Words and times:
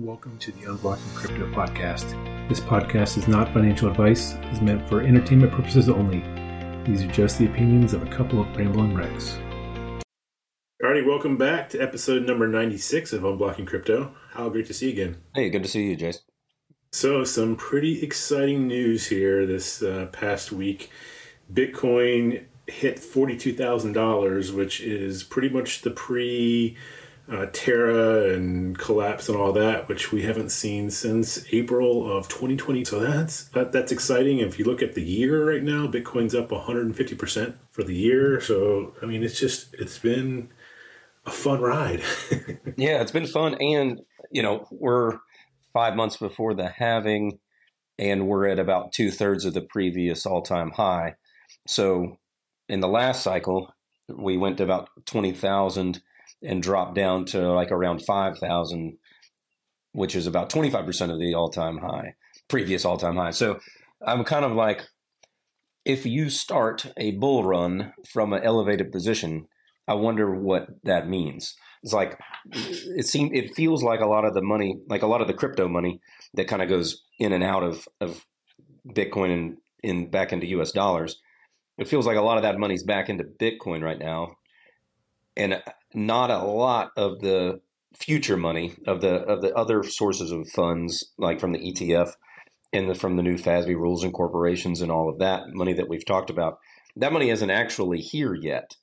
Welcome 0.00 0.38
to 0.38 0.50
the 0.50 0.62
Unblocking 0.62 1.14
Crypto 1.14 1.48
podcast. 1.52 2.10
This 2.48 2.58
podcast 2.58 3.16
is 3.16 3.28
not 3.28 3.52
financial 3.52 3.88
advice, 3.88 4.32
it 4.32 4.44
is 4.46 4.60
meant 4.60 4.88
for 4.88 5.02
entertainment 5.02 5.52
purposes 5.52 5.88
only. 5.88 6.18
These 6.84 7.04
are 7.04 7.12
just 7.12 7.38
the 7.38 7.46
opinions 7.46 7.94
of 7.94 8.02
a 8.02 8.10
couple 8.10 8.40
of 8.40 8.56
rambling 8.56 8.92
wrecks. 8.92 9.38
Alrighty, 10.82 11.06
welcome 11.06 11.36
back 11.36 11.70
to 11.70 11.78
episode 11.78 12.26
number 12.26 12.48
96 12.48 13.12
of 13.12 13.22
Unblocking 13.22 13.68
Crypto. 13.68 14.12
How 14.32 14.48
great 14.48 14.66
to 14.66 14.74
see 14.74 14.86
you 14.86 14.92
again. 14.94 15.22
Hey, 15.32 15.48
good 15.48 15.62
to 15.62 15.68
see 15.68 15.90
you, 15.90 15.96
Jace. 15.96 16.22
So, 16.90 17.22
some 17.22 17.54
pretty 17.54 18.02
exciting 18.02 18.66
news 18.66 19.06
here 19.06 19.46
this 19.46 19.80
uh, 19.80 20.08
past 20.10 20.50
week. 20.50 20.90
Bitcoin 21.52 22.46
hit 22.66 22.96
$42,000, 22.96 24.52
which 24.52 24.80
is 24.80 25.22
pretty 25.22 25.50
much 25.50 25.82
the 25.82 25.92
pre 25.92 26.76
uh, 27.30 27.46
Terra 27.52 28.34
and 28.34 28.76
collapse 28.78 29.28
and 29.28 29.38
all 29.38 29.52
that, 29.52 29.88
which 29.88 30.12
we 30.12 30.22
haven't 30.22 30.50
seen 30.50 30.90
since 30.90 31.44
April 31.52 32.10
of 32.10 32.28
2020. 32.28 32.84
So 32.84 33.00
that's 33.00 33.44
that, 33.48 33.72
that's 33.72 33.92
exciting. 33.92 34.40
If 34.40 34.58
you 34.58 34.64
look 34.64 34.82
at 34.82 34.94
the 34.94 35.02
year 35.02 35.48
right 35.48 35.62
now, 35.62 35.86
Bitcoin's 35.86 36.34
up 36.34 36.50
150 36.50 37.14
percent 37.14 37.56
for 37.70 37.82
the 37.82 37.94
year. 37.94 38.40
So 38.40 38.94
I 39.02 39.06
mean, 39.06 39.22
it's 39.22 39.38
just 39.38 39.74
it's 39.74 39.98
been 39.98 40.50
a 41.24 41.30
fun 41.30 41.60
ride. 41.60 42.02
yeah, 42.76 43.00
it's 43.00 43.12
been 43.12 43.26
fun, 43.26 43.54
and 43.54 44.00
you 44.30 44.42
know 44.42 44.66
we're 44.70 45.18
five 45.72 45.96
months 45.96 46.18
before 46.18 46.54
the 46.54 46.68
halving, 46.68 47.38
and 47.98 48.28
we're 48.28 48.48
at 48.48 48.58
about 48.58 48.92
two 48.92 49.10
thirds 49.10 49.46
of 49.46 49.54
the 49.54 49.62
previous 49.62 50.26
all 50.26 50.42
time 50.42 50.72
high. 50.72 51.14
So 51.66 52.18
in 52.68 52.80
the 52.80 52.88
last 52.88 53.22
cycle, 53.22 53.72
we 54.08 54.36
went 54.36 54.58
to 54.58 54.64
about 54.64 54.88
20,000 55.06 56.02
and 56.44 56.62
dropped 56.62 56.94
down 56.94 57.24
to 57.26 57.52
like 57.52 57.72
around 57.72 58.04
5,000, 58.04 58.98
which 59.92 60.14
is 60.14 60.26
about 60.26 60.50
25% 60.50 61.10
of 61.10 61.18
the 61.18 61.34
all 61.34 61.50
time 61.50 61.78
high, 61.78 62.14
previous 62.48 62.84
all 62.84 62.98
time 62.98 63.16
high. 63.16 63.30
So 63.30 63.58
I'm 64.06 64.24
kind 64.24 64.44
of 64.44 64.52
like, 64.52 64.82
if 65.84 66.06
you 66.06 66.30
start 66.30 66.86
a 66.96 67.12
bull 67.12 67.44
run 67.44 67.92
from 68.12 68.32
an 68.32 68.42
elevated 68.42 68.90
position, 68.90 69.46
I 69.86 69.94
wonder 69.94 70.34
what 70.34 70.68
that 70.84 71.08
means. 71.08 71.54
It's 71.82 71.92
like 71.92 72.18
it 72.52 73.06
seems 73.06 73.32
it 73.34 73.54
feels 73.54 73.82
like 73.82 74.00
a 74.00 74.06
lot 74.06 74.24
of 74.24 74.32
the 74.32 74.40
money, 74.40 74.78
like 74.88 75.02
a 75.02 75.06
lot 75.06 75.20
of 75.20 75.26
the 75.26 75.34
crypto 75.34 75.68
money 75.68 76.00
that 76.32 76.48
kind 76.48 76.62
of 76.62 76.68
goes 76.70 77.02
in 77.18 77.32
and 77.34 77.44
out 77.44 77.62
of 77.62 77.86
of 78.00 78.24
Bitcoin 78.88 79.32
and 79.32 79.56
in 79.82 80.10
back 80.10 80.32
into 80.32 80.46
US 80.46 80.72
dollars. 80.72 81.20
It 81.76 81.88
feels 81.88 82.06
like 82.06 82.16
a 82.16 82.22
lot 82.22 82.38
of 82.38 82.42
that 82.42 82.58
money's 82.58 82.82
back 82.82 83.10
into 83.10 83.24
Bitcoin 83.24 83.82
right 83.82 83.98
now. 83.98 84.36
And 85.36 85.62
not 85.94 86.30
a 86.30 86.38
lot 86.38 86.90
of 86.96 87.20
the 87.20 87.60
future 87.96 88.36
money 88.36 88.74
of 88.86 89.00
the 89.00 89.14
of 89.22 89.40
the 89.42 89.54
other 89.54 89.82
sources 89.82 90.30
of 90.30 90.48
funds, 90.48 91.12
like 91.18 91.40
from 91.40 91.52
the 91.52 91.58
ETF 91.58 92.12
and 92.72 92.90
the, 92.90 92.94
from 92.94 93.16
the 93.16 93.22
new 93.22 93.36
FASB 93.36 93.68
rules 93.68 94.02
and 94.02 94.12
corporations 94.12 94.80
and 94.80 94.90
all 94.90 95.08
of 95.08 95.18
that 95.18 95.44
money 95.52 95.72
that 95.72 95.88
we've 95.88 96.04
talked 96.04 96.30
about. 96.30 96.58
That 96.96 97.12
money 97.12 97.30
isn't 97.30 97.50
actually 97.50 98.00
here 98.00 98.34
yet. 98.34 98.76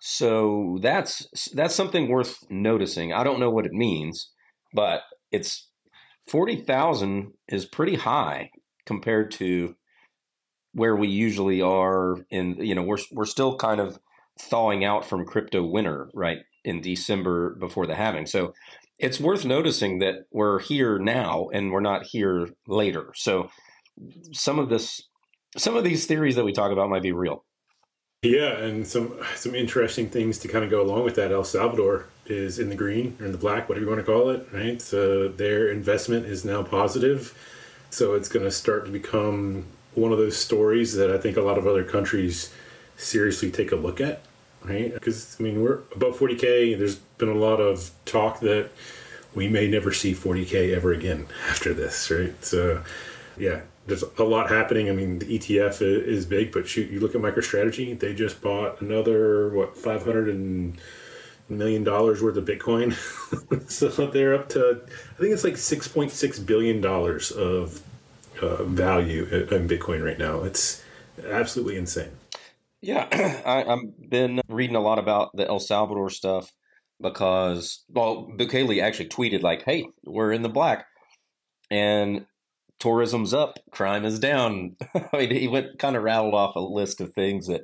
So 0.00 0.78
that's 0.82 1.28
that's 1.54 1.74
something 1.74 2.08
worth 2.08 2.38
noticing. 2.50 3.12
I 3.12 3.22
don't 3.22 3.38
know 3.38 3.50
what 3.50 3.66
it 3.66 3.72
means, 3.72 4.30
but 4.74 5.02
it's 5.30 5.68
forty 6.26 6.56
thousand 6.56 7.34
is 7.48 7.66
pretty 7.66 7.94
high 7.94 8.50
compared 8.84 9.30
to 9.32 9.76
where 10.72 10.96
we 10.96 11.06
usually 11.06 11.62
are. 11.62 12.16
In 12.30 12.56
you 12.56 12.74
know, 12.74 12.82
we're 12.82 12.98
we're 13.12 13.24
still 13.26 13.56
kind 13.56 13.80
of 13.80 13.98
thawing 14.48 14.84
out 14.84 15.04
from 15.04 15.24
crypto 15.24 15.62
winter, 15.64 16.08
right, 16.14 16.38
in 16.64 16.80
December 16.80 17.54
before 17.56 17.86
the 17.86 17.94
halving. 17.94 18.26
So 18.26 18.54
it's 18.98 19.20
worth 19.20 19.44
noticing 19.44 19.98
that 20.00 20.26
we're 20.30 20.60
here 20.60 20.98
now 20.98 21.48
and 21.52 21.72
we're 21.72 21.80
not 21.80 22.04
here 22.04 22.48
later. 22.66 23.12
So 23.14 23.50
some 24.32 24.58
of 24.58 24.68
this, 24.68 25.02
some 25.56 25.76
of 25.76 25.84
these 25.84 26.06
theories 26.06 26.36
that 26.36 26.44
we 26.44 26.52
talk 26.52 26.72
about 26.72 26.88
might 26.88 27.02
be 27.02 27.12
real. 27.12 27.44
Yeah, 28.22 28.56
and 28.58 28.86
some 28.86 29.18
some 29.34 29.56
interesting 29.56 30.08
things 30.08 30.38
to 30.38 30.48
kind 30.48 30.64
of 30.64 30.70
go 30.70 30.80
along 30.80 31.02
with 31.02 31.16
that. 31.16 31.32
El 31.32 31.42
Salvador 31.42 32.06
is 32.26 32.60
in 32.60 32.68
the 32.68 32.76
green 32.76 33.16
or 33.18 33.26
in 33.26 33.32
the 33.32 33.38
black, 33.38 33.68
whatever 33.68 33.84
you 33.84 33.90
want 33.90 34.00
to 34.00 34.06
call 34.06 34.30
it, 34.30 34.46
right? 34.52 34.80
So 34.80 35.26
their 35.26 35.68
investment 35.68 36.26
is 36.26 36.44
now 36.44 36.62
positive. 36.62 37.36
So 37.90 38.14
it's 38.14 38.28
going 38.28 38.44
to 38.44 38.52
start 38.52 38.86
to 38.86 38.92
become 38.92 39.66
one 39.94 40.12
of 40.12 40.18
those 40.18 40.36
stories 40.36 40.94
that 40.94 41.10
I 41.10 41.18
think 41.18 41.36
a 41.36 41.42
lot 41.42 41.58
of 41.58 41.66
other 41.66 41.82
countries 41.82 42.52
seriously 42.96 43.50
take 43.50 43.72
a 43.72 43.76
look 43.76 44.00
at, 44.00 44.22
right? 44.64 44.92
Because 44.92 45.36
I 45.38 45.42
mean, 45.42 45.62
we're 45.62 45.80
above 45.94 46.18
40k. 46.18 46.76
There's 46.76 46.96
been 46.96 47.28
a 47.28 47.34
lot 47.34 47.56
of 47.56 47.90
talk 48.04 48.40
that 48.40 48.70
we 49.34 49.48
may 49.48 49.68
never 49.68 49.92
see 49.92 50.14
40k 50.14 50.74
ever 50.74 50.92
again 50.92 51.26
after 51.48 51.72
this, 51.72 52.10
right? 52.10 52.44
So, 52.44 52.82
yeah, 53.36 53.62
there's 53.86 54.02
a 54.02 54.24
lot 54.24 54.50
happening. 54.50 54.88
I 54.88 54.92
mean, 54.92 55.18
the 55.18 55.38
ETF 55.38 55.80
is 55.82 56.26
big, 56.26 56.52
but 56.52 56.68
shoot, 56.68 56.90
you 56.90 57.00
look 57.00 57.14
at 57.14 57.20
MicroStrategy, 57.20 57.98
they 57.98 58.14
just 58.14 58.40
bought 58.40 58.80
another 58.80 59.48
what 59.48 59.76
500 59.76 60.76
million 61.48 61.84
dollars 61.84 62.22
worth 62.22 62.36
of 62.36 62.44
Bitcoin. 62.44 62.92
so 63.70 64.06
they're 64.06 64.34
up 64.34 64.48
to, 64.50 64.82
I 64.86 65.20
think 65.20 65.32
it's 65.32 65.44
like 65.44 65.54
6.6 65.54 66.46
billion 66.46 66.80
dollars 66.80 67.30
of 67.30 67.82
uh, 68.40 68.64
value 68.64 69.24
in 69.24 69.68
Bitcoin 69.68 70.04
right 70.04 70.18
now. 70.18 70.42
It's 70.42 70.82
absolutely 71.26 71.76
insane. 71.76 72.10
Yeah, 72.82 73.06
I, 73.46 73.64
I've 73.64 74.10
been 74.10 74.40
reading 74.48 74.76
a 74.76 74.80
lot 74.80 74.98
about 74.98 75.30
the 75.34 75.46
El 75.46 75.60
Salvador 75.60 76.10
stuff 76.10 76.52
because, 77.00 77.84
well, 77.88 78.28
Bukele 78.36 78.82
actually 78.82 79.08
tweeted 79.08 79.42
like, 79.42 79.62
"Hey, 79.64 79.86
we're 80.04 80.32
in 80.32 80.42
the 80.42 80.48
black, 80.48 80.86
and 81.70 82.26
tourism's 82.80 83.32
up, 83.32 83.58
crime 83.70 84.04
is 84.04 84.18
down." 84.18 84.76
I 85.12 85.16
mean, 85.16 85.30
he 85.30 85.48
went 85.48 85.78
kind 85.78 85.96
of 85.96 86.02
rattled 86.02 86.34
off 86.34 86.56
a 86.56 86.60
list 86.60 87.00
of 87.00 87.14
things 87.14 87.46
that 87.46 87.62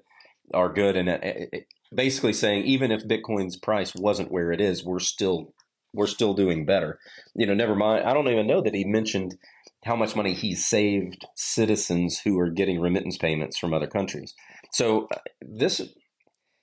are 0.55 0.73
good, 0.73 0.97
and 0.97 1.09
it, 1.09 1.49
it, 1.53 1.67
basically 1.93 2.33
saying 2.33 2.65
even 2.65 2.93
if 2.93 3.07
Bitcoin's 3.07 3.57
price 3.57 3.95
wasn't 3.97 4.31
where 4.31 4.53
it 4.53 4.61
is, 4.61 4.85
we're 4.85 5.01
still 5.01 5.53
we're 5.95 6.07
still 6.07 6.35
doing 6.35 6.65
better. 6.65 7.01
You 7.35 7.47
know, 7.47 7.55
never 7.55 7.75
mind. 7.75 8.05
I 8.05 8.15
don't 8.15 8.29
even 8.29 8.47
know 8.47 8.61
that 8.63 8.75
he 8.75 8.85
mentioned 8.85 9.37
how 9.85 9.97
much 9.97 10.17
money 10.17 10.35
he 10.35 10.55
saved 10.55 11.25
citizens 11.37 12.21
who 12.21 12.39
are 12.39 12.51
getting 12.51 12.81
remittance 12.81 13.17
payments 13.17 13.59
from 13.59 13.73
other 13.73 13.87
countries. 13.87 14.35
So 14.73 15.09
uh, 15.15 15.19
this, 15.41 15.81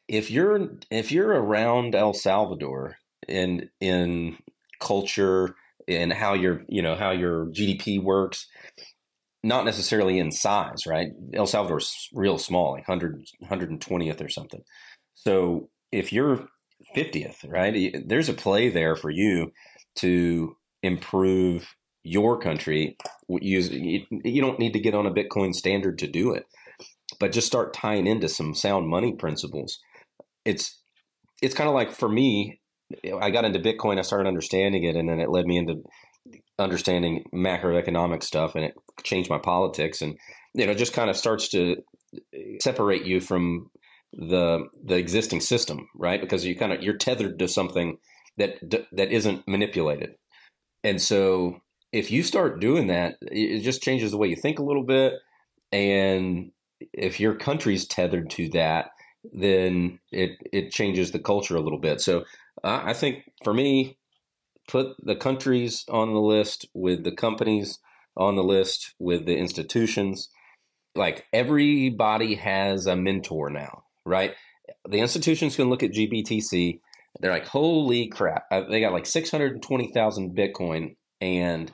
if 0.07 0.29
you're 0.29 0.69
if 0.91 1.11
you're 1.11 1.31
around 1.31 1.95
El 1.95 2.13
Salvador 2.13 2.97
in 3.27 3.69
in 3.79 4.37
culture 4.79 5.55
and 5.87 6.11
how 6.11 6.33
your 6.33 6.61
you 6.67 6.81
know 6.81 6.95
how 6.95 7.11
your 7.11 7.47
GDP 7.47 8.01
works, 8.01 8.47
not 9.43 9.65
necessarily 9.65 10.19
in 10.19 10.31
size, 10.31 10.85
right? 10.85 11.09
El 11.33 11.47
Salvador's 11.47 12.09
real 12.13 12.37
small, 12.37 12.73
like 12.73 12.87
100 12.87 13.25
120th 13.43 14.23
or 14.23 14.29
something. 14.29 14.61
So 15.13 15.69
if 15.91 16.11
you're 16.11 16.47
50th, 16.95 17.49
right? 17.49 17.95
There's 18.05 18.29
a 18.29 18.33
play 18.33 18.69
there 18.69 18.95
for 18.95 19.09
you 19.09 19.51
to 19.97 20.55
improve 20.83 21.73
your 22.05 22.39
country. 22.39 22.97
Use 23.27 23.69
you 23.71 24.41
don't 24.41 24.59
need 24.59 24.73
to 24.73 24.79
get 24.79 24.95
on 24.95 25.05
a 25.05 25.13
Bitcoin 25.13 25.53
standard 25.53 25.99
to 25.99 26.07
do 26.07 26.33
it 26.33 26.45
but 27.19 27.31
just 27.31 27.47
start 27.47 27.73
tying 27.73 28.07
into 28.07 28.29
some 28.29 28.53
sound 28.53 28.87
money 28.87 29.13
principles. 29.13 29.79
It's 30.43 30.81
it's 31.41 31.55
kind 31.55 31.67
of 31.67 31.75
like 31.75 31.91
for 31.91 32.09
me, 32.09 32.59
I 33.21 33.29
got 33.29 33.45
into 33.45 33.59
Bitcoin, 33.59 33.99
I 33.99 34.03
started 34.03 34.27
understanding 34.27 34.83
it, 34.83 34.95
and 34.95 35.09
then 35.09 35.19
it 35.19 35.29
led 35.29 35.45
me 35.45 35.57
into 35.57 35.83
understanding 36.57 37.23
macroeconomic 37.33 38.23
stuff, 38.23 38.55
and 38.55 38.65
it 38.65 38.73
changed 39.03 39.29
my 39.29 39.39
politics, 39.39 40.01
and 40.01 40.17
you 40.53 40.65
know, 40.65 40.73
just 40.73 40.93
kind 40.93 41.09
of 41.09 41.17
starts 41.17 41.49
to 41.49 41.77
separate 42.61 43.05
you 43.05 43.19
from 43.19 43.69
the 44.13 44.65
the 44.83 44.95
existing 44.95 45.41
system, 45.41 45.87
right? 45.95 46.21
Because 46.21 46.45
you 46.45 46.55
kind 46.55 46.73
of 46.73 46.81
you're 46.81 46.97
tethered 46.97 47.39
to 47.39 47.47
something 47.47 47.97
that 48.37 48.55
that 48.91 49.11
isn't 49.11 49.47
manipulated, 49.47 50.15
and 50.83 51.01
so 51.01 51.59
if 51.91 52.11
you 52.11 52.23
start 52.23 52.59
doing 52.59 52.87
that, 52.87 53.15
it 53.21 53.61
just 53.61 53.81
changes 53.81 54.11
the 54.11 54.17
way 54.17 54.27
you 54.27 54.35
think 54.35 54.59
a 54.59 54.63
little 54.63 54.83
bit, 54.83 55.13
and 55.71 56.51
if 56.93 57.19
your 57.19 57.35
country's 57.35 57.87
tethered 57.87 58.29
to 58.31 58.49
that, 58.49 58.91
then 59.33 59.99
it 60.11 60.31
it 60.51 60.71
changes 60.71 61.11
the 61.11 61.19
culture 61.19 61.55
a 61.55 61.61
little 61.61 61.79
bit. 61.79 62.01
So 62.01 62.23
I 62.63 62.93
think 62.93 63.31
for 63.43 63.53
me, 63.53 63.97
put 64.67 64.95
the 64.99 65.15
countries 65.15 65.85
on 65.89 66.13
the 66.13 66.21
list 66.21 66.67
with 66.73 67.03
the 67.03 67.11
companies 67.11 67.79
on 68.17 68.35
the 68.35 68.43
list 68.43 68.93
with 68.99 69.25
the 69.25 69.37
institutions. 69.37 70.29
Like 70.95 71.25
everybody 71.33 72.35
has 72.35 72.87
a 72.87 72.95
mentor 72.95 73.49
now, 73.49 73.83
right? 74.05 74.33
The 74.87 74.99
institutions 74.99 75.55
can 75.55 75.69
look 75.69 75.83
at 75.83 75.91
GBTC. 75.91 76.79
They're 77.19 77.31
like, 77.31 77.47
holy 77.47 78.07
crap! 78.07 78.45
Uh, 78.51 78.61
they 78.69 78.81
got 78.81 78.93
like 78.93 79.05
six 79.05 79.31
hundred 79.31 79.61
twenty 79.61 79.91
thousand 79.93 80.35
Bitcoin, 80.35 80.95
and 81.21 81.71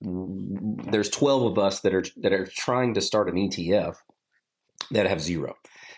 there's 0.00 1.10
twelve 1.10 1.44
of 1.44 1.58
us 1.58 1.80
that 1.80 1.94
are 1.94 2.04
that 2.18 2.32
are 2.32 2.46
trying 2.46 2.94
to 2.94 3.00
start 3.00 3.28
an 3.28 3.36
ETF 3.36 3.96
that 4.90 5.06
have 5.06 5.20
zero. 5.20 5.54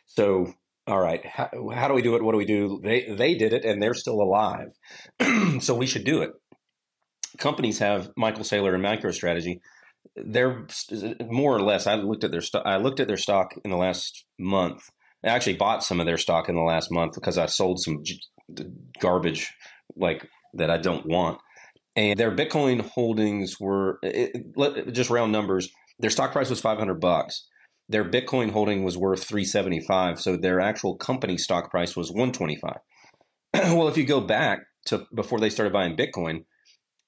So, 0.06 0.52
all 0.86 1.00
right, 1.00 1.24
how, 1.24 1.48
how 1.74 1.88
do 1.88 1.94
we 1.94 2.02
do 2.02 2.16
it? 2.16 2.22
What 2.22 2.32
do 2.32 2.38
we 2.38 2.44
do? 2.44 2.80
They 2.82 3.06
they 3.16 3.34
did 3.34 3.52
it, 3.52 3.64
and 3.64 3.82
they're 3.82 3.94
still 3.94 4.20
alive, 4.20 4.68
so 5.60 5.74
we 5.74 5.86
should 5.86 6.04
do 6.04 6.22
it. 6.22 6.30
companies 7.38 7.78
have 7.78 8.10
Michael 8.16 8.44
Saylor 8.44 8.74
and 8.74 8.84
MicroStrategy. 8.84 9.60
They're 10.16 10.66
more 11.30 11.56
or 11.56 11.62
less. 11.62 11.86
I 11.86 11.94
looked 11.94 12.24
at 12.24 12.30
their 12.32 12.40
stock. 12.40 12.64
I 12.66 12.76
looked 12.76 13.00
at 13.00 13.08
their 13.08 13.16
stock 13.16 13.54
in 13.64 13.70
the 13.70 13.76
last 13.76 14.24
month. 14.38 14.82
I 15.24 15.28
actually 15.28 15.56
bought 15.56 15.84
some 15.84 16.00
of 16.00 16.06
their 16.06 16.18
stock 16.18 16.48
in 16.48 16.56
the 16.56 16.62
last 16.62 16.90
month 16.90 17.14
because 17.14 17.38
I 17.38 17.46
sold 17.46 17.80
some 17.80 18.02
garbage 19.00 19.52
like 19.96 20.28
that 20.54 20.70
I 20.70 20.78
don't 20.78 21.06
want. 21.06 21.38
And 21.94 22.18
their 22.18 22.34
Bitcoin 22.34 22.80
holdings 22.80 23.60
were 23.60 23.98
it, 24.02 24.92
just 24.92 25.10
round 25.10 25.32
numbers. 25.32 25.68
Their 25.98 26.10
stock 26.10 26.32
price 26.32 26.50
was 26.50 26.60
500 26.60 26.94
bucks. 26.94 27.46
Their 27.88 28.04
Bitcoin 28.04 28.50
holding 28.50 28.84
was 28.84 28.96
worth 28.96 29.24
375, 29.24 30.20
so 30.20 30.36
their 30.36 30.60
actual 30.60 30.96
company 30.96 31.36
stock 31.36 31.70
price 31.70 31.94
was 31.94 32.10
125. 32.10 32.78
well, 33.76 33.88
if 33.88 33.98
you 33.98 34.04
go 34.06 34.20
back 34.20 34.60
to 34.86 35.06
before 35.14 35.40
they 35.40 35.50
started 35.50 35.72
buying 35.72 35.96
Bitcoin, 35.96 36.44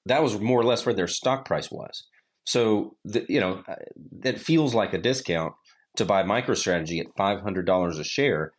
that 0.05 0.21
was 0.21 0.39
more 0.39 0.59
or 0.59 0.63
less 0.63 0.85
where 0.85 0.93
their 0.93 1.07
stock 1.07 1.45
price 1.45 1.71
was. 1.71 2.05
So, 2.45 2.95
the, 3.03 3.25
you 3.27 3.39
know, 3.39 3.63
uh, 3.67 3.75
it 4.23 4.39
feels 4.39 4.75
like 4.75 4.93
a 4.93 4.99
discount 4.99 5.53
to 5.97 6.05
buy 6.05 6.23
MicroStrategy 6.23 6.99
at 6.99 7.15
$500 7.17 7.99
a 7.99 8.03
share. 8.03 8.51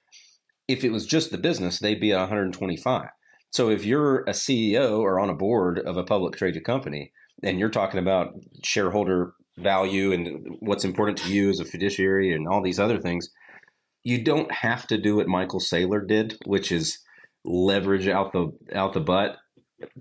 If 0.67 0.83
it 0.83 0.91
was 0.91 1.07
just 1.07 1.31
the 1.31 1.39
business, 1.39 1.79
they'd 1.79 2.01
be 2.01 2.13
at 2.13 2.19
125. 2.19 3.09
So 3.53 3.71
if 3.71 3.85
you're 3.85 4.21
a 4.21 4.33
CEO 4.33 4.99
or 5.01 5.19
on 5.21 5.31
a 5.31 5.35
board 5.35 5.79
of 5.79 5.97
a 5.97 6.05
public 6.05 6.37
traded 6.37 6.65
company 6.65 7.13
and 7.43 7.59
you're 7.59 7.71
talking 7.71 8.01
about 8.01 8.35
shareholder 8.63 9.35
value 9.59 10.13
and 10.13 10.57
what's 10.61 10.85
important 10.85 11.19
to 11.19 11.33
you 11.33 11.51
as 11.51 11.61
a 11.61 11.65
fiduciary 11.65 12.35
and 12.35 12.47
all 12.47 12.63
these 12.63 12.79
other 12.79 12.99
things, 12.99 13.31
you 14.03 14.23
don't 14.23 14.53
have 14.53 14.87
to 14.89 14.99
do 14.99 15.17
what 15.17 15.29
Michael 15.29 15.61
Saylor 15.61 16.07
did, 16.07 16.39
which 16.45 16.71
is 16.71 16.99
leverage 17.45 18.09
out 18.09 18.33
the 18.33 18.53
out 18.75 18.93
the 18.93 19.01
butt 19.01 19.37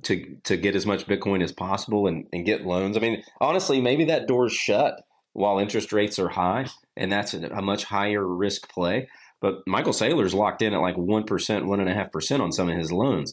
to 0.04 0.36
to 0.44 0.58
get 0.58 0.76
as 0.76 0.86
much 0.86 1.08
Bitcoin 1.08 1.44
as 1.44 1.52
possible 1.52 2.08
and, 2.08 2.28
and 2.34 2.46
get 2.46 2.66
loans. 2.66 2.98
I 2.98 3.00
mean, 3.00 3.24
honestly, 3.42 3.82
maybe 3.82 4.06
that 4.06 4.28
door's 4.28 4.54
shut 4.54 5.02
while 5.34 5.60
interest 5.60 5.92
rates 5.92 6.18
are 6.20 6.30
high, 6.30 6.68
and 6.96 7.12
that's 7.12 7.34
a, 7.34 7.48
a 7.48 7.62
much 7.62 7.84
higher 7.86 8.26
risk 8.26 8.70
play. 8.70 9.10
But 9.46 9.62
Michael 9.68 9.94
Saylor's 9.94 10.34
locked 10.34 10.64
in 10.64 10.74
at 10.74 10.82
like 10.82 10.98
one 10.98 11.24
percent, 11.24 11.68
one 11.68 11.80
and 11.80 11.88
a 11.88 11.94
half 11.94 12.12
percent 12.12 12.42
on 12.42 12.52
some 12.52 12.68
of 12.68 12.76
his 12.76 12.92
loans, 12.92 13.32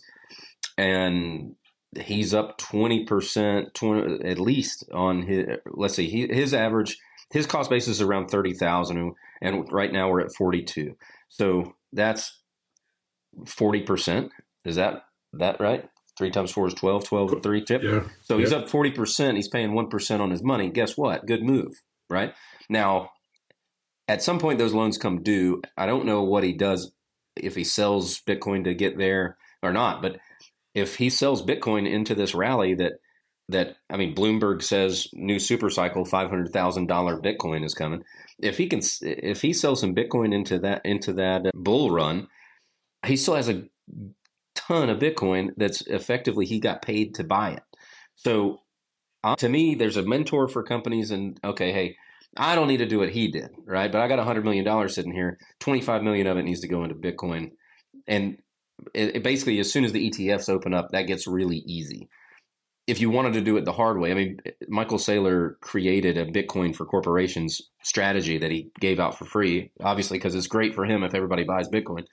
and 0.76 1.54
he's 1.98 2.34
up 2.34 2.58
twenty 2.58 3.06
percent, 3.06 3.72
twenty 3.72 4.22
at 4.22 4.38
least 4.38 4.84
on 4.92 5.22
his. 5.22 5.46
Let's 5.70 5.94
see, 5.94 6.10
he, 6.10 6.26
his 6.26 6.52
average, 6.52 6.98
his 7.30 7.46
cost 7.46 7.70
basis 7.70 7.92
is 7.96 8.02
around 8.02 8.28
thirty 8.28 8.52
thousand, 8.52 9.14
and 9.40 9.72
right 9.72 9.90
now 9.90 10.10
we're 10.10 10.20
at 10.20 10.34
forty 10.36 10.62
two. 10.62 10.98
So 11.30 11.76
that's 11.94 12.38
forty 13.46 13.80
percent. 13.80 14.32
Is 14.66 14.76
that 14.76 15.04
that 15.32 15.60
right? 15.60 15.88
Three 16.18 16.30
times 16.30 16.52
four 16.52 16.66
is 16.66 16.74
12, 16.74 17.08
12 17.08 17.42
three 17.42 17.64
tip. 17.64 17.82
Yeah. 17.82 18.02
So 18.24 18.36
he's 18.36 18.52
up 18.52 18.68
40%. 18.68 19.34
He's 19.36 19.48
paying 19.48 19.70
1% 19.70 20.20
on 20.20 20.30
his 20.30 20.42
money. 20.42 20.68
Guess 20.68 20.98
what? 20.98 21.24
Good 21.24 21.42
move, 21.42 21.72
right? 22.10 22.34
Now, 22.68 23.08
at 24.08 24.22
some 24.22 24.38
point, 24.38 24.58
those 24.58 24.74
loans 24.74 24.98
come 24.98 25.22
due. 25.22 25.62
I 25.76 25.86
don't 25.86 26.06
know 26.06 26.22
what 26.22 26.44
he 26.44 26.52
does 26.52 26.92
if 27.36 27.54
he 27.54 27.64
sells 27.64 28.20
Bitcoin 28.20 28.64
to 28.64 28.74
get 28.74 28.98
there 28.98 29.36
or 29.62 29.72
not, 29.72 30.02
but 30.02 30.18
if 30.74 30.96
he 30.96 31.10
sells 31.10 31.44
Bitcoin 31.44 31.90
into 31.90 32.14
this 32.14 32.34
rally 32.34 32.74
that 32.74 32.92
that 33.48 33.76
I 33.90 33.96
mean, 33.96 34.14
Bloomberg 34.14 34.62
says 34.62 35.08
new 35.12 35.38
super 35.38 35.70
cycle, 35.70 36.04
five 36.04 36.30
hundred 36.30 36.52
thousand 36.52 36.86
dollar 36.86 37.20
Bitcoin 37.20 37.64
is 37.64 37.74
coming. 37.74 38.02
If 38.38 38.58
he 38.58 38.66
can, 38.66 38.80
if 39.02 39.42
he 39.42 39.52
sells 39.52 39.80
some 39.80 39.94
Bitcoin 39.94 40.34
into 40.34 40.58
that 40.60 40.82
into 40.84 41.12
that 41.14 41.50
bull 41.54 41.90
run, 41.90 42.28
he 43.04 43.16
still 43.16 43.34
has 43.34 43.48
a 43.48 43.64
ton 44.54 44.90
of 44.90 44.98
Bitcoin 44.98 45.50
that's 45.56 45.82
effectively 45.82 46.46
he 46.46 46.60
got 46.60 46.82
paid 46.82 47.14
to 47.16 47.24
buy 47.24 47.50
it. 47.52 47.62
So 48.14 48.60
uh, 49.24 49.36
to 49.36 49.48
me, 49.48 49.74
there's 49.74 49.96
a 49.96 50.02
mentor 50.02 50.48
for 50.48 50.62
companies, 50.62 51.10
and 51.10 51.38
okay, 51.44 51.72
hey, 51.72 51.96
I 52.36 52.54
don't 52.54 52.68
need 52.68 52.78
to 52.78 52.86
do 52.86 52.98
what 52.98 53.10
he 53.10 53.28
did, 53.28 53.50
right? 53.66 53.90
But 53.90 54.00
I 54.00 54.08
got 54.08 54.18
a 54.18 54.24
hundred 54.24 54.44
million 54.44 54.64
dollars 54.64 54.94
sitting 54.94 55.12
here. 55.12 55.38
Twenty 55.60 55.80
five 55.80 56.02
million 56.02 56.26
of 56.26 56.36
it 56.38 56.44
needs 56.44 56.60
to 56.60 56.68
go 56.68 56.82
into 56.82 56.94
Bitcoin, 56.94 57.50
and 58.06 58.38
it, 58.94 59.16
it 59.16 59.22
basically, 59.22 59.58
as 59.58 59.70
soon 59.70 59.84
as 59.84 59.92
the 59.92 60.10
ETFs 60.10 60.48
open 60.48 60.74
up, 60.74 60.90
that 60.90 61.02
gets 61.02 61.26
really 61.26 61.58
easy. 61.58 62.08
If 62.86 63.00
you 63.00 63.10
wanted 63.10 63.34
to 63.34 63.40
do 63.40 63.56
it 63.56 63.64
the 63.64 63.72
hard 63.72 64.00
way, 64.00 64.10
I 64.10 64.14
mean, 64.14 64.38
Michael 64.66 64.98
Saylor 64.98 65.60
created 65.60 66.18
a 66.18 66.26
Bitcoin 66.26 66.74
for 66.74 66.84
corporations 66.84 67.62
strategy 67.82 68.38
that 68.38 68.50
he 68.50 68.70
gave 68.80 68.98
out 68.98 69.16
for 69.16 69.24
free, 69.24 69.70
obviously, 69.80 70.18
because 70.18 70.34
it's 70.34 70.48
great 70.48 70.74
for 70.74 70.84
him 70.84 71.04
if 71.04 71.14
everybody 71.14 71.44
buys 71.44 71.68
Bitcoin. 71.68 72.04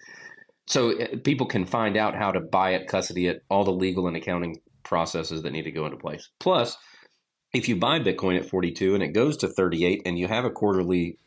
So 0.68 0.92
uh, 0.92 1.07
people 1.24 1.48
can 1.48 1.65
find 1.65 1.98
out 1.98 2.15
how 2.15 2.31
to 2.31 2.39
buy 2.39 2.75
it, 2.75 2.88
custody 2.88 3.27
it, 3.27 3.44
all 3.50 3.63
the 3.63 3.72
legal 3.72 4.07
and 4.07 4.15
accounting 4.15 4.62
processes 4.83 5.42
that 5.42 5.51
need 5.51 5.63
to 5.63 5.72
go 5.72 5.86
into 5.86 5.98
place. 5.98 6.30
Plus, 6.39 6.77
if 7.54 7.68
you 7.68 7.75
buy 7.75 8.00
Bitcoin 8.00 8.38
at 8.38 8.50
42 8.50 8.94
and 8.94 9.04
it 9.04 9.10
goes 9.10 9.38
to 9.38 9.48
38 9.48 10.04
and 10.06 10.19
you 10.19 10.28
have 10.28 10.46
a 10.46 10.50
quarterly, 10.50 11.18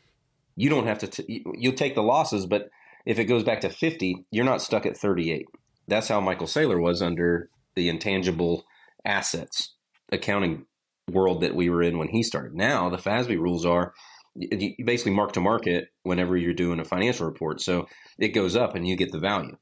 you 0.55 0.69
don't 0.69 0.87
have 0.87 0.99
to, 0.99 1.07
t- 1.07 1.43
you'll 1.53 1.73
take 1.73 1.95
the 1.95 2.03
losses, 2.03 2.45
but 2.45 2.69
if 3.05 3.19
it 3.19 3.25
goes 3.25 3.43
back 3.43 3.61
to 3.61 3.69
50, 3.69 4.25
you're 4.31 4.45
not 4.45 4.61
stuck 4.61 4.85
at 4.85 4.97
38. 4.97 5.47
That's 5.87 6.07
how 6.07 6.21
Michael 6.21 6.47
Saylor 6.47 6.81
was 6.81 7.01
under 7.01 7.49
the 7.75 7.89
intangible 7.89 8.63
assets 9.03 9.75
accounting 10.11 10.65
world 11.11 11.41
that 11.41 11.55
we 11.55 11.69
were 11.69 11.83
in 11.83 11.97
when 11.97 12.07
he 12.07 12.23
started. 12.23 12.53
Now, 12.55 12.89
the 12.89 12.97
FASB 12.97 13.37
rules 13.37 13.65
are 13.65 13.93
you 14.35 14.83
basically 14.83 15.11
mark 15.13 15.33
to 15.33 15.41
market 15.41 15.89
whenever 16.03 16.35
you're 16.35 16.53
doing 16.53 16.79
a 16.79 16.85
financial 16.85 17.25
report. 17.25 17.61
So 17.61 17.87
it 18.17 18.29
goes 18.29 18.55
up 18.55 18.75
and 18.75 18.87
you 18.87 18.95
get 18.95 19.11
the 19.11 19.19
value. 19.19 19.57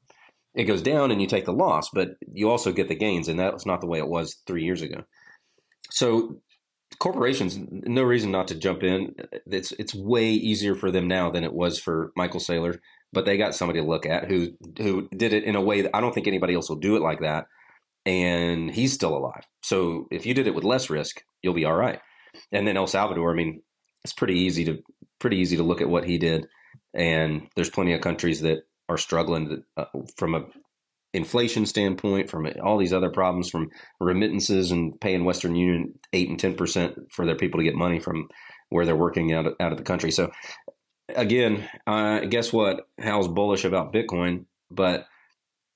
It 0.54 0.64
goes 0.64 0.82
down 0.82 1.10
and 1.10 1.20
you 1.20 1.26
take 1.26 1.44
the 1.44 1.52
loss, 1.52 1.90
but 1.92 2.10
you 2.32 2.50
also 2.50 2.72
get 2.72 2.88
the 2.88 2.94
gains. 2.94 3.28
And 3.28 3.38
that 3.38 3.52
was 3.52 3.66
not 3.66 3.80
the 3.80 3.86
way 3.86 3.98
it 3.98 4.08
was 4.08 4.36
three 4.46 4.64
years 4.64 4.82
ago. 4.82 5.04
So 5.90 6.40
corporations, 7.02 7.58
no 7.70 8.02
reason 8.02 8.30
not 8.30 8.48
to 8.48 8.54
jump 8.54 8.82
in. 8.82 9.14
It's 9.46 9.72
it's 9.72 9.94
way 9.94 10.30
easier 10.30 10.74
for 10.74 10.90
them 10.90 11.08
now 11.08 11.30
than 11.30 11.44
it 11.44 11.52
was 11.52 11.78
for 11.78 12.12
Michael 12.16 12.40
Saylor 12.40 12.78
but 13.12 13.24
they 13.24 13.36
got 13.36 13.54
somebody 13.54 13.80
to 13.80 13.86
look 13.86 14.06
at 14.06 14.26
who 14.26 14.52
who 14.78 15.08
did 15.08 15.32
it 15.32 15.44
in 15.44 15.54
a 15.54 15.60
way 15.60 15.82
that 15.82 15.94
I 15.94 16.00
don't 16.00 16.14
think 16.14 16.26
anybody 16.26 16.54
else 16.54 16.68
will 16.68 16.76
do 16.76 16.96
it 16.96 17.02
like 17.02 17.20
that. 17.20 17.46
And 18.04 18.70
he's 18.70 18.92
still 18.92 19.16
alive. 19.16 19.46
So 19.62 20.08
if 20.10 20.26
you 20.26 20.34
did 20.34 20.46
it 20.46 20.54
with 20.54 20.64
less 20.64 20.90
risk, 20.90 21.22
you'll 21.42 21.54
be 21.54 21.64
all 21.64 21.76
right. 21.76 22.00
And 22.50 22.66
then 22.66 22.76
El 22.76 22.88
Salvador, 22.88 23.30
I 23.30 23.36
mean, 23.36 23.62
it's 24.02 24.14
pretty 24.14 24.40
easy 24.40 24.64
to 24.64 24.82
pretty 25.20 25.36
easy 25.36 25.56
to 25.58 25.62
look 25.62 25.80
at 25.80 25.88
what 25.88 26.04
he 26.04 26.18
did. 26.18 26.48
And 26.94 27.48
there's 27.54 27.70
plenty 27.70 27.92
of 27.92 28.00
countries 28.00 28.40
that 28.40 28.66
are 28.88 28.98
struggling 28.98 29.62
uh, 29.76 29.84
from 30.16 30.34
a 30.34 30.46
inflation 31.14 31.66
standpoint, 31.66 32.30
from 32.30 32.46
all 32.64 32.78
these 32.78 32.92
other 32.92 33.10
problems, 33.10 33.50
from 33.50 33.68
remittances 34.00 34.70
and 34.70 35.00
paying 35.00 35.24
Western 35.24 35.54
Union 35.54 35.94
eight 36.12 36.28
and 36.28 36.38
ten 36.38 36.54
percent 36.54 36.94
for 37.10 37.26
their 37.26 37.36
people 37.36 37.58
to 37.58 37.64
get 37.64 37.74
money 37.74 37.98
from 37.98 38.28
where 38.70 38.86
they're 38.86 38.96
working 38.96 39.32
out 39.32 39.46
of, 39.46 39.54
out 39.60 39.72
of 39.72 39.78
the 39.78 39.84
country. 39.84 40.10
So 40.10 40.30
again, 41.14 41.68
uh, 41.86 42.20
guess 42.20 42.52
what? 42.52 42.86
Hal's 42.98 43.28
bullish 43.28 43.64
about 43.64 43.92
Bitcoin, 43.92 44.46
but 44.70 45.06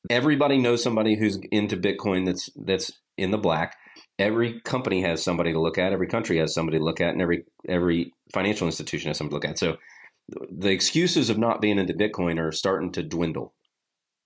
everybody 0.09 0.59
knows 0.59 0.83
somebody 0.83 1.17
who's 1.17 1.39
into 1.51 1.77
Bitcoin 1.77 2.25
that's 2.25 2.49
that's 2.65 2.93
in 3.19 3.31
the 3.31 3.39
black. 3.39 3.77
Every 4.19 4.61
company 4.63 5.03
has 5.03 5.23
somebody 5.23 5.53
to 5.53 5.61
look 5.61 5.77
at. 5.77 5.93
Every 5.93 6.07
country 6.07 6.39
has 6.39 6.55
somebody 6.55 6.79
to 6.79 6.85
look 6.85 7.01
at, 7.01 7.13
and 7.13 7.21
every 7.21 7.45
every 7.69 8.13
financial 8.33 8.67
institution 8.67 9.09
has 9.09 9.19
somebody 9.19 9.33
to 9.33 9.37
look 9.37 9.51
at. 9.51 9.59
So 9.59 9.77
the 10.51 10.71
excuses 10.71 11.29
of 11.29 11.39
not 11.39 11.61
being 11.61 11.79
into 11.79 11.93
Bitcoin 11.93 12.39
are 12.39 12.53
starting 12.53 12.93
to 12.93 13.03
dwindle. 13.03 13.53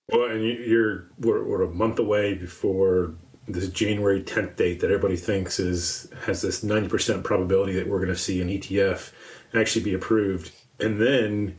Well, 0.09 0.29
and 0.29 0.43
you're 0.43 1.07
we're, 1.19 1.43
we're 1.43 1.63
a 1.63 1.69
month 1.69 1.99
away 1.99 2.33
before 2.33 3.15
this 3.47 3.69
January 3.69 4.21
10th 4.21 4.55
date 4.55 4.79
that 4.81 4.91
everybody 4.91 5.15
thinks 5.15 5.59
is 5.59 6.09
has 6.25 6.41
this 6.41 6.63
90% 6.63 7.23
probability 7.23 7.73
that 7.73 7.87
we're 7.87 7.99
going 7.99 8.09
to 8.09 8.15
see 8.15 8.41
an 8.41 8.49
ETF 8.49 9.11
actually 9.53 9.83
be 9.83 9.93
approved 9.93 10.51
and 10.79 10.99
then 11.01 11.57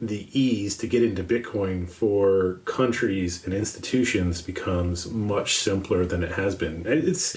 the 0.00 0.28
ease 0.38 0.76
to 0.78 0.86
get 0.86 1.02
into 1.02 1.22
Bitcoin 1.22 1.88
for 1.88 2.60
countries 2.64 3.44
and 3.44 3.54
institutions 3.54 4.42
becomes 4.42 5.10
much 5.10 5.54
simpler 5.54 6.04
than 6.04 6.22
it 6.22 6.32
has 6.32 6.54
been. 6.54 6.86
And 6.86 7.04
it's 7.04 7.36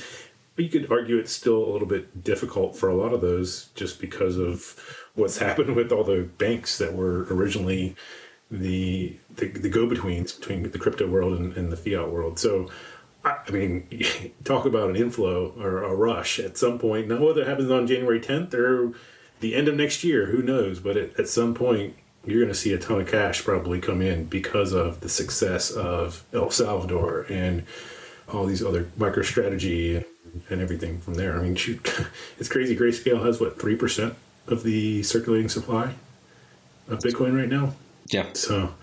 you 0.58 0.70
could 0.70 0.92
argue 0.92 1.18
it's 1.18 1.32
still 1.32 1.64
a 1.64 1.72
little 1.72 1.88
bit 1.88 2.24
difficult 2.24 2.76
for 2.76 2.90
a 2.90 2.96
lot 2.96 3.14
of 3.14 3.22
those 3.22 3.70
just 3.76 4.02
because 4.02 4.38
of 4.38 5.06
what's 5.14 5.38
happened 5.48 5.76
with 5.76 5.92
all 5.92 6.04
the 6.04 6.24
banks 6.38 6.78
that 6.80 6.94
were 6.94 7.28
originally 7.30 7.96
the 8.50 9.18
the, 9.36 9.48
the 9.48 9.70
go-betweens 9.70 10.34
between 10.34 10.70
the 10.70 10.80
crypto 10.80 11.08
world 11.08 11.38
and, 11.40 11.56
and 11.58 11.72
the 11.72 11.78
fiat 11.78 12.12
world. 12.12 12.40
So 12.40 12.70
I 13.24 13.52
mean, 13.52 13.88
talk 14.44 14.66
about 14.66 14.90
an 14.90 14.96
inflow 14.96 15.54
or 15.60 15.84
a 15.84 15.94
rush 15.94 16.40
at 16.40 16.58
some 16.58 16.80
point. 16.80 17.08
Now, 17.08 17.24
whether 17.24 17.42
it 17.42 17.48
happens 17.48 17.72
on 17.72 17.88
January 17.88 18.20
10th 18.20 18.54
or 18.54 18.94
the 19.40 19.56
end 19.56 19.68
of 19.68 19.76
next 19.76 20.04
year, 20.04 20.28
who 20.28 20.42
knows? 20.42 20.80
But 20.80 20.98
at, 20.98 21.20
at 21.20 21.28
some 21.28 21.54
point, 21.54 21.96
you're 22.26 22.42
going 22.42 22.54
to 22.54 22.60
see 22.60 22.74
a 22.74 22.78
ton 22.78 23.02
of 23.02 23.08
cash 23.08 23.44
probably 23.44 23.80
come 23.80 24.02
in 24.02 24.26
because 24.26 24.74
of 24.74 25.00
the 25.02 25.10
success 25.10 25.72
of 25.72 26.24
El 26.34 26.50
Salvador 26.52 27.26
and 27.30 27.64
all 28.32 28.46
these 28.46 28.64
other 28.64 28.86
MicroStrategy 29.00 30.04
and 30.50 30.62
everything 30.62 31.00
from 31.00 31.16
there. 31.16 31.40
I 31.40 31.44
mean, 31.44 31.56
shoot, 31.56 32.08
it's 32.38 32.50
crazy. 32.50 32.76
Grayscale 32.76 33.26
has 33.26 33.40
what 33.40 33.60
three 33.60 33.76
percent 33.76 34.16
of 34.48 34.64
the 34.64 35.04
circulating 35.04 35.50
supply 35.50 35.96
of 36.90 37.00
Bitcoin 37.00 37.38
right 37.38 37.50
now. 37.50 37.74
Yeah. 38.12 38.28
So 38.34 38.74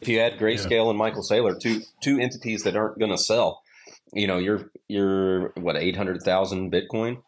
if 0.00 0.08
you 0.08 0.20
add 0.20 0.38
Grayscale 0.38 0.84
yeah. 0.84 0.90
and 0.90 0.98
Michael 0.98 1.22
Saylor, 1.22 1.58
two 1.58 1.82
two 2.02 2.18
entities 2.18 2.62
that 2.62 2.76
aren't 2.76 2.98
going 2.98 3.10
to 3.10 3.18
sell, 3.18 3.62
you 4.12 4.26
know, 4.26 4.38
you're 4.38 4.70
you're 4.88 5.50
what 5.56 5.76
eight 5.76 5.96
hundred 5.96 6.22
thousand 6.22 6.72
Bitcoin. 6.72 7.22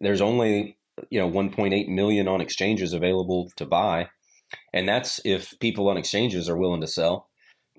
There's 0.00 0.20
only 0.20 0.76
you 1.10 1.18
know 1.18 1.30
1.8 1.30 1.88
million 1.88 2.28
on 2.28 2.40
exchanges 2.40 2.92
available 2.92 3.50
to 3.56 3.66
buy, 3.66 4.08
and 4.72 4.88
that's 4.88 5.20
if 5.24 5.54
people 5.60 5.88
on 5.88 5.96
exchanges 5.96 6.48
are 6.48 6.56
willing 6.56 6.80
to 6.80 6.86
sell. 6.86 7.28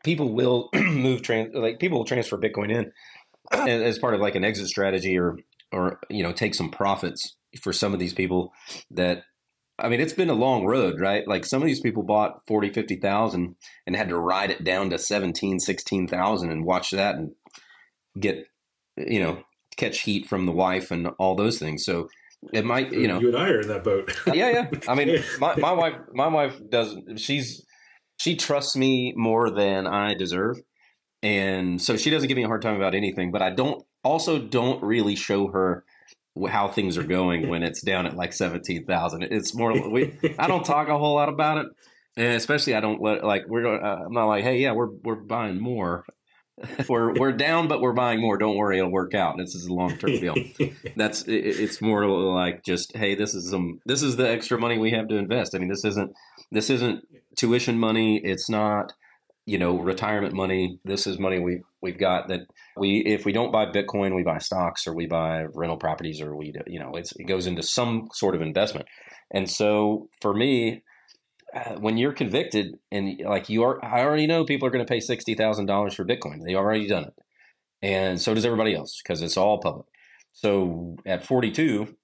People 0.04 0.34
will 0.34 0.70
move 0.76 1.22
trans 1.22 1.54
like 1.56 1.80
people 1.80 1.98
will 1.98 2.06
transfer 2.06 2.38
Bitcoin 2.38 2.72
in 2.72 2.92
as 3.70 4.00
part 4.00 4.14
of 4.14 4.22
like 4.22 4.36
an 4.36 4.46
exit 4.46 4.68
strategy 4.68 5.18
or 5.18 5.38
or 5.72 6.00
you 6.10 6.24
know 6.24 6.32
take 6.32 6.54
some 6.56 6.70
profits 6.70 7.36
for 7.62 7.74
some 7.74 7.94
of 7.94 8.00
these 8.00 8.14
people 8.14 8.52
that 8.92 9.24
I 9.78 9.90
mean, 9.90 10.00
it's 10.00 10.14
been 10.14 10.30
a 10.30 10.34
long 10.34 10.66
road, 10.66 11.00
right? 11.00 11.28
Like 11.28 11.46
some 11.46 11.62
of 11.62 11.66
these 11.66 11.82
people 11.82 12.04
bought 12.04 12.46
40, 12.48 12.70
50,000 12.70 13.56
and 13.86 13.96
had 13.96 14.10
to 14.10 14.18
ride 14.18 14.52
it 14.52 14.64
down 14.64 14.90
to 14.92 14.98
17, 14.98 15.60
16,000 15.60 16.50
and 16.50 16.66
watch 16.66 16.92
that 16.92 17.16
and 17.16 17.32
get, 18.18 18.48
you 18.96 19.20
know, 19.20 19.44
catch 19.76 20.02
heat 20.02 20.28
from 20.28 20.46
the 20.46 20.54
wife 20.54 20.92
and 20.92 21.08
all 21.20 21.36
those 21.36 21.60
things. 21.60 21.84
So 21.84 22.08
it 22.54 22.64
might, 22.64 22.94
you 22.94 23.08
know, 23.08 23.20
you 23.20 23.28
and 23.28 23.38
I 23.38 23.50
are 23.50 23.62
in 23.62 23.68
that 23.68 23.84
boat. 23.84 24.16
yeah. 24.28 24.50
Yeah. 24.50 24.80
I 24.88 24.96
mean, 24.96 25.22
my, 25.40 25.56
my 25.58 25.74
wife, 25.74 25.96
my 26.14 26.28
wife 26.28 26.58
doesn't. 26.70 27.20
she's, 27.20 27.66
she 28.18 28.38
trusts 28.38 28.78
me 28.78 29.14
more 29.18 29.52
than 29.52 29.88
I 29.88 30.14
deserve. 30.14 30.58
And 31.22 31.82
so 31.82 31.98
she 31.98 32.12
doesn't 32.12 32.28
give 32.28 32.38
me 32.38 32.44
a 32.44 32.48
hard 32.48 32.62
time 32.62 32.76
about 32.76 32.96
anything, 32.96 33.32
but 33.32 33.42
I 33.42 33.50
don't 33.50 33.84
also 34.04 34.40
don't 34.40 34.82
really 34.84 35.16
show 35.16 35.48
her 35.48 35.84
how 36.50 36.68
things 36.68 36.98
are 36.98 37.04
going 37.04 37.48
when 37.48 37.64
it's 37.64 37.82
down 37.82 38.06
at 38.06 38.16
like 38.16 38.34
17,000. 38.34 39.24
It's 39.24 39.56
more, 39.56 39.90
we, 39.90 40.18
I 40.40 40.48
don't 40.48 40.66
talk 40.66 40.90
a 40.90 40.98
whole 40.98 41.16
lot 41.16 41.30
about 41.30 41.60
it. 41.60 41.68
And 42.18 42.34
especially 42.34 42.76
I 42.76 42.80
don't 42.80 43.02
let, 43.02 43.24
like, 43.24 43.44
we're, 43.48 43.82
uh, 43.82 44.06
I'm 44.06 44.14
not 44.14 44.26
like, 44.26 44.44
hey, 44.44 44.60
yeah, 44.60 44.72
we're, 44.74 44.90
we're 45.04 45.16
buying 45.16 45.60
more. 45.60 46.06
we're, 46.90 47.14
we're 47.14 47.34
down, 47.34 47.68
but 47.68 47.82
we're 47.82 47.94
buying 47.94 48.22
more. 48.22 48.38
Don't 48.38 48.56
worry, 48.56 48.78
it'll 48.78 48.92
work 48.92 49.14
out. 49.14 49.36
This 49.38 49.56
is 49.56 49.66
a 49.66 49.74
long 49.74 49.98
term 49.98 50.12
deal. 50.12 50.36
That's, 50.96 51.24
it, 51.24 51.34
it's 51.34 51.82
more 51.82 52.06
like 52.08 52.64
just, 52.64 52.96
hey, 52.96 53.16
this 53.16 53.34
is 53.34 53.50
some, 53.50 53.80
this 53.86 54.02
is 54.02 54.16
the 54.16 54.30
extra 54.30 54.58
money 54.58 54.78
we 54.78 54.92
have 54.92 55.10
to 55.10 55.16
invest. 55.16 55.56
I 55.56 55.60
mean, 55.60 55.70
this 55.70 55.84
isn't, 55.84 56.14
this 56.52 56.70
isn't 56.70 57.04
tuition 57.36 57.78
money. 57.78 58.22
It's 58.24 58.50
not, 58.50 58.94
you 59.46 59.58
know, 59.58 59.78
retirement 59.78 60.34
money. 60.34 60.80
This 60.86 61.06
is 61.06 61.20
money 61.20 61.40
we 61.40 61.62
we've 61.82 62.00
got 62.00 62.28
that 62.30 62.42
we 62.78 63.00
if 63.00 63.26
we 63.26 63.32
don't 63.32 63.52
buy 63.52 63.66
Bitcoin, 63.66 64.16
we 64.16 64.24
buy 64.24 64.40
stocks 64.40 64.88
or 64.88 64.96
we 64.96 65.06
buy 65.06 65.46
rental 65.54 65.78
properties 65.78 66.22
or 66.22 66.36
we 66.36 66.54
you 66.68 66.80
know 66.80 66.94
it 66.96 67.12
goes 67.28 67.48
into 67.48 67.64
some 67.64 68.08
sort 68.14 68.36
of 68.36 68.42
investment. 68.42 68.88
And 69.32 69.50
so 69.50 70.10
for 70.22 70.34
me, 70.34 70.84
uh, 71.56 71.76
when 71.76 71.98
you're 71.98 72.14
convicted 72.14 72.76
and 72.92 73.20
like 73.24 73.50
you 73.50 73.64
are, 73.64 73.84
I 73.84 74.02
already 74.02 74.28
know 74.28 74.46
people 74.46 74.68
are 74.68 74.72
going 74.72 74.86
to 74.86 74.90
pay 74.90 75.00
sixty 75.00 75.36
thousand 75.36 75.68
dollars 75.68 75.94
for 75.94 76.06
Bitcoin. 76.06 76.44
They 76.46 76.56
already 76.56 76.88
done 76.88 77.06
it, 77.06 77.14
and 77.82 78.20
so 78.20 78.34
does 78.34 78.46
everybody 78.46 78.76
else 78.76 79.00
because 79.04 79.22
it's 79.22 79.38
all 79.38 79.60
public. 79.60 79.86
So 80.34 80.98
at 81.06 81.26
42, 81.26 81.96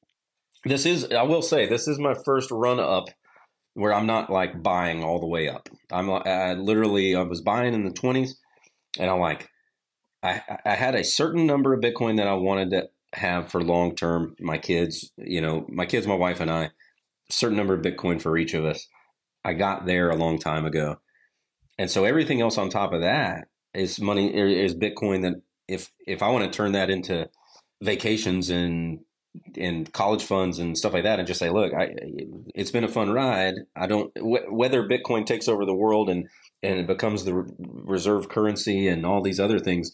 this 0.63 0.85
is 0.85 1.11
I 1.11 1.23
will 1.23 1.41
say 1.41 1.67
this 1.67 1.87
is 1.87 1.99
my 1.99 2.13
first 2.25 2.49
run 2.49 2.79
up 2.79 3.09
where 3.73 3.93
I'm 3.93 4.05
not 4.05 4.29
like 4.29 4.61
buying 4.61 5.03
all 5.03 5.19
the 5.19 5.27
way 5.27 5.47
up. 5.47 5.69
I'm 5.91 6.09
uh, 6.09 6.19
I 6.19 6.53
literally 6.53 7.15
I 7.15 7.23
was 7.23 7.41
buying 7.41 7.73
in 7.73 7.85
the 7.85 7.91
20s, 7.91 8.31
and 8.99 9.09
I'm 9.09 9.19
like, 9.19 9.49
I 10.23 10.41
I 10.65 10.75
had 10.75 10.95
a 10.95 11.03
certain 11.03 11.45
number 11.45 11.73
of 11.73 11.81
Bitcoin 11.81 12.17
that 12.17 12.27
I 12.27 12.33
wanted 12.33 12.71
to 12.71 12.89
have 13.13 13.49
for 13.49 13.63
long 13.63 13.95
term. 13.95 14.35
My 14.39 14.57
kids, 14.57 15.11
you 15.17 15.41
know, 15.41 15.65
my 15.69 15.85
kids, 15.85 16.07
my 16.07 16.15
wife, 16.15 16.39
and 16.39 16.51
I, 16.51 16.65
a 16.65 16.69
certain 17.29 17.57
number 17.57 17.73
of 17.73 17.81
Bitcoin 17.81 18.21
for 18.21 18.37
each 18.37 18.53
of 18.53 18.65
us. 18.65 18.87
I 19.43 19.53
got 19.53 19.85
there 19.85 20.09
a 20.09 20.15
long 20.15 20.37
time 20.37 20.65
ago, 20.65 20.97
and 21.77 21.89
so 21.89 22.05
everything 22.05 22.41
else 22.41 22.57
on 22.57 22.69
top 22.69 22.93
of 22.93 23.01
that 23.01 23.47
is 23.73 23.99
money 23.99 24.35
is 24.35 24.75
Bitcoin. 24.75 25.23
That 25.23 25.41
if 25.67 25.91
if 26.05 26.21
I 26.21 26.29
want 26.29 26.45
to 26.45 26.55
turn 26.55 26.73
that 26.73 26.89
into 26.89 27.29
vacations 27.81 28.49
and 28.49 28.99
and 29.57 29.91
college 29.93 30.23
funds 30.23 30.59
and 30.59 30.77
stuff 30.77 30.93
like 30.93 31.03
that 31.03 31.19
and 31.19 31.27
just 31.27 31.39
say 31.39 31.49
look 31.49 31.73
I, 31.73 31.95
it's 32.53 32.71
been 32.71 32.83
a 32.83 32.89
fun 32.89 33.11
ride. 33.11 33.55
I 33.75 33.87
don't 33.87 34.11
wh- 34.17 34.51
whether 34.51 34.87
bitcoin 34.87 35.25
takes 35.25 35.47
over 35.47 35.65
the 35.65 35.73
world 35.73 36.09
and 36.09 36.27
and 36.63 36.79
it 36.79 36.87
becomes 36.87 37.23
the 37.23 37.33
re- 37.33 37.51
reserve 37.59 38.29
currency 38.29 38.87
and 38.87 39.05
all 39.05 39.21
these 39.21 39.39
other 39.39 39.59
things 39.59 39.91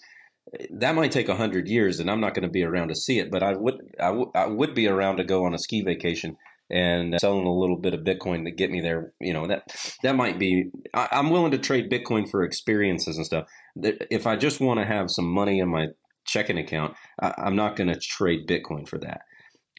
that 0.71 0.95
might 0.95 1.11
take 1.11 1.27
100 1.27 1.67
years 1.67 1.99
and 1.99 2.09
i'm 2.09 2.21
not 2.21 2.33
going 2.33 2.43
to 2.43 2.49
be 2.49 2.63
around 2.63 2.87
to 2.87 2.95
see 2.95 3.19
it 3.19 3.29
but 3.29 3.43
I 3.43 3.53
would, 3.53 3.75
I, 3.99 4.07
w- 4.07 4.31
I 4.33 4.47
would 4.47 4.73
be 4.73 4.87
around 4.87 5.17
to 5.17 5.23
go 5.23 5.45
on 5.45 5.53
a 5.53 5.59
ski 5.59 5.81
vacation 5.81 6.37
and 6.69 7.15
uh, 7.15 7.17
selling 7.19 7.45
a 7.45 7.53
little 7.53 7.77
bit 7.77 7.93
of 7.93 8.01
bitcoin 8.01 8.43
to 8.45 8.51
get 8.51 8.71
me 8.71 8.81
there. 8.81 9.13
You 9.19 9.33
know 9.33 9.47
that 9.47 9.73
that 10.03 10.15
might 10.15 10.37
be 10.37 10.69
I, 10.93 11.07
i'm 11.11 11.29
willing 11.29 11.51
to 11.51 11.57
trade 11.57 11.89
bitcoin 11.91 12.29
for 12.29 12.43
experiences 12.43 13.17
and 13.17 13.25
stuff. 13.25 13.45
If 13.75 14.27
i 14.27 14.35
just 14.35 14.59
want 14.59 14.79
to 14.79 14.85
have 14.85 15.09
some 15.09 15.25
money 15.25 15.59
in 15.59 15.69
my 15.69 15.87
checking 16.27 16.57
account, 16.57 16.95
I, 17.19 17.33
am 17.47 17.55
not 17.55 17.75
going 17.75 17.87
to 17.87 17.99
trade 17.99 18.47
Bitcoin 18.47 18.87
for 18.87 18.97
that. 18.99 19.21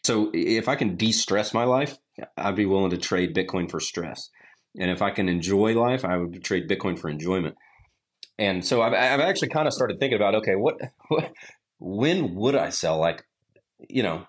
So 0.04 0.30
if 0.32 0.68
I 0.68 0.74
can 0.74 0.96
de-stress 0.96 1.52
my 1.52 1.64
life, 1.64 1.98
I'd 2.36 2.56
be 2.56 2.66
willing 2.66 2.90
to 2.90 2.98
trade 2.98 3.34
Bitcoin 3.34 3.70
for 3.70 3.80
stress. 3.80 4.30
And 4.78 4.90
if 4.90 5.02
I 5.02 5.10
can 5.10 5.28
enjoy 5.28 5.78
life, 5.78 6.04
I 6.04 6.16
would 6.16 6.42
trade 6.42 6.68
Bitcoin 6.68 6.98
for 6.98 7.08
enjoyment. 7.08 7.56
And 8.38 8.64
so 8.64 8.82
I've, 8.82 8.92
I've 8.92 9.20
actually 9.20 9.48
kind 9.48 9.66
of 9.66 9.74
started 9.74 9.98
thinking 9.98 10.16
about, 10.16 10.36
okay, 10.36 10.54
what, 10.54 10.76
what, 11.08 11.32
when 11.78 12.34
would 12.34 12.54
I 12.54 12.70
sell 12.70 12.98
like, 12.98 13.24
you 13.88 14.02
know, 14.02 14.26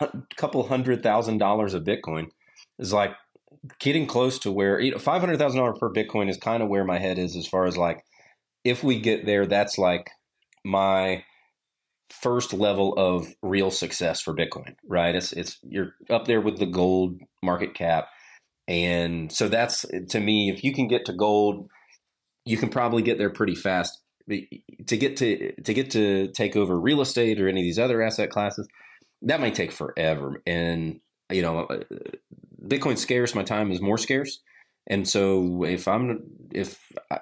a 0.00 0.10
couple 0.36 0.66
hundred 0.66 1.02
thousand 1.02 1.38
dollars 1.38 1.74
of 1.74 1.84
Bitcoin 1.84 2.28
is 2.78 2.92
like 2.92 3.14
getting 3.78 4.06
close 4.06 4.38
to 4.40 4.50
where 4.50 4.80
you 4.80 4.92
know, 4.92 4.98
five 4.98 5.20
hundred 5.20 5.38
thousand 5.38 5.60
dollars 5.60 5.78
per 5.78 5.92
Bitcoin 5.92 6.28
is 6.28 6.36
kind 6.36 6.62
of 6.62 6.68
where 6.68 6.84
my 6.84 6.98
head 6.98 7.18
is 7.18 7.36
as 7.36 7.46
far 7.46 7.66
as 7.66 7.76
like 7.76 8.04
if 8.64 8.82
we 8.82 9.00
get 9.00 9.26
there, 9.26 9.46
that's 9.46 9.78
like 9.78 10.10
my 10.64 11.24
first 12.12 12.52
level 12.52 12.94
of 12.96 13.34
real 13.42 13.70
success 13.70 14.20
for 14.20 14.34
Bitcoin, 14.34 14.74
right? 14.86 15.14
It's 15.14 15.32
it's 15.32 15.58
you're 15.62 15.94
up 16.10 16.26
there 16.26 16.40
with 16.40 16.58
the 16.58 16.66
gold 16.66 17.18
market 17.42 17.74
cap. 17.74 18.08
And 18.68 19.32
so 19.32 19.48
that's 19.48 19.84
to 20.10 20.20
me, 20.20 20.50
if 20.50 20.62
you 20.62 20.72
can 20.72 20.88
get 20.88 21.06
to 21.06 21.12
gold, 21.12 21.68
you 22.44 22.56
can 22.56 22.68
probably 22.68 23.02
get 23.02 23.18
there 23.18 23.30
pretty 23.30 23.54
fast. 23.54 23.98
To 24.28 24.96
get 24.96 25.16
to 25.16 25.52
to 25.62 25.74
get 25.74 25.90
to 25.92 26.28
take 26.28 26.54
over 26.54 26.78
real 26.78 27.00
estate 27.00 27.40
or 27.40 27.48
any 27.48 27.60
of 27.60 27.64
these 27.64 27.78
other 27.78 28.02
asset 28.02 28.30
classes, 28.30 28.68
that 29.22 29.40
might 29.40 29.54
take 29.54 29.72
forever. 29.72 30.42
And 30.46 31.00
you 31.30 31.42
know, 31.42 31.66
Bitcoin's 32.64 33.00
scarce. 33.00 33.34
My 33.34 33.42
time 33.42 33.72
is 33.72 33.80
more 33.80 33.98
scarce. 33.98 34.40
And 34.86 35.08
so 35.08 35.64
if 35.64 35.88
I'm 35.88 36.22
if 36.52 36.78
I, 37.10 37.18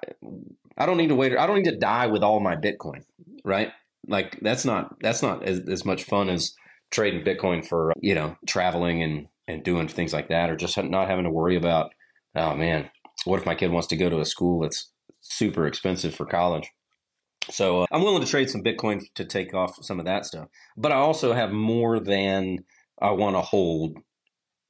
I 0.76 0.86
don't 0.86 0.96
need 0.96 1.08
to 1.08 1.14
wait, 1.14 1.36
I 1.36 1.46
don't 1.46 1.56
need 1.56 1.70
to 1.70 1.76
die 1.76 2.06
with 2.06 2.22
all 2.22 2.40
my 2.40 2.56
Bitcoin, 2.56 3.04
right? 3.44 3.72
Like 4.06 4.38
that's 4.40 4.64
not 4.64 4.96
that's 5.00 5.22
not 5.22 5.44
as, 5.44 5.60
as 5.68 5.84
much 5.84 6.04
fun 6.04 6.28
as 6.28 6.54
trading 6.90 7.24
Bitcoin 7.24 7.66
for 7.66 7.92
you 8.00 8.14
know 8.14 8.36
traveling 8.46 9.02
and 9.02 9.26
and 9.46 9.64
doing 9.64 9.88
things 9.88 10.12
like 10.12 10.28
that, 10.28 10.50
or 10.50 10.56
just 10.56 10.82
not 10.82 11.08
having 11.08 11.24
to 11.24 11.30
worry 11.30 11.56
about 11.56 11.92
oh 12.34 12.54
man, 12.54 12.90
what 13.24 13.40
if 13.40 13.46
my 13.46 13.54
kid 13.54 13.70
wants 13.70 13.88
to 13.88 13.96
go 13.96 14.08
to 14.08 14.20
a 14.20 14.24
school 14.24 14.60
that's 14.60 14.90
super 15.20 15.66
expensive 15.66 16.14
for 16.14 16.26
college? 16.26 16.70
So 17.50 17.82
uh, 17.82 17.86
I'm 17.90 18.02
willing 18.02 18.22
to 18.22 18.28
trade 18.28 18.50
some 18.50 18.62
Bitcoin 18.62 19.00
to 19.14 19.24
take 19.24 19.54
off 19.54 19.82
some 19.82 19.98
of 19.98 20.06
that 20.06 20.26
stuff, 20.26 20.48
but 20.76 20.92
I 20.92 20.96
also 20.96 21.32
have 21.32 21.50
more 21.50 21.98
than 21.98 22.58
I 23.00 23.10
want 23.12 23.36
to 23.36 23.40
hold 23.40 23.98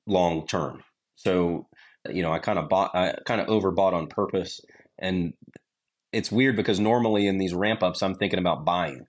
long 0.06 0.46
term. 0.46 0.82
So 1.16 1.66
you 2.08 2.22
know, 2.22 2.32
I 2.32 2.38
kind 2.38 2.58
of 2.58 2.68
bought, 2.68 2.94
I 2.94 3.14
kind 3.26 3.40
of 3.40 3.48
overbought 3.48 3.92
on 3.92 4.06
purpose, 4.06 4.60
and 4.98 5.34
it's 6.12 6.32
weird 6.32 6.56
because 6.56 6.80
normally 6.80 7.26
in 7.26 7.38
these 7.38 7.54
ramp 7.54 7.82
ups, 7.82 8.02
I'm 8.02 8.14
thinking 8.14 8.38
about 8.38 8.64
buying 8.64 9.06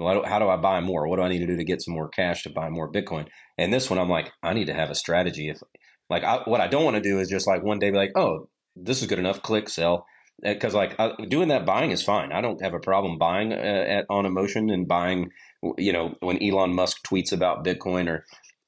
how 0.00 0.38
do 0.38 0.48
I 0.48 0.56
buy 0.56 0.80
more? 0.80 1.06
What 1.08 1.16
do 1.16 1.22
I 1.22 1.28
need 1.28 1.40
to 1.40 1.46
do 1.46 1.56
to 1.56 1.64
get 1.64 1.82
some 1.82 1.94
more 1.94 2.08
cash 2.08 2.42
to 2.44 2.50
buy 2.50 2.70
more 2.70 2.90
Bitcoin? 2.90 3.26
And 3.58 3.72
this 3.72 3.90
one, 3.90 3.98
I'm 3.98 4.08
like, 4.08 4.30
I 4.42 4.54
need 4.54 4.66
to 4.66 4.74
have 4.74 4.90
a 4.90 4.94
strategy. 4.94 5.48
If 5.48 5.60
like 6.08 6.24
I, 6.24 6.38
what 6.44 6.60
I 6.60 6.68
don't 6.68 6.84
want 6.84 6.96
to 6.96 7.02
do 7.02 7.18
is 7.18 7.28
just 7.28 7.46
like 7.46 7.62
one 7.62 7.78
day 7.78 7.90
be 7.90 7.96
like, 7.96 8.16
oh, 8.16 8.48
this 8.76 9.02
is 9.02 9.08
good 9.08 9.18
enough, 9.18 9.42
click 9.42 9.68
sell. 9.68 10.06
Because 10.42 10.74
like 10.74 10.98
I, 10.98 11.12
doing 11.28 11.48
that 11.48 11.66
buying 11.66 11.90
is 11.90 12.02
fine. 12.02 12.32
I 12.32 12.40
don't 12.40 12.62
have 12.62 12.72
a 12.72 12.80
problem 12.80 13.18
buying 13.18 13.52
uh, 13.52 13.56
at, 13.56 14.06
on 14.08 14.24
emotion 14.24 14.70
and 14.70 14.88
buying. 14.88 15.30
You 15.76 15.92
know, 15.92 16.14
when 16.20 16.42
Elon 16.42 16.74
Musk 16.74 17.06
tweets 17.06 17.32
about 17.32 17.64
Bitcoin 17.64 18.08
or 18.08 18.24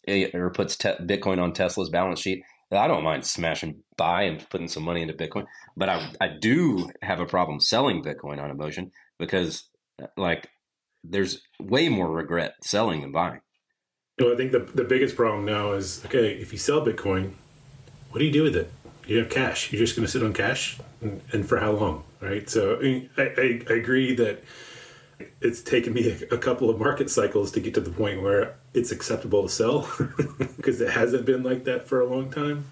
eh, 0.06 0.28
or 0.34 0.50
puts 0.50 0.76
te- 0.76 0.90
Bitcoin 1.00 1.42
on 1.42 1.54
Tesla's 1.54 1.88
balance 1.88 2.20
sheet, 2.20 2.42
I 2.70 2.86
don't 2.88 3.04
mind 3.04 3.24
smashing 3.24 3.82
buy 3.96 4.24
and 4.24 4.46
putting 4.50 4.68
some 4.68 4.82
money 4.82 5.00
into 5.00 5.14
Bitcoin. 5.14 5.46
But 5.74 5.88
I 5.88 6.12
I 6.20 6.28
do 6.38 6.90
have 7.00 7.20
a 7.20 7.26
problem 7.26 7.58
selling 7.58 8.04
Bitcoin 8.04 8.38
on 8.38 8.50
emotion 8.50 8.92
because 9.18 9.70
like 10.18 10.48
there's 11.04 11.42
way 11.60 11.88
more 11.88 12.10
regret 12.10 12.54
selling 12.62 13.00
than 13.02 13.12
buying. 13.12 13.40
Well, 14.18 14.32
I 14.32 14.36
think 14.36 14.52
the 14.52 14.60
the 14.60 14.84
biggest 14.84 15.16
problem 15.16 15.44
now 15.44 15.72
is 15.72 16.04
okay. 16.04 16.32
If 16.32 16.52
you 16.52 16.58
sell 16.58 16.84
Bitcoin, 16.84 17.32
what 18.10 18.18
do 18.18 18.24
you 18.24 18.32
do 18.32 18.42
with 18.42 18.56
it? 18.56 18.70
You 19.06 19.18
have 19.18 19.30
cash. 19.30 19.72
You're 19.72 19.80
just 19.80 19.96
going 19.96 20.06
to 20.06 20.12
sit 20.12 20.22
on 20.22 20.32
cash, 20.32 20.78
and, 21.00 21.20
and, 21.32 21.48
for 21.48 21.58
how 21.58 21.72
long, 21.72 22.04
right? 22.20 22.48
So 22.48 22.78
I, 22.80 23.08
I, 23.18 23.62
I 23.68 23.72
agree 23.72 24.14
that 24.14 24.44
it's 25.40 25.60
taken 25.60 25.92
me 25.92 26.08
a, 26.08 26.34
a, 26.34 26.38
couple 26.38 26.70
of 26.70 26.78
market 26.78 27.10
cycles 27.10 27.50
to 27.52 27.60
get 27.60 27.74
to 27.74 27.80
the 27.80 27.90
point 27.90 28.22
where 28.22 28.54
it's 28.74 28.92
acceptable 28.92 29.42
to 29.42 29.48
sell 29.48 29.88
because 30.56 30.80
it 30.80 30.90
hasn't 30.90 31.26
been 31.26 31.42
like 31.42 31.64
that 31.64 31.88
for 31.88 32.00
a 32.00 32.06
long 32.06 32.30
time. 32.30 32.66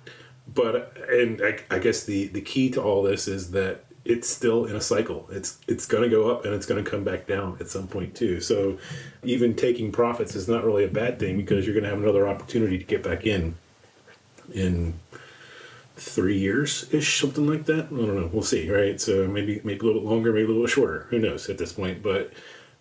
But 0.47 0.97
and 1.11 1.41
I, 1.43 1.59
I 1.71 1.79
guess 1.79 2.05
the 2.05 2.29
the 2.29 2.41
key 2.41 2.71
to 2.71 2.83
all 2.83 3.03
this 3.03 3.27
is 3.27 3.51
that 3.53 3.87
it's 4.05 4.29
still 4.29 4.65
in 4.65 4.77
a 4.77 4.81
cycle. 4.81 5.29
It's 5.31 5.59
it's 5.69 5.87
going 5.87 6.03
to 6.03 6.09
go 6.09 6.31
up 6.31 6.45
and 6.45 6.55
it's 6.55 6.67
going 6.67 6.83
to 6.83 6.91
come 6.91 7.05
back 7.05 7.27
down 7.27 7.57
at 7.61 7.69
some 7.69 7.87
point 7.87 8.15
too. 8.15 8.41
So 8.41 8.79
even 9.23 9.55
taking 9.55 9.93
profits 9.93 10.35
is 10.35 10.49
not 10.49 10.65
really 10.65 10.85
a 10.85 10.89
bad 10.89 11.19
thing 11.19 11.37
because 11.37 11.67
you're 11.67 11.75
going 11.75 11.85
to 11.85 11.91
have 11.91 12.03
another 12.03 12.27
opportunity 12.27 12.79
to 12.79 12.85
get 12.85 13.03
back 13.03 13.27
in 13.27 13.57
in 14.53 14.95
three 15.97 16.39
years 16.39 16.93
ish, 16.93 17.21
something 17.21 17.47
like 17.47 17.67
that. 17.67 17.87
I 17.87 17.97
don't 17.97 18.17
know. 18.17 18.31
We'll 18.33 18.43
see, 18.43 18.71
right? 18.71 19.01
So 19.01 19.27
maybe 19.27 19.61
maybe 19.65 19.81
a 19.81 19.83
little 19.83 20.01
bit 20.01 20.09
longer, 20.09 20.33
maybe 20.33 20.47
a 20.47 20.49
little 20.49 20.67
shorter. 20.67 21.07
Who 21.11 21.19
knows 21.19 21.49
at 21.51 21.59
this 21.59 21.73
point? 21.75 22.03
But 22.03 22.33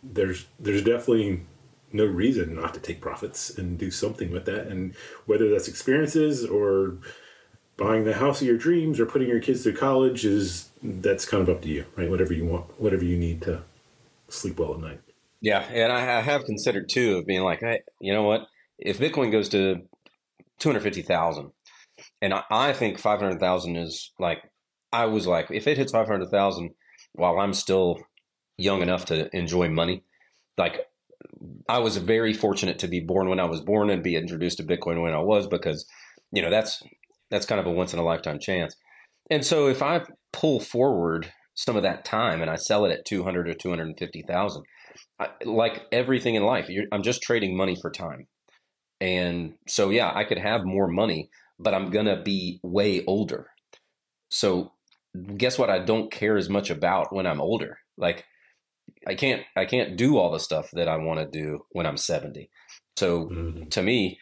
there's 0.02 0.46
there's 0.60 0.84
definitely 0.84 1.46
no 1.92 2.06
reason 2.06 2.56
not 2.56 2.74
to 2.76 2.80
take 2.80 3.02
profits 3.02 3.50
and 3.58 3.78
do 3.78 3.92
something 3.92 4.32
with 4.32 4.46
that. 4.46 4.68
And 4.68 4.96
whether 5.26 5.50
that's 5.50 5.68
experiences 5.68 6.46
or 6.46 6.98
buying 7.80 8.04
the 8.04 8.14
house 8.14 8.42
of 8.42 8.48
your 8.48 8.58
dreams 8.58 9.00
or 9.00 9.06
putting 9.06 9.30
your 9.30 9.40
kids 9.40 9.64
through 9.64 9.76
college 9.76 10.26
is 10.26 10.70
that's 10.84 11.26
kind 11.26 11.42
of 11.42 11.50
up 11.50 11.62
to 11.62 11.70
you, 11.70 11.86
right? 11.96 12.10
Whatever 12.10 12.34
you 12.34 12.46
want, 12.46 12.66
whatever 12.80 13.04
you 13.04 13.18
need 13.18 13.42
to 13.44 13.64
sleep 14.28 14.60
well 14.60 14.74
at 14.74 14.82
night. 14.82 15.00
Yeah, 15.42 15.60
and 15.60 15.92
I 15.92 16.20
have 16.22 16.44
considered 16.44 16.90
too 16.90 17.18
of 17.18 17.26
being 17.26 17.44
like, 17.44 17.62
hey, 17.62 17.80
you 18.02 18.14
know 18.14 18.24
what? 18.24 18.48
If 18.78 19.00
Bitcoin 19.00 19.32
goes 19.32 19.50
to 19.50 19.78
two 20.60 20.70
hundred 20.70 20.82
fifty 20.82 21.02
thousand, 21.02 21.52
and 22.22 22.34
I, 22.52 22.74
think 22.74 23.00
five 23.00 23.20
hundred 23.20 23.40
thousand 23.40 23.78
is 23.78 24.12
like, 24.20 24.40
I 24.92 25.06
was 25.06 25.26
like, 25.26 25.48
if 25.50 25.66
it 25.66 25.78
hits 25.78 25.94
five 25.94 26.08
hundred 26.08 26.30
thousand, 26.30 26.72
while 27.14 27.40
I'm 27.40 27.54
still 27.54 28.00
young 28.58 28.82
enough 28.82 29.06
to 29.06 29.34
enjoy 29.36 29.70
money, 29.70 30.04
like 30.58 30.86
I 31.70 31.80
was 31.80 31.98
very 31.98 32.34
fortunate 32.34 32.80
to 32.80 32.88
be 32.88 33.00
born 33.00 33.30
when 33.30 33.40
I 33.40 33.46
was 33.46 33.62
born 33.62 33.90
and 33.90 34.04
be 34.04 34.18
introduced 34.18 34.58
to 34.58 34.64
Bitcoin 34.64 35.02
when 35.02 35.14
I 35.14 35.20
was 35.20 35.48
because, 35.48 35.86
you 36.32 36.42
know, 36.42 36.50
that's 36.50 36.84
that's 37.32 37.46
kind 37.46 37.60
of 37.60 37.68
a 37.68 37.72
once 37.72 37.94
in 37.94 38.00
a 38.00 38.04
lifetime 38.04 38.40
chance. 38.40 38.76
And 39.30 39.46
so 39.46 39.68
if 39.68 39.82
I 39.82 40.02
pull 40.34 40.60
forward 40.60 41.32
some 41.54 41.76
of 41.76 41.84
that 41.84 42.06
time 42.06 42.42
and 42.42 42.50
I 42.50 42.56
sell 42.56 42.86
it 42.86 42.92
at 42.92 43.06
200 43.06 43.48
or 43.48 43.54
250,000, 43.54 44.64
like 45.46 45.84
everything 45.92 46.36
in 46.36 46.44
life, 46.44 46.70
I'm 46.92 47.04
just 47.04 47.22
trading 47.22 47.56
money 47.56 47.76
for 47.80 47.92
time. 47.92 48.28
And 49.02 49.54
so, 49.68 49.90
yeah, 49.90 50.12
I 50.14 50.24
could 50.24 50.38
have 50.38 50.66
more 50.66 50.88
money, 50.88 51.30
but 51.58 51.74
I'm 51.74 51.90
going 51.90 52.06
to 52.06 52.22
be 52.22 52.60
way 52.64 53.04
older. 53.06 53.48
So, 54.30 54.74
guess 55.38 55.58
what? 55.58 55.70
I 55.70 55.80
don't 55.80 56.12
care 56.12 56.38
as 56.38 56.50
much 56.50 56.70
about 56.70 57.14
when 57.14 57.26
I'm 57.26 57.42
older. 57.42 57.78
Like, 57.98 58.26
I 59.08 59.16
can't, 59.16 59.44
I 59.56 59.66
can't 59.66 59.98
do 59.98 60.18
all 60.18 60.32
the 60.32 60.40
stuff 60.40 60.70
that 60.74 60.88
I 60.88 60.98
want 60.98 61.20
to 61.20 61.26
do 61.26 61.60
when 61.72 61.86
I'm 61.86 61.98
70. 61.98 62.50
So, 62.98 63.26
mm-hmm. 63.26 63.70
to 63.70 63.82
me, 63.82 64.20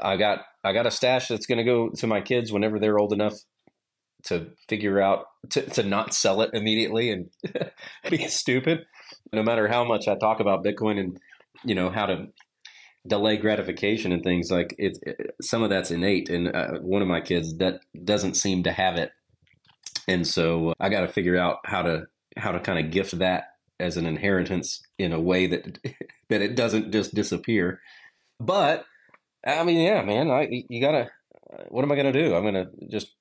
I 0.00 0.16
got 0.16 0.40
I 0.64 0.72
got 0.72 0.86
a 0.86 0.90
stash 0.90 1.28
that's 1.28 1.46
going 1.46 1.58
to 1.58 1.64
go 1.64 1.90
to 1.90 2.06
my 2.06 2.20
kids 2.20 2.52
whenever 2.52 2.78
they're 2.78 2.98
old 2.98 3.12
enough 3.12 3.34
to 4.24 4.48
figure 4.68 5.00
out 5.00 5.26
to, 5.50 5.62
to 5.70 5.82
not 5.82 6.14
sell 6.14 6.42
it 6.42 6.50
immediately 6.52 7.10
and 7.10 7.30
be 8.10 8.28
stupid. 8.28 8.86
No 9.32 9.42
matter 9.42 9.68
how 9.68 9.84
much 9.84 10.06
I 10.06 10.16
talk 10.16 10.40
about 10.40 10.64
Bitcoin 10.64 10.98
and 11.00 11.18
you 11.64 11.74
know 11.74 11.90
how 11.90 12.06
to 12.06 12.28
delay 13.06 13.36
gratification 13.36 14.12
and 14.12 14.22
things 14.22 14.50
like 14.50 14.74
it, 14.78 14.98
it 15.02 15.34
some 15.40 15.62
of 15.62 15.70
that's 15.70 15.90
innate 15.90 16.28
and 16.28 16.54
uh, 16.54 16.78
one 16.80 17.02
of 17.02 17.08
my 17.08 17.20
kids 17.20 17.56
that 17.56 17.80
doesn't 18.04 18.34
seem 18.34 18.62
to 18.62 18.70
have 18.70 18.96
it 18.96 19.10
and 20.06 20.26
so 20.26 20.72
i 20.78 20.88
got 20.88 21.00
to 21.00 21.08
figure 21.08 21.36
out 21.36 21.58
how 21.64 21.82
to 21.82 22.06
how 22.36 22.52
to 22.52 22.60
kind 22.60 22.78
of 22.78 22.92
gift 22.92 23.18
that 23.18 23.56
as 23.80 23.96
an 23.96 24.06
inheritance 24.06 24.82
in 24.98 25.12
a 25.12 25.20
way 25.20 25.48
that 25.48 25.78
that 26.28 26.42
it 26.42 26.54
doesn't 26.54 26.92
just 26.92 27.12
disappear 27.12 27.80
but 28.38 28.84
I 29.46 29.64
mean, 29.64 29.80
yeah, 29.80 30.02
man. 30.02 30.30
I 30.30 30.48
you 30.68 30.80
gotta. 30.80 31.10
What 31.68 31.84
am 31.84 31.92
I 31.92 31.96
gonna 31.96 32.12
do? 32.12 32.34
I'm 32.34 32.44
gonna 32.44 32.66
just 32.90 33.14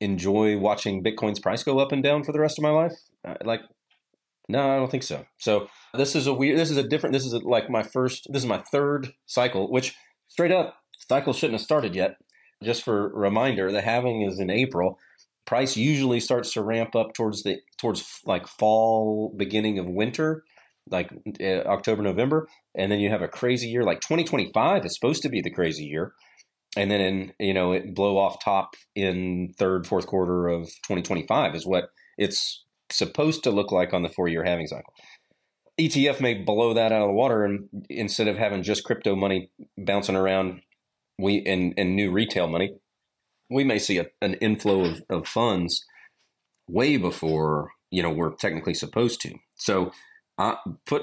enjoy 0.00 0.58
watching 0.58 1.02
Bitcoin's 1.02 1.38
price 1.40 1.62
go 1.62 1.78
up 1.78 1.92
and 1.92 2.02
down 2.02 2.24
for 2.24 2.32
the 2.32 2.40
rest 2.40 2.58
of 2.58 2.62
my 2.62 2.70
life. 2.70 2.92
Uh, 3.26 3.34
like, 3.44 3.60
no, 4.48 4.70
I 4.70 4.76
don't 4.76 4.90
think 4.90 5.02
so. 5.02 5.24
So 5.38 5.68
this 5.94 6.14
is 6.14 6.26
a 6.26 6.34
weird. 6.34 6.58
This 6.58 6.70
is 6.70 6.76
a 6.76 6.82
different. 6.82 7.12
This 7.12 7.24
is 7.24 7.32
a, 7.32 7.38
like 7.38 7.70
my 7.70 7.82
first. 7.82 8.26
This 8.30 8.42
is 8.42 8.48
my 8.48 8.62
third 8.72 9.12
cycle. 9.26 9.70
Which 9.70 9.94
straight 10.28 10.52
up, 10.52 10.76
cycle 11.08 11.32
shouldn't 11.32 11.60
have 11.60 11.64
started 11.64 11.94
yet. 11.94 12.16
Just 12.62 12.82
for 12.82 13.08
reminder, 13.14 13.70
the 13.70 13.82
halving 13.82 14.22
is 14.22 14.38
in 14.38 14.50
April. 14.50 14.98
Price 15.46 15.76
usually 15.76 16.20
starts 16.20 16.52
to 16.54 16.62
ramp 16.62 16.96
up 16.96 17.14
towards 17.14 17.42
the 17.42 17.58
towards 17.78 18.20
like 18.24 18.46
fall, 18.46 19.32
beginning 19.36 19.78
of 19.78 19.86
winter 19.86 20.44
like 20.90 21.10
uh, 21.40 21.62
October, 21.66 22.02
November, 22.02 22.48
and 22.76 22.90
then 22.90 23.00
you 23.00 23.10
have 23.10 23.22
a 23.22 23.28
crazy 23.28 23.68
year. 23.68 23.82
Like 23.82 24.00
2025 24.00 24.84
is 24.84 24.94
supposed 24.94 25.22
to 25.22 25.28
be 25.28 25.40
the 25.40 25.50
crazy 25.50 25.84
year, 25.84 26.14
and 26.76 26.90
then 26.90 27.00
in 27.00 27.32
you 27.38 27.54
know 27.54 27.72
it 27.72 27.94
blow 27.94 28.18
off 28.18 28.42
top 28.42 28.74
in 28.94 29.54
third, 29.58 29.86
fourth 29.86 30.06
quarter 30.06 30.48
of 30.48 30.64
2025 30.64 31.54
is 31.54 31.66
what 31.66 31.90
it's 32.18 32.64
supposed 32.90 33.44
to 33.44 33.50
look 33.50 33.72
like 33.72 33.92
on 33.92 34.02
the 34.02 34.08
four 34.08 34.28
year 34.28 34.44
halving 34.44 34.66
cycle. 34.66 34.92
ETF 35.80 36.20
may 36.20 36.34
blow 36.34 36.72
that 36.74 36.92
out 36.92 37.02
of 37.02 37.08
the 37.08 37.14
water, 37.14 37.44
and 37.44 37.68
instead 37.90 38.28
of 38.28 38.36
having 38.36 38.62
just 38.62 38.84
crypto 38.84 39.16
money 39.16 39.50
bouncing 39.76 40.16
around, 40.16 40.60
we 41.18 41.44
and 41.44 41.74
and 41.76 41.96
new 41.96 42.12
retail 42.12 42.46
money, 42.46 42.76
we 43.50 43.64
may 43.64 43.78
see 43.78 43.98
a, 43.98 44.06
an 44.22 44.34
inflow 44.34 44.84
of, 44.84 45.02
of 45.10 45.26
funds 45.26 45.84
way 46.68 46.96
before 46.96 47.70
you 47.90 48.02
know 48.02 48.10
we're 48.10 48.34
technically 48.34 48.74
supposed 48.74 49.20
to. 49.22 49.34
So 49.56 49.90
uh, 50.38 50.56
put 50.86 51.02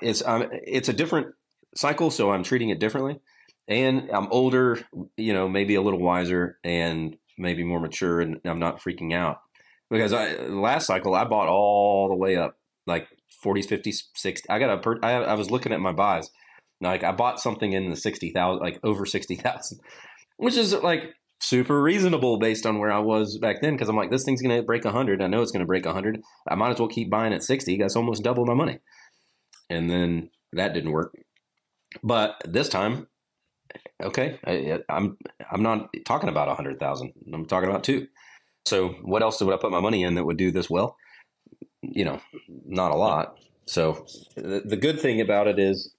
it's 0.00 0.22
um, 0.24 0.48
it's 0.50 0.88
a 0.88 0.92
different 0.92 1.34
cycle, 1.74 2.10
so 2.10 2.30
I'm 2.30 2.42
treating 2.42 2.70
it 2.70 2.78
differently. 2.78 3.20
And 3.68 4.10
I'm 4.12 4.26
older, 4.32 4.80
you 5.16 5.32
know, 5.32 5.48
maybe 5.48 5.76
a 5.76 5.82
little 5.82 6.00
wiser 6.00 6.58
and 6.64 7.16
maybe 7.38 7.62
more 7.62 7.80
mature, 7.80 8.20
and 8.20 8.40
I'm 8.44 8.58
not 8.58 8.80
freaking 8.80 9.14
out 9.14 9.40
because 9.90 10.12
I 10.12 10.34
last 10.46 10.86
cycle 10.86 11.14
I 11.14 11.24
bought 11.24 11.48
all 11.48 12.08
the 12.08 12.16
way 12.16 12.36
up 12.36 12.56
like 12.86 13.08
40s, 13.44 13.66
50s, 13.66 14.02
60. 14.14 14.48
I 14.48 14.58
got 14.58 14.70
a 14.70 14.78
per, 14.78 14.98
I, 15.02 15.12
I 15.12 15.34
was 15.34 15.50
looking 15.50 15.72
at 15.72 15.80
my 15.80 15.92
buys, 15.92 16.30
like 16.80 17.04
I 17.04 17.12
bought 17.12 17.40
something 17.40 17.72
in 17.72 17.90
the 17.90 17.96
60,000, 17.96 18.60
like 18.60 18.80
over 18.82 19.06
60,000, 19.06 19.80
which 20.36 20.56
is 20.56 20.72
like 20.74 21.14
super 21.40 21.80
reasonable 21.80 22.38
based 22.38 22.66
on 22.66 22.78
where 22.78 22.92
I 22.92 22.98
was 22.98 23.38
back 23.38 23.60
then 23.62 23.74
because 23.74 23.88
I'm 23.88 23.96
like, 23.96 24.10
this 24.10 24.24
thing's 24.24 24.42
going 24.42 24.56
to 24.56 24.62
break 24.62 24.84
100. 24.84 25.22
I 25.22 25.26
know 25.26 25.42
it's 25.42 25.52
going 25.52 25.60
to 25.60 25.66
break 25.66 25.84
100. 25.84 26.20
I 26.48 26.54
might 26.54 26.70
as 26.70 26.78
well 26.78 26.88
keep 26.88 27.10
buying 27.10 27.32
at 27.32 27.42
60. 27.42 27.78
That's 27.78 27.96
almost 27.96 28.22
double 28.22 28.46
my 28.46 28.54
money. 28.54 28.78
And 29.70 29.88
then 29.88 30.30
that 30.52 30.74
didn't 30.74 30.92
work. 30.92 31.14
But 32.02 32.42
this 32.44 32.68
time, 32.68 33.06
okay, 34.02 34.38
I, 34.46 34.80
I'm 34.88 35.16
I'm 35.50 35.62
not 35.62 35.88
talking 36.04 36.28
about 36.28 36.48
a 36.48 36.52
100,000. 36.52 37.12
I'm 37.32 37.46
talking 37.46 37.70
about 37.70 37.84
two. 37.84 38.08
So 38.66 38.90
what 39.02 39.22
else 39.22 39.40
would 39.40 39.54
I 39.54 39.56
put 39.56 39.70
my 39.70 39.80
money 39.80 40.02
in 40.02 40.14
that 40.16 40.24
would 40.24 40.36
do 40.36 40.50
this 40.50 40.68
well? 40.68 40.96
You 41.80 42.04
know, 42.04 42.20
not 42.66 42.90
a 42.90 42.96
lot. 42.96 43.36
So 43.64 44.04
the, 44.36 44.62
the 44.64 44.76
good 44.76 45.00
thing 45.00 45.20
about 45.20 45.46
it 45.46 45.58
is 45.58 45.94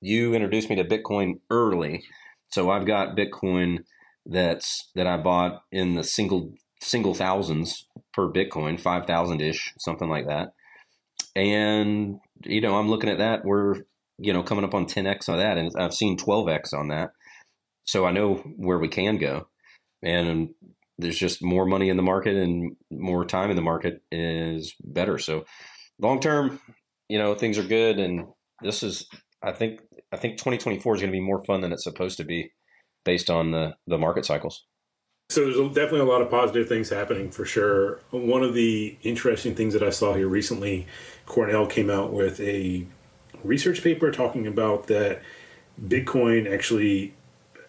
you 0.00 0.34
introduced 0.34 0.70
me 0.70 0.76
to 0.76 0.84
Bitcoin 0.84 1.40
early. 1.50 2.04
So 2.50 2.70
I've 2.70 2.86
got 2.86 3.16
Bitcoin– 3.16 3.80
that's 4.28 4.90
that 4.94 5.06
I 5.06 5.16
bought 5.16 5.62
in 5.70 5.94
the 5.94 6.04
single 6.04 6.54
single 6.80 7.14
thousands 7.14 7.86
per 8.12 8.30
Bitcoin, 8.30 8.78
five 8.78 9.06
thousand 9.06 9.40
ish, 9.40 9.72
something 9.78 10.08
like 10.08 10.26
that. 10.26 10.52
And 11.36 12.18
you 12.44 12.60
know, 12.60 12.76
I'm 12.76 12.88
looking 12.88 13.10
at 13.10 13.18
that. 13.18 13.44
We're 13.44 13.76
you 14.18 14.32
know 14.32 14.42
coming 14.42 14.64
up 14.64 14.74
on 14.74 14.86
10x 14.86 15.28
on 15.28 15.38
that, 15.38 15.58
and 15.58 15.70
I've 15.78 15.94
seen 15.94 16.18
12x 16.18 16.72
on 16.72 16.88
that. 16.88 17.10
So 17.84 18.04
I 18.04 18.10
know 18.10 18.36
where 18.56 18.78
we 18.78 18.88
can 18.88 19.18
go, 19.18 19.46
and 20.02 20.48
there's 20.98 21.18
just 21.18 21.42
more 21.42 21.66
money 21.66 21.90
in 21.90 21.96
the 21.96 22.02
market 22.02 22.36
and 22.36 22.74
more 22.90 23.24
time 23.24 23.50
in 23.50 23.56
the 23.56 23.62
market 23.62 24.02
is 24.10 24.74
better. 24.82 25.18
So 25.18 25.44
long 26.00 26.20
term, 26.20 26.58
you 27.08 27.18
know, 27.18 27.34
things 27.34 27.58
are 27.58 27.62
good, 27.62 27.98
and 27.98 28.24
this 28.62 28.82
is 28.82 29.06
I 29.42 29.52
think 29.52 29.80
I 30.12 30.16
think 30.16 30.38
2024 30.38 30.94
is 30.94 31.00
going 31.02 31.12
to 31.12 31.16
be 31.16 31.20
more 31.20 31.44
fun 31.44 31.60
than 31.60 31.72
it's 31.72 31.84
supposed 31.84 32.16
to 32.16 32.24
be 32.24 32.50
based 33.04 33.30
on 33.30 33.50
the, 33.50 33.74
the 33.86 33.98
market 33.98 34.24
cycles. 34.24 34.64
So 35.28 35.44
there's 35.44 35.74
definitely 35.74 36.00
a 36.00 36.04
lot 36.04 36.22
of 36.22 36.30
positive 36.30 36.68
things 36.68 36.88
happening 36.88 37.30
for 37.30 37.44
sure. 37.44 38.00
One 38.10 38.42
of 38.42 38.54
the 38.54 38.96
interesting 39.02 39.54
things 39.54 39.74
that 39.74 39.82
I 39.82 39.90
saw 39.90 40.14
here 40.14 40.28
recently, 40.28 40.86
Cornell 41.26 41.66
came 41.66 41.90
out 41.90 42.12
with 42.12 42.40
a 42.40 42.86
research 43.42 43.82
paper 43.82 44.10
talking 44.10 44.46
about 44.46 44.86
that 44.86 45.20
Bitcoin 45.84 46.50
actually, 46.50 47.12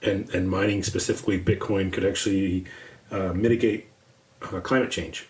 and, 0.02 0.30
and 0.30 0.50
mining 0.50 0.84
specifically 0.84 1.38
Bitcoin, 1.38 1.92
could 1.92 2.06
actually 2.06 2.66
uh, 3.12 3.34
mitigate 3.34 3.88
uh, 4.44 4.62
climate 4.62 4.92
change, 4.92 5.28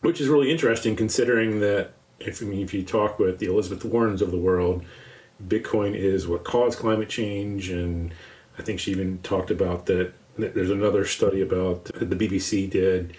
which 0.00 0.20
is 0.20 0.28
really 0.28 0.50
interesting 0.50 0.96
considering 0.96 1.60
that 1.60 1.92
if 2.18 2.42
I 2.42 2.46
mean 2.46 2.62
if 2.62 2.74
you 2.74 2.82
talk 2.82 3.18
with 3.18 3.38
the 3.38 3.46
Elizabeth 3.46 3.84
Warrens 3.84 4.20
of 4.20 4.32
the 4.32 4.36
world, 4.36 4.84
Bitcoin 5.42 5.94
is 5.94 6.26
what 6.26 6.44
caused 6.44 6.78
climate 6.78 7.08
change 7.08 7.70
and 7.70 8.12
I 8.58 8.62
think 8.62 8.80
she 8.80 8.90
even 8.90 9.18
talked 9.22 9.50
about 9.50 9.86
that. 9.86 10.12
There's 10.36 10.70
another 10.70 11.04
study 11.04 11.40
about 11.40 11.90
uh, 11.94 12.00
the 12.00 12.16
BBC 12.16 12.68
did 12.68 13.16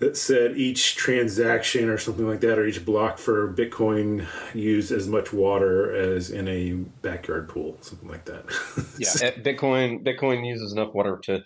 that 0.00 0.16
said 0.16 0.56
each 0.56 0.96
transaction 0.96 1.88
or 1.88 1.98
something 1.98 2.28
like 2.28 2.40
that, 2.40 2.58
or 2.58 2.66
each 2.66 2.84
block 2.84 3.18
for 3.18 3.52
Bitcoin 3.54 4.26
used 4.52 4.92
as 4.92 5.08
much 5.08 5.32
water 5.32 5.94
as 5.94 6.30
in 6.30 6.48
a 6.48 6.72
backyard 7.00 7.48
pool, 7.48 7.78
something 7.80 8.08
like 8.08 8.24
that. 8.26 8.44
yeah, 8.98 9.28
eh, 9.28 9.32
Bitcoin 9.40 10.04
Bitcoin 10.04 10.46
uses 10.46 10.72
enough 10.72 10.92
water 10.92 11.18
to 11.24 11.42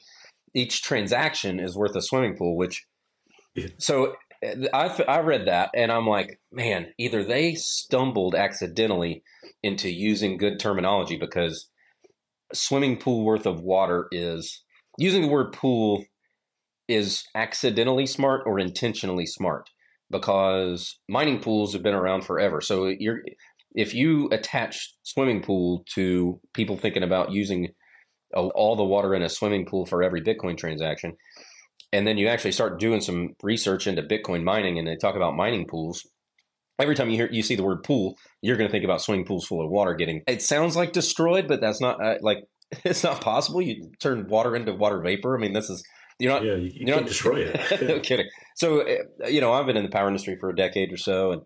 each 0.55 0.83
transaction 0.83 1.61
is 1.61 1.77
worth 1.77 1.95
a 1.95 2.03
swimming 2.03 2.37
pool. 2.37 2.57
Which 2.57 2.87
yeah. 3.55 3.69
so 3.79 4.15
eh, 4.43 4.67
I, 4.73 4.89
I 5.07 5.21
read 5.21 5.47
that 5.47 5.71
and 5.75 5.93
I'm 5.93 6.07
like, 6.07 6.41
man, 6.51 6.93
either 6.99 7.23
they 7.23 7.55
stumbled 7.55 8.35
accidentally 8.35 9.23
into 9.63 9.91
using 9.91 10.39
good 10.39 10.59
terminology 10.59 11.17
because 11.17 11.69
swimming 12.53 12.97
pool 12.97 13.25
worth 13.25 13.47
of 13.47 13.61
water 13.61 14.09
is 14.11 14.65
using 14.99 15.23
the 15.23 15.29
word 15.29 15.53
pool 15.53 16.05
is 16.89 17.25
accidentally 17.35 18.07
smart 18.07 18.43
or 18.45 18.59
intentionally 18.59 19.27
smart 19.27 19.71
because 20.11 20.99
mining 21.09 21.41
pools 21.41 21.73
have 21.73 21.83
been 21.83 21.95
around 21.95 22.23
forever. 22.23 22.61
So 22.61 22.87
you're 22.87 23.21
if 23.75 23.95
you 23.95 24.29
attach 24.33 24.95
swimming 25.03 25.43
pool 25.43 25.85
to 25.95 26.41
people 26.55 26.77
thinking 26.77 27.03
about 27.03 27.33
using 27.33 27.69
all 28.35 28.77
the 28.77 28.85
water 28.85 29.15
in 29.15 29.23
a 29.23 29.29
swimming 29.29 29.65
pool 29.65 29.87
for 29.87 30.03
every 30.03 30.21
Bitcoin 30.21 30.57
transaction, 30.57 31.17
and 31.93 32.07
then 32.07 32.19
you 32.19 32.29
actually 32.29 32.53
start 32.53 32.81
doing 32.81 33.01
some 33.01 33.35
research 33.43 33.87
into 33.87 34.03
Bitcoin 34.03 34.43
mining, 34.43 34.79
and 34.79 34.89
they 34.89 34.97
talk 34.97 35.17
about 35.17 35.37
mining 35.37 35.67
pools. 35.67 36.07
Every 36.79 36.95
time 36.95 37.11
you 37.11 37.17
hear 37.17 37.29
you 37.31 37.43
see 37.43 37.57
the 37.57 37.65
word 37.65 37.83
pool, 37.83 38.17
you're 38.43 38.57
going 38.57 38.69
to 38.69 38.73
think 38.73 38.85
about 38.85 39.03
swimming 39.03 39.25
pools 39.25 39.47
full 39.47 39.65
of 39.65 39.71
water 39.71 39.95
getting. 39.95 40.23
It 40.27 40.43
sounds 40.43 40.77
like 40.77 40.93
destroyed, 40.93 41.47
but 41.49 41.61
that's 41.61 41.81
not 41.81 42.03
uh, 42.03 42.17
like 42.21 42.39
it's 42.85 43.03
not 43.03 43.21
possible. 43.21 43.63
You 43.63 43.91
turn 44.01 44.29
water 44.29 44.55
into 44.55 44.73
water 44.73 45.01
vapor. 45.01 45.37
I 45.37 45.41
mean, 45.41 45.53
this 45.53 45.71
is 45.71 45.83
you're 46.19 46.33
not. 46.33 46.45
Yeah, 46.45 46.55
you, 46.55 46.71
you 46.75 46.93
are 46.93 46.97
not 46.97 47.07
destroy 47.07 47.43
it. 47.43 47.83
no 47.89 48.01
kidding. 48.01 48.27
So 48.57 48.83
uh, 48.83 49.29
you 49.29 49.41
know, 49.41 49.53
I've 49.53 49.67
been 49.67 49.77
in 49.77 49.85
the 49.85 49.91
power 49.91 50.09
industry 50.09 50.37
for 50.39 50.51
a 50.51 50.57
decade 50.57 50.93
or 50.93 50.97
so, 50.97 51.33
and 51.33 51.43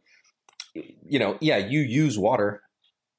you 0.74 1.18
know, 1.18 1.36
yeah, 1.40 1.58
you 1.58 1.80
use 1.80 2.18
water. 2.18 2.62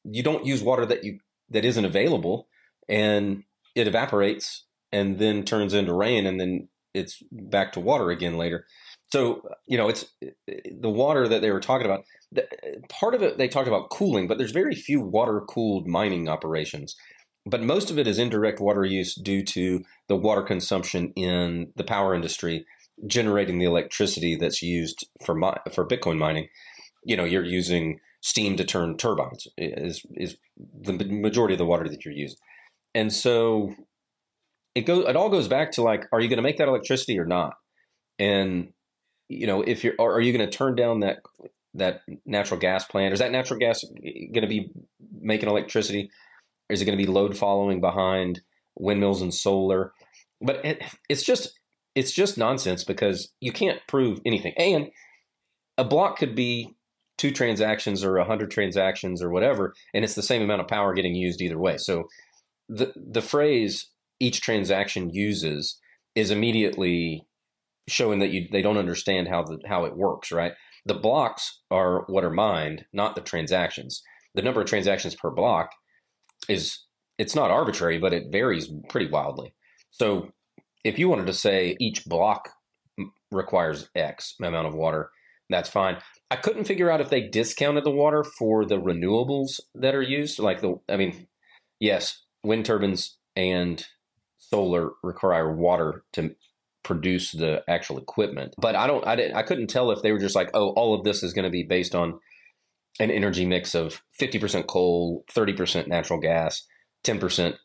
You 0.03 0.23
don't 0.23 0.45
use 0.45 0.61
water 0.61 0.85
that 0.85 1.03
you 1.03 1.19
that 1.49 1.65
isn't 1.65 1.85
available, 1.85 2.47
and 2.89 3.43
it 3.75 3.87
evaporates 3.87 4.65
and 4.91 5.17
then 5.17 5.43
turns 5.43 5.73
into 5.73 5.93
rain, 5.93 6.25
and 6.25 6.39
then 6.39 6.67
it's 6.93 7.21
back 7.31 7.71
to 7.73 7.79
water 7.79 8.09
again 8.09 8.37
later. 8.37 8.65
So 9.11 9.43
you 9.67 9.77
know, 9.77 9.89
it's 9.89 10.05
the 10.47 10.89
water 10.89 11.27
that 11.27 11.41
they 11.41 11.51
were 11.51 11.59
talking 11.59 11.85
about. 11.85 12.03
Part 12.89 13.13
of 13.13 13.21
it 13.21 13.37
they 13.37 13.47
talked 13.47 13.67
about 13.67 13.91
cooling, 13.91 14.27
but 14.27 14.37
there's 14.37 14.51
very 14.51 14.75
few 14.75 15.01
water 15.01 15.41
cooled 15.47 15.87
mining 15.87 16.27
operations. 16.27 16.95
But 17.45 17.61
most 17.61 17.91
of 17.91 17.99
it 17.99 18.07
is 18.07 18.19
indirect 18.19 18.59
water 18.59 18.85
use 18.85 19.15
due 19.15 19.43
to 19.43 19.83
the 20.07 20.15
water 20.15 20.41
consumption 20.41 21.11
in 21.15 21.71
the 21.75 21.83
power 21.83 22.15
industry, 22.15 22.65
generating 23.05 23.59
the 23.59 23.65
electricity 23.65 24.35
that's 24.35 24.61
used 24.61 25.05
for 25.25 25.35
for 25.73 25.87
Bitcoin 25.87 26.17
mining. 26.17 26.47
You 27.03 27.17
know, 27.17 27.25
you're 27.25 27.43
using 27.43 27.99
steam 28.21 28.55
to 28.55 28.63
turn 28.63 28.95
turbines 28.95 29.47
is 29.57 30.05
is 30.15 30.37
the 30.57 30.93
majority 30.93 31.53
of 31.53 31.57
the 31.57 31.65
water 31.65 31.89
that 31.89 32.05
you're 32.05 32.13
using, 32.13 32.37
and 32.95 33.11
so 33.11 33.73
it 34.73 34.81
goes 34.81 35.05
it 35.07 35.17
all 35.17 35.29
goes 35.29 35.49
back 35.49 35.73
to 35.73 35.81
like 35.81 36.07
are 36.13 36.21
you 36.21 36.29
going 36.29 36.37
to 36.37 36.43
make 36.43 36.57
that 36.57 36.69
electricity 36.69 37.19
or 37.19 37.25
not? 37.25 37.55
And 38.19 38.71
you 39.27 39.47
know 39.47 39.61
if 39.61 39.83
you're 39.83 39.95
are 39.99 40.21
you 40.21 40.31
going 40.31 40.49
to 40.49 40.57
turn 40.57 40.75
down 40.75 41.01
that 41.01 41.17
that 41.73 42.01
natural 42.25 42.59
gas 42.59 42.85
plant? 42.85 43.13
Is 43.13 43.19
that 43.19 43.31
natural 43.31 43.59
gas 43.59 43.83
going 43.83 44.41
to 44.41 44.47
be 44.47 44.71
making 45.19 45.49
electricity 45.49 46.09
is 46.69 46.81
it 46.81 46.85
going 46.85 46.97
to 46.97 47.03
be 47.03 47.11
load 47.11 47.37
following 47.37 47.81
behind 47.81 48.41
windmills 48.75 49.21
and 49.21 49.33
solar 49.33 49.93
but 50.41 50.63
it, 50.65 50.81
it's 51.09 51.23
just 51.23 51.59
it's 51.95 52.11
just 52.11 52.37
nonsense 52.37 52.83
because 52.83 53.31
you 53.39 53.51
can't 53.51 53.79
prove 53.87 54.19
anything 54.25 54.53
and 54.57 54.89
a 55.77 55.83
block 55.83 56.17
could 56.17 56.35
be 56.35 56.75
two 57.17 57.31
transactions 57.31 58.03
or 58.03 58.17
a 58.17 58.25
hundred 58.25 58.49
transactions 58.49 59.21
or 59.21 59.29
whatever 59.29 59.73
and 59.93 60.03
it's 60.03 60.15
the 60.15 60.23
same 60.23 60.41
amount 60.41 60.61
of 60.61 60.67
power 60.67 60.93
getting 60.93 61.15
used 61.15 61.41
either 61.41 61.59
way 61.59 61.77
so 61.77 62.07
the 62.67 62.91
the 62.95 63.21
phrase 63.21 63.89
each 64.19 64.41
transaction 64.41 65.09
uses 65.09 65.79
is 66.15 66.31
immediately 66.31 67.25
showing 67.87 68.19
that 68.19 68.29
you 68.29 68.47
they 68.51 68.61
don't 68.61 68.77
understand 68.77 69.27
how 69.27 69.43
the 69.43 69.59
how 69.65 69.85
it 69.85 69.97
works, 69.97 70.31
right? 70.31 70.53
The 70.85 70.93
blocks 70.93 71.61
are 71.71 72.03
what 72.07 72.23
are 72.23 72.29
mined, 72.29 72.85
not 72.93 73.15
the 73.15 73.21
transactions. 73.21 74.01
The 74.35 74.41
number 74.41 74.61
of 74.61 74.67
transactions 74.67 75.15
per 75.15 75.29
block 75.29 75.71
is 76.49 76.79
it's 77.17 77.35
not 77.35 77.51
arbitrary, 77.51 77.99
but 77.99 78.13
it 78.13 78.31
varies 78.31 78.71
pretty 78.89 79.09
wildly. 79.09 79.53
So 79.91 80.31
if 80.83 80.97
you 80.99 81.09
wanted 81.09 81.27
to 81.27 81.33
say 81.33 81.77
each 81.79 82.05
block 82.05 82.49
requires 83.31 83.89
X 83.95 84.35
amount 84.41 84.67
of 84.67 84.73
water, 84.73 85.11
that's 85.49 85.69
fine. 85.69 85.97
I 86.31 86.35
couldn't 86.35 86.65
figure 86.65 86.89
out 86.89 87.01
if 87.01 87.09
they 87.09 87.21
discounted 87.21 87.83
the 87.83 87.91
water 87.91 88.23
for 88.23 88.65
the 88.65 88.77
renewables 88.77 89.59
that 89.75 89.95
are 89.95 90.01
used. 90.01 90.39
Like 90.39 90.61
the, 90.61 90.79
I 90.89 90.97
mean, 90.97 91.27
yes, 91.79 92.23
wind 92.43 92.65
turbines 92.65 93.17
and 93.35 93.85
solar 94.37 94.91
require 95.03 95.53
water 95.53 96.03
to 96.13 96.35
produce 96.83 97.31
the 97.31 97.63
actual 97.67 97.97
equipment. 97.97 98.53
But 98.57 98.75
I 98.75 98.87
don't 98.87 99.05
I 99.07 99.15
didn't 99.15 99.35
I 99.35 99.43
couldn't 99.43 99.67
tell 99.67 99.91
if 99.91 100.01
they 100.01 100.11
were 100.11 100.19
just 100.19 100.35
like, 100.35 100.51
oh, 100.53 100.69
all 100.69 100.93
of 100.93 101.03
this 101.03 101.23
is 101.23 101.33
going 101.33 101.45
to 101.45 101.51
be 101.51 101.63
based 101.63 101.95
on 101.95 102.19
an 102.99 103.11
energy 103.11 103.45
mix 103.45 103.75
of 103.75 104.01
50% 104.19 104.67
coal, 104.67 105.25
30% 105.33 105.87
natural 105.87 106.19
gas, 106.19 106.65
10% 107.03 107.55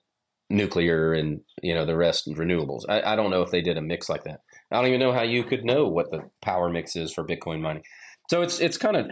nuclear 0.50 1.12
and 1.12 1.40
you 1.62 1.74
know 1.74 1.84
the 1.84 1.96
rest 1.96 2.26
renewables. 2.28 2.82
I, 2.88 3.12
I 3.12 3.16
don't 3.16 3.30
know 3.30 3.42
if 3.42 3.50
they 3.50 3.60
did 3.60 3.76
a 3.76 3.82
mix 3.82 4.08
like 4.08 4.24
that. 4.24 4.40
I 4.70 4.76
don't 4.76 4.88
even 4.88 5.00
know 5.00 5.12
how 5.12 5.22
you 5.22 5.44
could 5.44 5.64
know 5.64 5.86
what 5.88 6.10
the 6.10 6.30
power 6.42 6.70
mix 6.70 6.96
is 6.96 7.12
for 7.12 7.26
Bitcoin 7.26 7.60
mining. 7.60 7.82
So 8.30 8.42
it's 8.42 8.60
it's 8.60 8.78
kind 8.78 8.96
of 8.96 9.10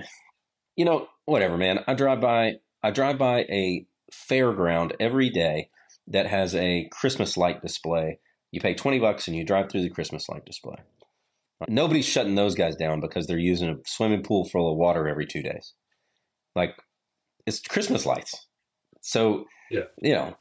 you 0.76 0.84
know 0.84 1.08
whatever 1.24 1.56
man. 1.56 1.80
I 1.86 1.94
drive 1.94 2.20
by 2.20 2.54
I 2.82 2.90
drive 2.90 3.18
by 3.18 3.40
a 3.50 3.86
fairground 4.12 4.92
every 5.00 5.30
day 5.30 5.70
that 6.08 6.26
has 6.26 6.54
a 6.54 6.88
Christmas 6.92 7.36
light 7.36 7.62
display. 7.62 8.18
You 8.52 8.60
pay 8.60 8.74
20 8.74 9.00
bucks 9.00 9.26
and 9.26 9.36
you 9.36 9.44
drive 9.44 9.70
through 9.70 9.82
the 9.82 9.90
Christmas 9.90 10.28
light 10.28 10.46
display. 10.46 10.76
Nobody's 11.68 12.06
shutting 12.06 12.36
those 12.36 12.54
guys 12.54 12.76
down 12.76 13.00
because 13.00 13.26
they're 13.26 13.38
using 13.38 13.68
a 13.68 13.76
swimming 13.84 14.22
pool 14.22 14.44
full 14.44 14.70
of 14.70 14.78
water 14.78 15.08
every 15.08 15.26
two 15.26 15.42
days. 15.42 15.72
Like, 16.56 16.74
it's 17.46 17.60
Christmas 17.60 18.06
lights. 18.06 18.46
So, 19.02 19.44
yeah. 19.70 19.82
you 20.02 20.14
know. 20.14 20.36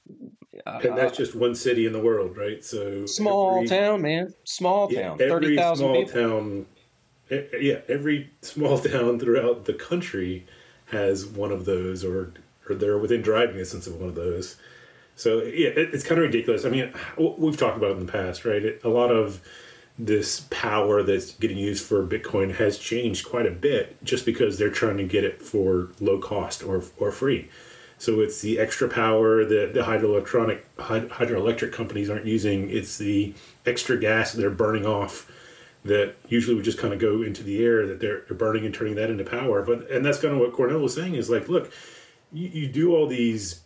Uh, 0.66 0.80
and 0.84 0.98
that's 0.98 1.18
just 1.18 1.36
one 1.36 1.54
city 1.54 1.86
in 1.86 1.94
the 1.94 2.00
world, 2.00 2.38
right? 2.38 2.64
So, 2.64 3.06
small 3.06 3.58
every, 3.58 3.68
town, 3.68 4.02
man. 4.02 4.34
Small 4.46 4.88
town. 4.88 5.18
Yeah, 5.20 5.28
30,000 5.28 5.94
people. 5.94 6.14
town. 6.14 6.66
Yeah, 7.60 7.82
every 7.90 8.32
small 8.42 8.80
town 8.92 9.20
throughout 9.20 9.66
the 9.66 9.74
country 9.74 10.48
has 10.92 11.26
one 11.26 11.52
of 11.52 11.66
those, 11.66 12.04
or, 12.04 12.34
or 12.70 12.76
they're 12.76 12.98
within 12.98 13.22
driving 13.22 13.58
distance 13.58 13.86
of 13.86 14.00
one 14.00 14.10
of 14.10 14.16
those. 14.16 14.56
So 15.16 15.42
yeah, 15.44 15.70
it, 15.70 15.94
it's 15.94 16.04
kind 16.04 16.20
of 16.20 16.24
ridiculous. 16.24 16.66
I 16.66 16.70
mean, 16.70 16.94
we've 17.18 17.58
talked 17.58 17.78
about 17.78 17.92
it 17.92 17.98
in 17.98 18.06
the 18.06 18.12
past, 18.12 18.46
right? 18.46 18.64
It, 18.64 18.82
a 18.84 18.90
lot 18.90 19.12
of 19.12 19.42
this 19.98 20.42
power 20.50 21.04
that's 21.04 21.32
getting 21.34 21.58
used 21.58 21.86
for 21.86 22.06
Bitcoin 22.06 22.56
has 22.56 22.78
changed 22.78 23.26
quite 23.26 23.46
a 23.46 23.52
bit, 23.52 24.04
just 24.04 24.26
because 24.26 24.58
they're 24.58 24.70
trying 24.70 24.98
to 24.98 25.06
get 25.06 25.24
it 25.24 25.42
for 25.42 25.90
low 26.00 26.20
cost 26.20 26.64
or 26.64 26.84
or 26.98 27.12
free. 27.12 27.50
So 27.98 28.20
it's 28.20 28.42
the 28.42 28.60
extra 28.60 28.90
power 28.90 29.46
that 29.46 29.74
the 29.74 29.82
hydroelectronic 29.82 30.62
hydroelectric 30.78 31.72
companies 31.72 32.10
aren't 32.10 32.26
using. 32.26 32.70
It's 32.70 32.98
the 32.98 33.34
extra 33.66 33.98
gas 33.98 34.34
they're 34.34 34.50
burning 34.50 34.86
off 34.86 35.32
that 35.86 36.16
usually 36.28 36.56
would 36.56 36.66
just 36.66 36.80
kind 36.80 36.94
of 36.94 37.00
go 37.00 37.22
into 37.22 37.44
the 37.44 37.64
air 37.64 37.86
that 37.86 38.00
they're 38.00 38.22
burning 38.36 38.66
and 38.66 38.74
turning 38.74 38.96
that 38.96 39.10
into 39.10 39.24
power. 39.24 39.62
But 39.62 39.90
and 39.90 40.06
that's 40.06 40.20
kind 40.20 40.34
of 40.34 40.40
what 40.40 40.52
Cornell 40.52 40.80
was 40.80 40.96
saying 40.96 41.16
is 41.16 41.30
like, 41.30 41.48
look, 41.48 41.72
you, 42.34 42.50
you 42.50 42.68
do 42.68 42.94
all 42.94 43.08
these 43.08 43.62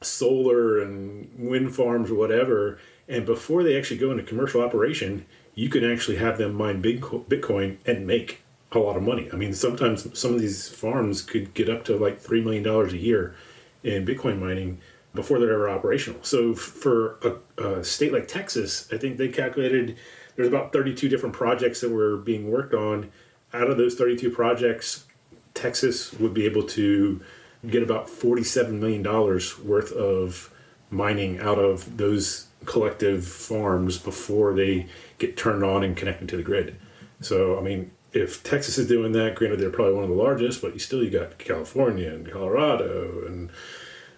solar 0.00 0.80
and 0.80 1.28
wind 1.36 1.74
farms 1.74 2.10
or 2.10 2.14
whatever, 2.14 2.78
and 3.08 3.26
before 3.26 3.62
they 3.62 3.76
actually 3.76 3.98
go 3.98 4.12
into 4.12 4.22
commercial 4.22 4.62
operation, 4.62 5.26
you 5.58 5.68
can 5.68 5.82
actually 5.82 6.18
have 6.18 6.38
them 6.38 6.54
mine 6.54 6.80
big 6.80 7.00
Bitcoin 7.00 7.78
and 7.84 8.06
make 8.06 8.42
a 8.70 8.78
lot 8.78 8.96
of 8.96 9.02
money. 9.02 9.28
I 9.32 9.34
mean, 9.34 9.52
sometimes 9.52 10.16
some 10.16 10.32
of 10.32 10.40
these 10.40 10.68
farms 10.68 11.20
could 11.20 11.52
get 11.52 11.68
up 11.68 11.84
to 11.86 11.96
like 11.96 12.20
three 12.20 12.40
million 12.40 12.62
dollars 12.62 12.92
a 12.92 12.96
year 12.96 13.34
in 13.82 14.06
Bitcoin 14.06 14.38
mining 14.38 14.80
before 15.16 15.40
they're 15.40 15.52
ever 15.52 15.68
operational. 15.68 16.22
So 16.22 16.54
for 16.54 17.18
a, 17.58 17.60
a, 17.60 17.82
state 17.82 18.12
like 18.12 18.28
Texas, 18.28 18.88
I 18.92 18.98
think 18.98 19.16
they 19.16 19.26
calculated 19.26 19.96
there's 20.36 20.46
about 20.46 20.72
32 20.72 21.08
different 21.08 21.34
projects 21.34 21.80
that 21.80 21.90
were 21.90 22.16
being 22.16 22.52
worked 22.52 22.72
on. 22.72 23.10
Out 23.52 23.68
of 23.68 23.78
those 23.78 23.96
32 23.96 24.30
projects, 24.30 25.06
Texas 25.54 26.12
would 26.12 26.34
be 26.34 26.44
able 26.44 26.62
to 26.68 27.20
get 27.68 27.82
about 27.82 28.06
$47 28.06 28.74
million 28.74 29.02
worth 29.02 29.90
of 29.90 30.54
mining 30.88 31.40
out 31.40 31.58
of 31.58 31.96
those 31.96 32.47
collective 32.64 33.26
farms 33.26 33.98
before 33.98 34.54
they 34.54 34.86
get 35.18 35.36
turned 35.36 35.64
on 35.64 35.82
and 35.82 35.96
connected 35.96 36.28
to 36.28 36.36
the 36.36 36.42
grid. 36.42 36.76
So, 37.20 37.58
I 37.58 37.62
mean, 37.62 37.90
if 38.12 38.42
Texas 38.42 38.78
is 38.78 38.88
doing 38.88 39.12
that, 39.12 39.34
granted 39.34 39.60
they're 39.60 39.70
probably 39.70 39.94
one 39.94 40.04
of 40.04 40.10
the 40.10 40.16
largest, 40.16 40.62
but 40.62 40.72
you 40.72 40.78
still 40.78 41.02
you 41.02 41.10
got 41.10 41.38
California 41.38 42.08
and 42.12 42.30
Colorado 42.30 43.24
and 43.26 43.50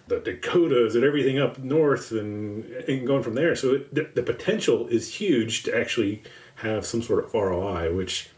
the 0.07 0.19
Dakotas 0.19 0.95
and 0.95 1.03
everything 1.03 1.39
up 1.39 1.59
north 1.59 2.11
and, 2.11 2.65
and 2.65 3.07
going 3.07 3.23
from 3.23 3.35
there. 3.35 3.55
So 3.55 3.75
it, 3.75 3.93
the, 3.93 4.09
the 4.13 4.23
potential 4.23 4.87
is 4.87 5.15
huge 5.15 5.63
to 5.63 5.77
actually 5.77 6.23
have 6.55 6.85
some 6.85 7.01
sort 7.01 7.23
of 7.23 7.33
ROI, 7.33 7.93
which 7.93 8.29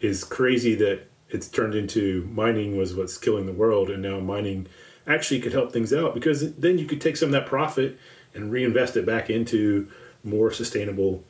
is 0.00 0.24
crazy 0.24 0.74
that 0.76 1.06
it's 1.28 1.48
turned 1.48 1.74
into 1.74 2.28
mining 2.32 2.76
was 2.76 2.94
what's 2.94 3.16
killing 3.16 3.46
the 3.46 3.52
world, 3.52 3.90
and 3.90 4.02
now 4.02 4.18
mining 4.20 4.66
actually 5.06 5.40
could 5.40 5.52
help 5.52 5.72
things 5.72 5.92
out 5.92 6.14
because 6.14 6.54
then 6.54 6.78
you 6.78 6.86
could 6.86 7.00
take 7.00 7.16
some 7.16 7.28
of 7.28 7.32
that 7.32 7.46
profit 7.46 7.98
and 8.34 8.50
reinvest 8.50 8.96
it 8.96 9.06
back 9.06 9.30
into 9.30 9.88
more 10.22 10.50
sustainable 10.50 11.24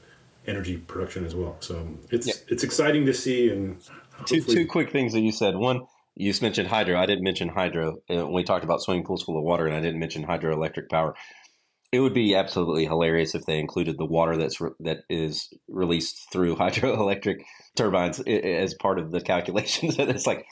energy 0.47 0.77
production 0.77 1.25
as 1.25 1.35
well. 1.35 1.57
So 1.61 1.89
it's 2.11 2.27
yeah. 2.27 2.35
it's 2.49 2.65
exciting 2.65 3.07
to 3.07 3.15
see. 3.15 3.51
And 3.51 3.81
two 4.27 4.43
two 4.43 4.67
quick 4.67 4.91
things 4.91 5.13
that 5.13 5.21
you 5.21 5.33
said. 5.33 5.57
One, 5.57 5.87
you 6.17 6.33
mentioned 6.43 6.69
hydro. 6.69 6.99
I 6.99 7.07
didn't 7.07 7.25
mention 7.25 7.49
hydro 7.49 7.99
uh, 8.11 8.27
when 8.27 8.33
we 8.33 8.45
talked 8.45 8.65
about 8.65 8.83
swimming 8.83 9.05
pools 9.05 9.23
full 9.23 9.39
of 9.39 9.45
water, 9.45 9.67
and 9.67 9.75
I 9.75 9.81
didn't 9.81 10.01
mention 10.01 10.25
hydroelectric 10.25 10.89
power. 10.91 11.15
It 11.93 12.01
would 12.01 12.15
be 12.15 12.37
absolutely 12.37 12.85
hilarious 12.85 13.35
if 13.35 13.47
they 13.47 13.59
included 13.59 13.99
the 13.99 14.07
water 14.07 14.37
that's 14.37 14.61
re- 14.61 14.71
that 14.81 14.99
is 15.09 15.53
released 15.69 16.31
through 16.31 16.57
hydroelectric 16.57 17.43
turbines 17.77 18.21
as 18.21 18.75
part 18.75 18.99
of 18.99 19.11
the 19.11 19.21
calculations. 19.21 19.97
it's 19.99 20.27
like 20.27 20.47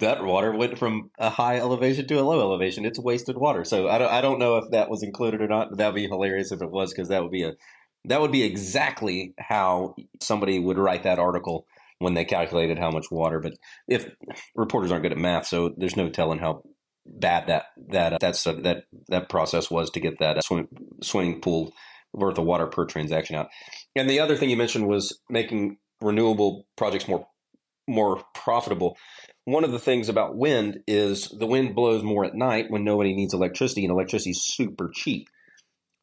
that 0.00 0.24
water 0.24 0.52
went 0.52 0.78
from 0.78 1.10
a 1.18 1.30
high 1.30 1.58
elevation 1.58 2.06
to 2.06 2.14
a 2.14 2.22
low 2.22 2.40
elevation. 2.40 2.84
It's 2.84 2.98
wasted 2.98 3.36
water. 3.36 3.64
So 3.64 3.88
I 3.88 3.98
don't, 3.98 4.10
I 4.10 4.20
don't 4.20 4.38
know 4.38 4.56
if 4.56 4.70
that 4.70 4.90
was 4.90 5.02
included 5.02 5.40
or 5.40 5.48
not. 5.48 5.76
That 5.76 5.88
would 5.88 5.94
be 6.00 6.08
hilarious 6.08 6.52
if 6.52 6.62
it 6.62 6.70
was, 6.70 6.92
because 6.92 7.08
that 7.08 7.22
would 7.22 7.32
be 7.32 7.44
a 7.44 7.54
that 8.06 8.20
would 8.20 8.32
be 8.32 8.42
exactly 8.42 9.34
how 9.38 9.94
somebody 10.20 10.58
would 10.58 10.78
write 10.78 11.04
that 11.04 11.18
article 11.18 11.66
when 12.00 12.14
they 12.14 12.24
calculated 12.24 12.78
how 12.78 12.90
much 12.90 13.10
water. 13.10 13.40
But 13.40 13.54
if 13.88 14.10
reporters 14.54 14.90
aren't 14.90 15.04
good 15.04 15.12
at 15.12 15.18
math, 15.18 15.46
so 15.46 15.72
there's 15.76 15.96
no 15.96 16.10
telling 16.10 16.38
how 16.38 16.62
bad 17.06 17.46
that 17.46 17.66
that 17.88 18.20
that's 18.20 18.46
uh, 18.46 18.54
that 18.62 18.84
that 19.08 19.28
process 19.28 19.70
was 19.70 19.90
to 19.90 20.00
get 20.00 20.18
that 20.18 20.42
swim, 20.44 20.68
swimming 21.02 21.40
pool 21.40 21.72
worth 22.12 22.38
of 22.38 22.44
water 22.44 22.66
per 22.66 22.84
transaction 22.84 23.36
out. 23.36 23.48
And 23.96 24.08
the 24.08 24.20
other 24.20 24.36
thing 24.36 24.50
you 24.50 24.56
mentioned 24.56 24.86
was 24.86 25.18
making 25.30 25.78
renewable 26.00 26.66
projects 26.76 27.08
more 27.08 27.26
more 27.86 28.22
profitable. 28.34 28.96
One 29.44 29.64
of 29.64 29.72
the 29.72 29.78
things 29.78 30.08
about 30.08 30.36
wind 30.36 30.80
is 30.86 31.28
the 31.28 31.46
wind 31.46 31.74
blows 31.74 32.02
more 32.02 32.24
at 32.24 32.34
night 32.34 32.66
when 32.70 32.84
nobody 32.84 33.14
needs 33.14 33.34
electricity, 33.34 33.84
and 33.84 33.90
electricity 33.90 34.30
is 34.30 34.46
super 34.46 34.90
cheap. 34.92 35.28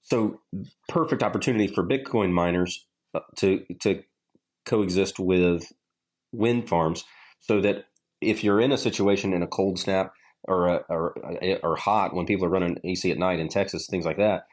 So, 0.03 0.41
perfect 0.87 1.23
opportunity 1.23 1.67
for 1.67 1.87
Bitcoin 1.87 2.31
miners 2.31 2.85
uh, 3.13 3.21
to 3.37 3.65
to 3.81 4.03
coexist 4.65 5.19
with 5.19 5.71
wind 6.31 6.69
farms, 6.69 7.03
so 7.39 7.61
that 7.61 7.85
if 8.21 8.43
you're 8.43 8.61
in 8.61 8.71
a 8.71 8.77
situation 8.77 9.33
in 9.33 9.41
a 9.41 9.47
cold 9.47 9.79
snap 9.79 10.13
or 10.43 10.67
a, 10.67 10.85
or 10.89 11.15
or 11.63 11.75
hot 11.75 12.15
when 12.15 12.25
people 12.25 12.45
are 12.45 12.49
running 12.49 12.77
AC 12.83 13.09
at 13.09 13.17
night 13.17 13.39
in 13.39 13.49
Texas, 13.49 13.87
things 13.89 14.05
like 14.05 14.17
that, 14.17 14.45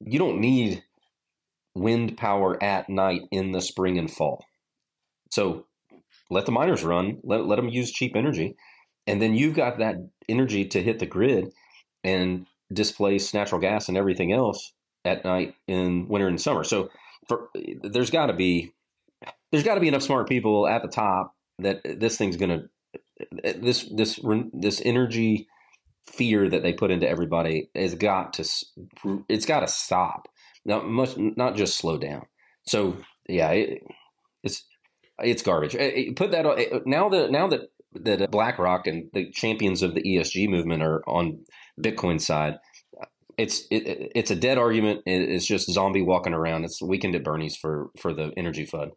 you 0.00 0.18
don't 0.18 0.40
need 0.40 0.82
wind 1.74 2.16
power 2.16 2.62
at 2.62 2.88
night 2.88 3.22
in 3.30 3.52
the 3.52 3.60
spring 3.60 3.98
and 3.98 4.10
fall. 4.10 4.44
So 5.30 5.66
let 6.32 6.46
the 6.46 6.52
miners 6.52 6.82
run, 6.82 7.18
let, 7.22 7.46
let 7.46 7.56
them 7.56 7.68
use 7.68 7.92
cheap 7.92 8.16
energy. 8.16 8.56
And 9.06 9.20
then 9.20 9.34
you've 9.34 9.54
got 9.54 9.78
that 9.78 9.96
energy 10.28 10.64
to 10.66 10.82
hit 10.82 10.98
the 10.98 11.06
grid 11.06 11.52
and 12.04 12.46
displace 12.72 13.34
natural 13.34 13.60
gas 13.60 13.88
and 13.88 13.96
everything 13.96 14.32
else 14.32 14.72
at 15.04 15.24
night 15.24 15.54
in 15.66 16.08
winter 16.08 16.28
and 16.28 16.40
summer. 16.40 16.64
So 16.64 16.90
for, 17.28 17.48
there's 17.82 18.10
got 18.10 18.26
to 18.26 18.32
be 18.32 18.72
there's 19.50 19.64
got 19.64 19.74
to 19.74 19.80
be 19.80 19.88
enough 19.88 20.02
smart 20.02 20.28
people 20.28 20.66
at 20.66 20.82
the 20.82 20.88
top 20.88 21.34
that 21.58 21.80
this 21.84 22.16
thing's 22.16 22.36
going 22.36 22.50
to 22.50 22.68
this 23.58 23.88
this 23.94 24.20
this 24.52 24.80
energy 24.84 25.46
fear 26.06 26.48
that 26.48 26.62
they 26.62 26.72
put 26.72 26.90
into 26.90 27.08
everybody 27.08 27.68
has 27.74 27.94
got 27.94 28.32
to 28.34 28.44
it's 29.28 29.46
got 29.46 29.60
to 29.60 29.68
stop. 29.68 30.28
Not 30.64 30.86
much 30.86 31.16
not 31.16 31.56
just 31.56 31.76
slow 31.76 31.98
down. 31.98 32.26
So 32.66 32.96
yeah, 33.28 33.50
it, 33.50 33.82
it's 34.42 34.64
it's 35.22 35.42
garbage. 35.42 35.74
Eh, 35.74 35.90
eh, 35.94 36.12
put 36.14 36.30
that 36.30 36.46
eh, 36.46 36.80
now 36.86 37.08
that 37.08 37.30
now 37.30 37.48
that 37.48 37.62
that 37.94 38.22
uh, 38.22 38.26
BlackRock 38.26 38.86
and 38.86 39.08
the 39.12 39.30
champions 39.30 39.82
of 39.82 39.94
the 39.94 40.02
ESG 40.02 40.48
movement 40.48 40.82
are 40.82 41.02
on 41.08 41.40
Bitcoin 41.80 42.20
side. 42.20 42.58
Uh, 43.00 43.06
it's 43.38 43.66
it, 43.70 44.12
it's 44.14 44.30
a 44.30 44.36
dead 44.36 44.58
argument. 44.58 45.02
It's 45.06 45.46
just 45.46 45.70
zombie 45.70 46.02
walking 46.02 46.34
around. 46.34 46.64
It's 46.64 46.82
weekend 46.82 47.14
at 47.14 47.24
Bernie's 47.24 47.56
for 47.56 47.90
for 47.98 48.12
the 48.12 48.32
energy 48.36 48.66
fud. 48.66 48.90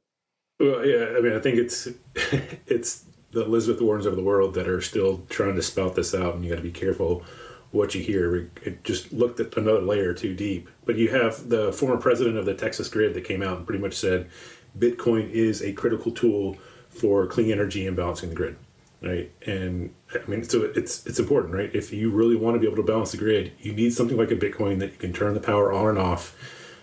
Well, 0.59 0.85
yeah, 0.85 1.15
I 1.17 1.21
mean, 1.21 1.33
I 1.33 1.39
think 1.39 1.57
it's 1.57 1.87
it's 2.67 3.05
the 3.31 3.43
Elizabeth 3.43 3.81
Warrens 3.81 4.05
of 4.05 4.15
the 4.15 4.23
world 4.23 4.53
that 4.53 4.67
are 4.67 4.81
still 4.81 5.25
trying 5.29 5.55
to 5.55 5.61
spout 5.61 5.95
this 5.95 6.15
out, 6.15 6.35
and 6.35 6.43
you 6.43 6.49
got 6.49 6.57
to 6.57 6.61
be 6.61 6.71
careful 6.71 7.23
what 7.71 7.93
you 7.93 8.01
hear. 8.01 8.49
It 8.63 8.83
just 8.83 9.11
looked 9.11 9.39
at 9.39 9.55
another 9.57 9.81
layer 9.81 10.13
too 10.13 10.33
deep. 10.33 10.69
But 10.85 10.95
you 10.95 11.09
have 11.09 11.49
the 11.49 11.73
former 11.73 11.97
president 11.97 12.37
of 12.37 12.45
the 12.45 12.53
Texas 12.53 12.87
Grid 12.87 13.13
that 13.13 13.25
came 13.25 13.43
out 13.43 13.57
and 13.57 13.65
pretty 13.67 13.81
much 13.81 13.93
said 13.93 14.29
Bitcoin 14.77 15.29
is 15.31 15.61
a 15.61 15.73
critical 15.73 16.11
tool 16.11 16.57
for 16.89 17.27
clean 17.27 17.51
energy 17.51 17.85
and 17.85 17.95
balancing 17.95 18.29
the 18.29 18.35
grid, 18.35 18.57
right? 19.01 19.31
And 19.45 19.93
I 20.13 20.29
mean, 20.29 20.43
so 20.43 20.63
it's 20.63 21.05
it's 21.05 21.19
important, 21.19 21.53
right? 21.53 21.73
If 21.73 21.91
you 21.91 22.11
really 22.11 22.35
want 22.35 22.55
to 22.55 22.59
be 22.59 22.65
able 22.65 22.77
to 22.77 22.83
balance 22.83 23.11
the 23.11 23.17
grid, 23.17 23.51
you 23.59 23.73
need 23.73 23.93
something 23.93 24.17
like 24.17 24.31
a 24.31 24.35
Bitcoin 24.35 24.79
that 24.79 24.91
you 24.91 24.97
can 24.97 25.13
turn 25.13 25.33
the 25.33 25.39
power 25.39 25.71
on 25.71 25.89
and 25.89 25.97
off 25.97 26.35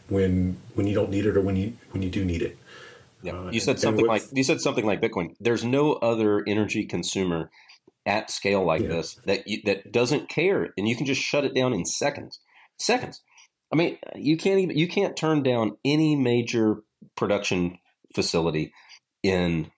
when 0.08 0.58
when 0.74 0.86
you 0.86 0.94
don't 0.94 1.10
need 1.10 1.26
it 1.26 1.36
or 1.36 1.40
when 1.40 1.56
you 1.56 1.76
when 1.90 2.02
you 2.02 2.10
do 2.10 2.24
need 2.24 2.42
it. 2.42 2.58
Yeah, 3.22 3.34
uh, 3.34 3.50
you 3.50 3.60
said 3.60 3.78
something 3.78 4.06
like 4.06 4.22
you 4.32 4.42
said 4.42 4.60
something 4.60 4.84
like 4.84 5.00
Bitcoin. 5.00 5.34
There's 5.40 5.64
no 5.64 5.94
other 5.94 6.42
energy 6.46 6.84
consumer 6.84 7.50
at 8.04 8.30
scale 8.30 8.64
like 8.64 8.82
yeah. 8.82 8.88
this 8.88 9.20
that 9.26 9.46
you, 9.46 9.62
that 9.64 9.92
doesn't 9.92 10.28
care, 10.28 10.72
and 10.76 10.88
you 10.88 10.96
can 10.96 11.06
just 11.06 11.22
shut 11.22 11.44
it 11.44 11.54
down 11.54 11.72
in 11.72 11.84
seconds. 11.84 12.40
Seconds. 12.78 13.22
I 13.72 13.76
mean, 13.76 13.98
you 14.16 14.36
can't 14.36 14.60
even 14.60 14.76
you 14.76 14.88
can't 14.88 15.16
turn 15.16 15.42
down 15.42 15.76
any 15.84 16.16
major 16.16 16.82
production 17.16 17.78
facility 18.14 18.72
in 19.22 19.70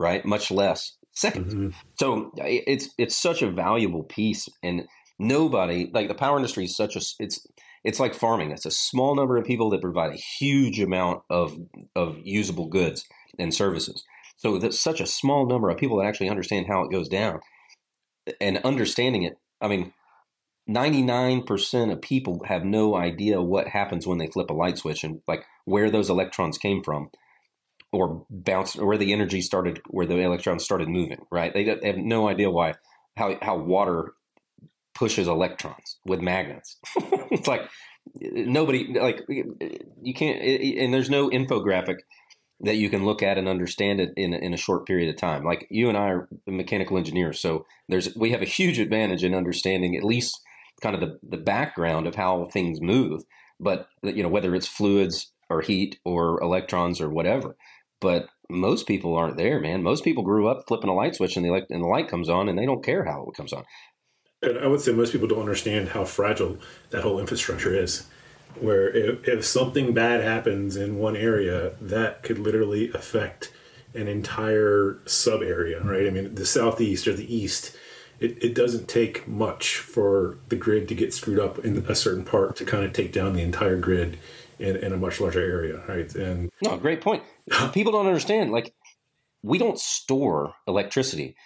right 0.00 0.24
much 0.24 0.50
less 0.50 0.96
2nd 1.16 1.44
Mm-hmm. 1.44 1.68
So 1.98 2.32
it's 2.38 2.88
it's 2.96 3.16
such 3.16 3.42
a 3.42 3.50
valuable 3.50 4.02
piece, 4.02 4.48
and 4.62 4.88
nobody 5.18 5.90
like 5.92 6.08
the 6.08 6.14
power 6.14 6.36
industry 6.36 6.64
is 6.64 6.76
such 6.76 6.96
a 6.96 7.00
it's 7.18 7.46
it's 7.84 8.00
like 8.00 8.14
farming. 8.14 8.50
It's 8.50 8.66
a 8.66 8.70
small 8.70 9.14
number 9.14 9.36
of 9.36 9.44
people 9.44 9.70
that 9.70 9.82
provide 9.82 10.12
a 10.12 10.22
huge 10.38 10.80
amount 10.80 11.22
of 11.28 11.56
of 11.94 12.18
usable 12.24 12.68
goods 12.68 13.04
and 13.38 13.52
services. 13.52 14.02
So 14.36 14.58
that's 14.58 14.80
such 14.80 15.00
a 15.00 15.06
small 15.06 15.46
number 15.46 15.68
of 15.70 15.76
people 15.76 15.98
that 15.98 16.06
actually 16.06 16.30
understand 16.30 16.66
how 16.66 16.82
it 16.82 16.90
goes 16.90 17.08
down, 17.08 17.40
and 18.40 18.58
understanding 18.58 19.22
it. 19.24 19.34
I 19.60 19.68
mean, 19.68 19.92
99% 20.68 21.92
of 21.92 22.00
people 22.00 22.42
have 22.46 22.64
no 22.64 22.96
idea 22.96 23.42
what 23.42 23.68
happens 23.68 24.06
when 24.06 24.18
they 24.18 24.28
flip 24.28 24.50
a 24.50 24.54
light 24.54 24.78
switch 24.78 25.04
and 25.04 25.20
like 25.28 25.44
where 25.64 25.90
those 25.90 26.08
electrons 26.08 26.58
came 26.58 26.82
from 26.82 27.10
or 27.92 28.24
bounced 28.30 28.76
where 28.76 28.96
the 28.96 29.12
energy 29.12 29.40
started 29.40 29.80
where 29.88 30.06
the 30.06 30.18
electrons 30.18 30.64
started 30.64 30.88
moving 30.88 31.18
right? 31.30 31.52
They, 31.52 31.64
they 31.64 31.86
have 31.86 31.98
no 31.98 32.28
idea 32.28 32.50
why 32.50 32.74
how 33.16 33.36
how 33.42 33.56
water 33.56 34.14
pushes 34.94 35.28
electrons 35.28 35.98
with 36.04 36.20
magnets. 36.20 36.76
It's 37.30 37.48
like 37.48 37.62
nobody 38.20 38.92
like 38.98 39.22
you 39.28 40.12
can't 40.12 40.42
and 40.42 40.92
there's 40.92 41.08
no 41.08 41.30
infographic 41.30 42.00
that 42.60 42.76
you 42.76 42.90
can 42.90 43.06
look 43.06 43.22
at 43.22 43.38
and 43.38 43.48
understand 43.48 44.00
it 44.00 44.10
in 44.16 44.34
in 44.34 44.52
a 44.52 44.58
short 44.58 44.86
period 44.86 45.08
of 45.08 45.16
time. 45.16 45.44
Like 45.44 45.66
you 45.70 45.88
and 45.88 45.96
I 45.96 46.08
are 46.08 46.28
mechanical 46.46 46.98
engineers 46.98 47.40
so 47.40 47.64
there's 47.88 48.14
we 48.14 48.32
have 48.32 48.42
a 48.42 48.46
huge 48.46 48.78
advantage 48.78 49.24
in 49.24 49.34
understanding 49.34 49.96
at 49.96 50.04
least 50.04 50.38
kind 50.82 50.94
of 50.94 51.00
the, 51.00 51.18
the 51.22 51.42
background 51.42 52.06
of 52.06 52.16
how 52.16 52.44
things 52.46 52.80
move 52.80 53.22
but 53.60 53.86
you 54.02 54.22
know 54.22 54.28
whether 54.28 54.54
it's 54.54 54.66
fluids 54.66 55.32
or 55.48 55.60
heat 55.60 55.98
or 56.04 56.42
electrons 56.42 57.00
or 57.00 57.08
whatever 57.08 57.56
but 58.02 58.28
most 58.50 58.86
people 58.86 59.16
aren't 59.16 59.38
there, 59.38 59.58
man. 59.58 59.82
Most 59.82 60.04
people 60.04 60.22
grew 60.22 60.48
up 60.48 60.64
flipping 60.68 60.90
a 60.90 60.94
light 60.94 61.14
switch 61.14 61.36
and 61.36 61.44
the, 61.44 61.48
elect- 61.48 61.70
and 61.70 61.82
the 61.82 61.88
light 61.88 62.08
comes 62.08 62.28
on 62.28 62.50
and 62.50 62.58
they 62.58 62.66
don't 62.66 62.84
care 62.84 63.04
how 63.04 63.26
it 63.26 63.34
comes 63.34 63.54
on. 63.54 63.64
And 64.42 64.58
I 64.58 64.66
would 64.66 64.80
say 64.80 64.92
most 64.92 65.12
people 65.12 65.28
don't 65.28 65.40
understand 65.40 65.90
how 65.90 66.04
fragile 66.04 66.58
that 66.90 67.02
whole 67.02 67.18
infrastructure 67.18 67.74
is. 67.74 68.06
Where 68.60 68.90
if, 68.90 69.26
if 69.26 69.44
something 69.46 69.94
bad 69.94 70.22
happens 70.22 70.76
in 70.76 70.98
one 70.98 71.16
area, 71.16 71.72
that 71.80 72.22
could 72.22 72.38
literally 72.38 72.90
affect 72.92 73.50
an 73.94 74.08
entire 74.08 74.98
sub 75.06 75.42
area, 75.42 75.82
right? 75.82 76.06
I 76.06 76.10
mean, 76.10 76.34
the 76.34 76.44
southeast 76.44 77.06
or 77.06 77.14
the 77.14 77.34
east, 77.34 77.74
it, 78.20 78.42
it 78.42 78.54
doesn't 78.54 78.88
take 78.88 79.26
much 79.26 79.78
for 79.78 80.38
the 80.48 80.56
grid 80.56 80.88
to 80.88 80.94
get 80.94 81.14
screwed 81.14 81.38
up 81.38 81.64
in 81.64 81.86
a 81.88 81.94
certain 81.94 82.24
part 82.24 82.56
to 82.56 82.64
kind 82.64 82.84
of 82.84 82.92
take 82.92 83.12
down 83.12 83.32
the 83.32 83.42
entire 83.42 83.78
grid 83.78 84.18
in, 84.58 84.76
in 84.76 84.92
a 84.92 84.96
much 84.96 85.20
larger 85.20 85.40
area, 85.40 85.82
right? 85.88 86.14
And 86.14 86.50
no, 86.62 86.76
great 86.76 87.00
point. 87.00 87.22
People 87.72 87.92
don't 87.92 88.06
understand. 88.06 88.52
Like, 88.52 88.74
we 89.42 89.58
don't 89.58 89.78
store 89.78 90.54
electricity. 90.66 91.36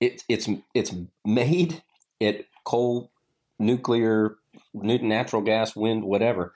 It, 0.00 0.22
it's 0.28 0.48
it's 0.74 0.94
made 1.24 1.82
at 2.20 2.44
coal, 2.64 3.10
nuclear, 3.58 4.36
natural 4.72 5.42
gas, 5.42 5.76
wind, 5.76 6.04
whatever, 6.04 6.54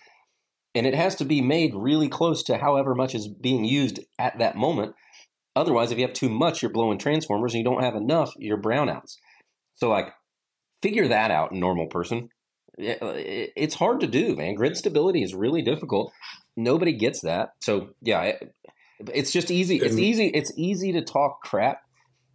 and 0.75 0.87
it 0.87 0.95
has 0.95 1.15
to 1.17 1.25
be 1.25 1.43
made 1.43 1.75
really 1.75 2.09
close 2.09 2.43
to 2.45 2.57
however 2.57 2.95
much 2.95 3.15
is 3.15 3.29
being 3.29 3.65
used 3.65 4.01
at 4.19 4.39
that 4.39 4.57
moment. 4.57 4.95
Otherwise, 5.57 5.93
if 5.93 5.99
you 5.99 6.07
have 6.07 6.15
too 6.15 6.31
much, 6.31 6.63
you're 6.63 6.73
blowing 6.73 6.99
transformers, 6.99 7.53
and 7.55 7.59
you 7.59 7.65
don't 7.65 7.83
have 7.83 7.95
enough, 7.95 8.33
you're 8.39 8.61
brownouts. 8.61 9.17
So, 9.77 9.91
like, 9.91 10.13
figure 10.83 11.09
that 11.09 11.31
out, 11.31 11.53
normal 11.53 11.87
person 11.87 12.31
uh, 12.79 13.15
it's 13.15 13.75
hard 13.75 14.01
to 14.01 14.07
do, 14.07 14.35
man. 14.35 14.55
Grid 14.55 14.77
stability 14.77 15.23
is 15.23 15.35
really 15.35 15.63
difficult. 15.63 16.13
Nobody 16.57 16.93
gets 16.93 17.21
that. 17.21 17.51
So 17.61 17.91
yeah, 18.03 18.33
it's 19.13 19.33
just 19.33 19.51
easy. 19.51 19.77
It's 19.77 19.97
easy. 19.97 20.27
It's 20.29 20.53
easy 20.57 20.93
to 20.93 21.03
talk 21.03 21.43
crap. 21.43 21.81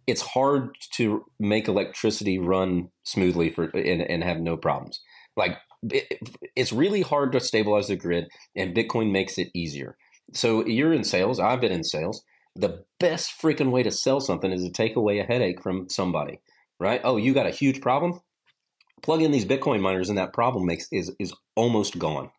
It's 0.06 0.22
hard 0.22 0.74
to 0.94 1.24
make 1.38 1.68
electricity 1.68 2.38
run 2.38 2.90
smoothly 3.04 3.50
for 3.50 3.64
and, 3.64 4.02
and 4.02 4.24
have 4.24 4.40
no 4.40 4.56
problems. 4.56 5.00
Like 5.36 5.58
it, 5.82 6.18
it's 6.56 6.72
really 6.72 7.02
hard 7.02 7.32
to 7.32 7.40
stabilize 7.40 7.88
the 7.88 7.96
grid, 7.96 8.28
and 8.56 8.74
Bitcoin 8.74 9.10
makes 9.10 9.38
it 9.38 9.48
easier. 9.54 9.96
So 10.34 10.66
you're 10.66 10.92
in 10.92 11.04
sales. 11.04 11.40
I've 11.40 11.60
been 11.60 11.72
in 11.72 11.84
sales. 11.84 12.22
The 12.56 12.84
best 12.98 13.40
freaking 13.40 13.70
way 13.70 13.82
to 13.82 13.90
sell 13.90 14.20
something 14.20 14.52
is 14.52 14.64
to 14.64 14.70
take 14.70 14.96
away 14.96 15.20
a 15.20 15.24
headache 15.24 15.62
from 15.62 15.88
somebody, 15.88 16.40
right? 16.78 17.00
Oh, 17.04 17.16
you 17.16 17.32
got 17.32 17.46
a 17.46 17.50
huge 17.50 17.80
problem? 17.80 18.20
Plug 19.02 19.22
in 19.22 19.30
these 19.30 19.46
Bitcoin 19.46 19.80
miners, 19.80 20.08
and 20.08 20.18
that 20.18 20.32
problem 20.32 20.66
makes 20.66 20.86
is 20.92 21.14
is 21.18 21.32
almost 21.54 21.98
gone. 21.98 22.30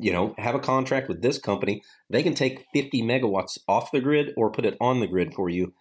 You 0.00 0.12
know, 0.12 0.34
have 0.38 0.54
a 0.54 0.60
contract 0.60 1.08
with 1.08 1.22
this 1.22 1.38
company. 1.38 1.82
They 2.08 2.22
can 2.22 2.34
take 2.34 2.66
50 2.72 3.02
megawatts 3.02 3.58
off 3.68 3.92
the 3.92 4.00
grid 4.00 4.32
or 4.36 4.50
put 4.50 4.64
it 4.64 4.76
on 4.80 5.00
the 5.00 5.06
grid 5.06 5.34
for 5.34 5.48
you 5.48 5.74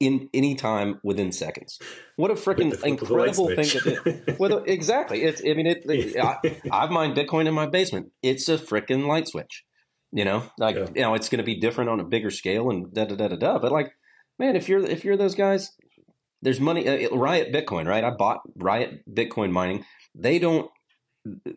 in 0.00 0.30
any 0.32 0.54
time 0.54 0.98
within 1.04 1.30
seconds. 1.30 1.78
What 2.16 2.30
a 2.30 2.34
freaking 2.34 2.82
incredible 2.82 3.48
thing 3.48 3.64
to 3.64 3.80
do! 3.80 4.34
well, 4.38 4.64
exactly. 4.64 5.22
It's. 5.22 5.42
I 5.42 5.54
mean, 5.54 5.66
it. 5.84 6.16
I, 6.16 6.36
I've 6.72 6.90
mined 6.90 7.16
Bitcoin 7.16 7.46
in 7.46 7.54
my 7.54 7.66
basement. 7.66 8.10
It's 8.22 8.48
a 8.48 8.56
freaking 8.56 9.06
light 9.06 9.28
switch. 9.28 9.64
You 10.12 10.24
know, 10.24 10.42
like 10.58 10.74
yeah. 10.74 10.86
you 10.94 11.02
know, 11.02 11.14
it's 11.14 11.28
going 11.28 11.38
to 11.38 11.44
be 11.44 11.60
different 11.60 11.88
on 11.88 12.00
a 12.00 12.04
bigger 12.04 12.30
scale 12.30 12.70
and 12.70 12.92
da 12.92 13.04
da 13.04 13.14
da 13.14 13.28
da 13.28 13.36
da. 13.36 13.58
But 13.58 13.70
like, 13.70 13.92
man, 14.40 14.56
if 14.56 14.68
you're 14.68 14.80
if 14.80 15.04
you're 15.04 15.16
those 15.16 15.36
guys, 15.36 15.70
there's 16.42 16.58
money. 16.58 16.88
Uh, 16.88 17.14
Riot 17.14 17.52
Bitcoin, 17.52 17.86
right? 17.86 18.02
I 18.02 18.10
bought 18.10 18.40
Riot 18.56 19.02
Bitcoin 19.08 19.52
mining. 19.52 19.84
They 20.14 20.38
don't. 20.40 20.68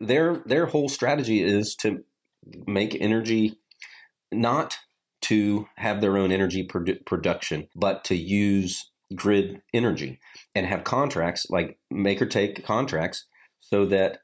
Their 0.00 0.42
their 0.46 0.66
whole 0.66 0.88
strategy 0.88 1.42
is 1.42 1.74
to 1.80 2.04
make 2.66 2.96
energy 3.00 3.58
not 4.32 4.76
to 5.22 5.66
have 5.76 6.00
their 6.00 6.18
own 6.18 6.30
energy 6.30 6.66
produ- 6.66 7.04
production, 7.06 7.68
but 7.74 8.04
to 8.04 8.14
use 8.14 8.90
grid 9.14 9.62
energy 9.72 10.18
and 10.54 10.66
have 10.66 10.84
contracts 10.84 11.46
like 11.50 11.78
make 11.90 12.20
or 12.20 12.26
take 12.26 12.64
contracts 12.64 13.26
so 13.60 13.86
that 13.86 14.18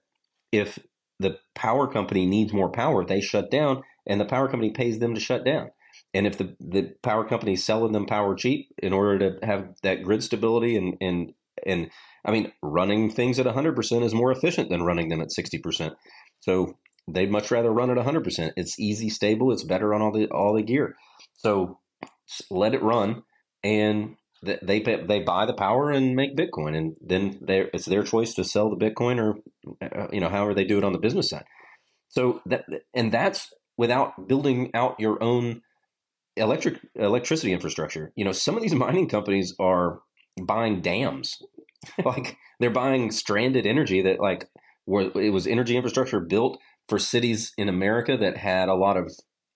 if 0.53 0.79
the 1.19 1.39
power 1.55 1.87
company 1.87 2.27
needs 2.27 2.53
more 2.53 2.71
power, 2.71 3.05
they 3.05 3.21
shut 3.21 3.51
down 3.51 3.83
and 4.07 4.21
the 4.21 4.25
power 4.25 4.49
company 4.49 4.71
pays 4.71 4.99
them 4.99 5.15
to 5.15 5.21
shut 5.21 5.45
down. 5.45 5.71
And 6.13 6.27
if 6.27 6.39
the, 6.39 6.57
the 6.59 6.95
power 7.03 7.25
company 7.25 7.53
is 7.53 7.65
selling 7.65 7.93
them 7.93 8.07
power 8.07 8.35
cheap 8.35 8.69
in 8.79 8.93
order 8.93 9.31
to 9.31 9.47
have 9.47 9.69
that 9.83 10.03
grid 10.03 10.23
stability 10.23 10.77
and, 10.77 10.97
and, 11.01 11.33
and 11.67 11.91
I 12.25 12.31
mean, 12.31 12.53
running 12.63 13.11
things 13.11 13.39
at 13.39 13.47
100% 13.47 14.03
is 14.03 14.15
more 14.15 14.33
efficient 14.33 14.69
than 14.69 14.83
running 14.83 15.09
them 15.09 15.21
at 15.21 15.29
60%. 15.29 15.95
So 16.41 16.77
they'd 17.09 17.31
much 17.31 17.51
rather 17.51 17.73
run 17.73 17.91
at 17.91 18.05
100%. 18.05 18.53
It's 18.57 18.79
easy, 18.79 19.09
stable, 19.09 19.53
it's 19.53 19.65
better 19.65 19.95
on 19.95 20.03
all 20.03 20.13
the 20.13 20.27
all 20.29 20.55
the 20.55 20.63
gear. 20.63 20.97
So 21.35 21.79
let 22.51 22.75
it 22.75 22.83
run 22.83 23.23
and 23.63 24.17
they 24.43 24.81
they 24.81 25.21
buy 25.21 25.45
the 25.45 25.53
power 25.53 25.91
and 25.91 26.17
make 26.17 26.37
Bitcoin, 26.37 26.75
and 26.77 26.97
then 27.01 27.41
it's 27.47 27.85
their 27.85 28.03
choice 28.03 28.33
to 28.35 28.45
sell 28.45 28.71
the 28.71 28.91
Bitcoin 28.91 29.19
or 29.19 29.37
uh, 29.83 30.07
you 30.13 30.21
know 30.21 30.31
however 30.31 30.55
they 30.55 30.65
do 30.65 30.79
it 30.79 30.85
on 30.85 30.93
the 30.93 30.99
business 30.99 31.29
side. 31.29 31.45
So 32.09 32.41
that 32.47 32.65
and 32.95 33.13
that's 33.13 33.53
without 33.77 34.29
building 34.29 34.71
out 34.73 34.99
your 34.99 35.23
own 35.23 35.61
electric 36.37 36.79
electricity 36.95 37.53
infrastructure. 37.53 38.13
You 38.17 38.25
know, 38.25 38.33
some 38.33 38.57
of 38.57 38.63
these 38.63 38.75
mining 38.87 39.09
companies 39.09 39.55
are 39.59 40.01
buying 40.47 40.81
dams, 40.81 41.43
like 42.05 42.37
they're 42.59 42.71
buying 42.71 43.11
stranded 43.11 43.67
energy 43.67 44.03
that 44.03 44.21
like 44.21 44.49
where 44.85 45.11
it 45.15 45.33
was 45.33 45.47
energy 45.47 45.77
infrastructure 45.77 46.21
built 46.21 46.59
for 46.89 46.99
cities 46.99 47.53
in 47.57 47.69
America 47.69 48.17
that 48.17 48.37
had 48.37 48.69
a 48.69 48.75
lot 48.75 48.97
of 48.97 49.11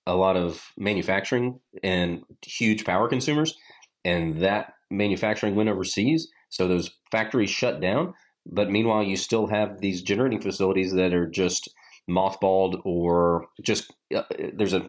a 0.07 0.15
lot 0.15 0.37
of 0.37 0.63
manufacturing 0.77 1.61
and 1.83 2.23
huge 2.45 2.85
power 2.85 3.09
consumers, 3.09 3.57
and 4.05 4.41
that 4.43 4.75
manufacturing 4.91 5.55
went 5.55 5.69
overseas. 5.69 6.29
So 6.51 6.69
those 6.69 6.91
factories 7.11 7.51
shut 7.51 7.81
down. 7.81 8.15
But 8.47 8.71
meanwhile, 8.71 9.03
you 9.03 9.17
still 9.17 9.47
have 9.47 9.81
these 9.81 10.03
generating 10.03 10.41
facilities 10.41 10.93
that 10.93 11.15
are 11.15 11.27
just 11.27 11.69
mothballed 12.09 12.83
or 12.85 13.47
just 13.63 13.93
uh, 14.15 14.23
there's 14.53 14.75
a 14.75 14.87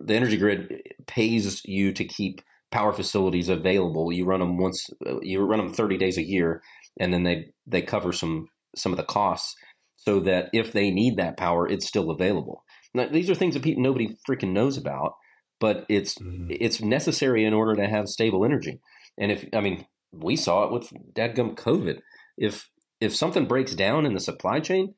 the 0.00 0.14
energy 0.14 0.36
grid 0.36 0.82
pays 1.06 1.64
you 1.64 1.92
to 1.92 2.04
keep 2.04 2.42
power 2.72 2.92
facilities 2.92 3.48
available. 3.48 4.12
You 4.12 4.24
run 4.24 4.40
them 4.40 4.58
once, 4.58 4.90
uh, 5.06 5.20
you 5.20 5.40
run 5.40 5.58
them 5.58 5.72
30 5.72 5.98
days 5.98 6.18
a 6.18 6.26
year, 6.26 6.62
and 6.98 7.12
then 7.12 7.22
they 7.22 7.52
they 7.66 7.82
cover 7.82 8.12
some 8.12 8.48
some 8.74 8.92
of 8.92 8.96
the 8.96 9.04
costs 9.04 9.54
so 9.96 10.18
that 10.20 10.50
if 10.52 10.72
they 10.72 10.90
need 10.90 11.16
that 11.16 11.36
power, 11.36 11.68
it's 11.68 11.86
still 11.86 12.10
available. 12.10 12.64
Now, 12.94 13.06
these 13.06 13.30
are 13.30 13.34
things 13.34 13.54
that 13.54 13.62
people 13.62 13.82
nobody 13.82 14.16
freaking 14.28 14.52
knows 14.52 14.76
about, 14.76 15.14
but 15.60 15.86
it's 15.88 16.16
mm-hmm. 16.16 16.48
it's 16.50 16.80
necessary 16.80 17.44
in 17.44 17.54
order 17.54 17.76
to 17.76 17.88
have 17.88 18.08
stable 18.08 18.44
energy. 18.44 18.80
And 19.18 19.30
if 19.30 19.46
I 19.52 19.60
mean, 19.60 19.86
we 20.10 20.36
saw 20.36 20.64
it 20.64 20.72
with 20.72 20.92
dadgum 21.14 21.54
COVID. 21.54 22.00
If 22.36 22.68
if 23.00 23.14
something 23.14 23.46
breaks 23.46 23.74
down 23.74 24.06
in 24.06 24.14
the 24.14 24.20
supply 24.20 24.60
chain, 24.60 24.94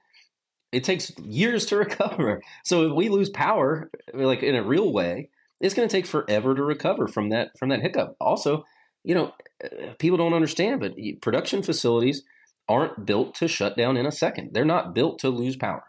it 0.72 0.84
takes 0.84 1.12
years 1.18 1.66
to 1.66 1.76
recover. 1.84 2.42
So 2.64 2.88
if 2.88 2.96
we 2.96 3.08
lose 3.08 3.30
power, 3.30 3.90
like 4.12 4.42
in 4.42 4.56
a 4.56 4.62
real 4.62 4.92
way, 4.92 5.30
it's 5.60 5.74
going 5.74 5.88
to 5.88 5.92
take 5.92 6.06
forever 6.06 6.54
to 6.54 6.62
recover 6.62 7.08
from 7.08 7.30
that 7.30 7.50
from 7.58 7.68
that 7.70 7.80
hiccup. 7.80 8.16
Also, 8.20 8.64
you 9.04 9.14
know, 9.14 9.32
uh, 9.64 9.94
people 9.98 10.18
don't 10.18 10.34
understand, 10.34 10.80
but 10.80 10.94
production 11.22 11.62
facilities 11.62 12.22
aren't 12.68 13.04
built 13.04 13.34
to 13.36 13.48
shut 13.48 13.76
down 13.76 13.96
in 13.96 14.06
a 14.06 14.12
second. 14.12 14.50
They're 14.52 14.64
not 14.64 14.94
built 14.94 15.18
to 15.20 15.28
lose 15.28 15.56
power, 15.56 15.84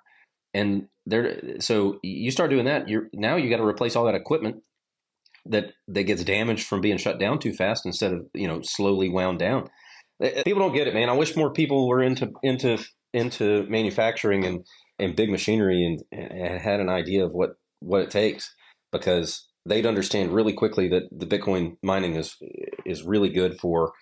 and 0.53 0.87
they're 1.05 1.59
so 1.59 1.99
you 2.03 2.31
start 2.31 2.49
doing 2.49 2.65
that. 2.65 2.87
You're 2.87 3.09
now 3.13 3.35
you 3.35 3.49
got 3.49 3.57
to 3.57 3.65
replace 3.65 3.95
all 3.95 4.05
that 4.05 4.15
equipment 4.15 4.57
that 5.45 5.73
that 5.87 6.03
gets 6.03 6.23
damaged 6.23 6.67
from 6.67 6.81
being 6.81 6.97
shut 6.97 7.19
down 7.19 7.39
too 7.39 7.53
fast 7.53 7.85
instead 7.85 8.13
of 8.13 8.27
you 8.33 8.47
know 8.47 8.61
slowly 8.61 9.09
wound 9.09 9.39
down. 9.39 9.69
Uh, 10.23 10.29
people 10.45 10.61
don't 10.61 10.75
get 10.75 10.87
it, 10.87 10.93
man. 10.93 11.09
I 11.09 11.13
wish 11.13 11.35
more 11.35 11.51
people 11.51 11.87
were 11.87 12.01
into 12.01 12.31
into 12.43 12.77
into 13.15 13.65
manufacturing 13.69 14.45
and, 14.45 14.65
and 14.99 15.15
big 15.15 15.29
machinery 15.29 15.85
and, 15.85 16.03
and 16.11 16.59
had 16.59 16.81
an 16.81 16.89
idea 16.89 17.25
of 17.25 17.31
what, 17.31 17.51
what 17.79 18.01
it 18.01 18.11
takes 18.11 18.53
because 18.91 19.47
they'd 19.65 19.85
understand 19.85 20.33
really 20.33 20.53
quickly 20.53 20.87
that 20.89 21.03
the 21.11 21.25
Bitcoin 21.25 21.77
mining 21.81 22.15
is 22.15 22.37
is 22.85 23.03
really 23.03 23.29
good 23.29 23.59
for 23.59 23.93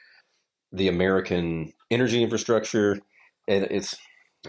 the 0.72 0.88
American 0.88 1.72
energy 1.90 2.24
infrastructure. 2.24 3.00
And 3.48 3.66
it's 3.66 3.96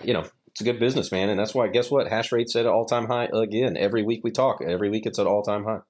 you 0.02 0.12
know 0.12 0.26
it's 0.48 0.60
a 0.60 0.64
good 0.64 0.78
business, 0.78 1.10
man. 1.10 1.28
And 1.28 1.38
that's 1.38 1.54
why 1.54 1.68
guess 1.68 1.90
what? 1.90 2.08
Hash 2.08 2.32
rate's 2.32 2.56
at 2.56 2.66
an 2.66 2.72
all 2.72 2.86
time 2.86 3.06
high 3.06 3.28
again. 3.32 3.76
Every 3.76 4.02
week 4.02 4.20
we 4.24 4.30
talk. 4.30 4.62
Every 4.62 4.90
week 4.90 5.06
it's 5.06 5.18
at 5.18 5.26
all 5.26 5.42
time 5.42 5.64
high. 5.64 5.80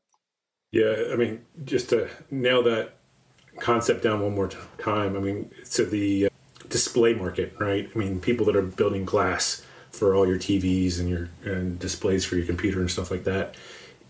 Yeah, 0.73 1.13
I 1.13 1.17
mean, 1.17 1.45
just 1.65 1.91
to 1.91 2.09
nail 2.31 2.63
that 2.65 2.95
concept 3.61 4.03
down 4.03 4.21
one 4.21 4.35
more 4.35 4.51
time. 4.79 5.17
I 5.17 5.21
mean, 5.21 5.53
so 5.63 5.85
the 5.85 6.27
uh, 6.27 6.29
display 6.69 7.15
market, 7.15 7.55
right? 7.61 7.89
I 7.95 7.99
mean, 7.99 8.21
people 8.21 8.45
that 8.47 8.57
are 8.57 8.63
building 8.63 9.05
glass 9.05 9.65
for 9.93 10.17
all 10.17 10.27
your 10.27 10.39
TVs 10.39 10.99
and 10.99 11.09
your 11.09 11.29
and 11.45 11.79
displays 11.79 12.25
for 12.25 12.37
your 12.37 12.47
computer 12.47 12.81
and 12.81 12.91
stuff 12.91 13.11
like 13.11 13.25
that. 13.25 13.55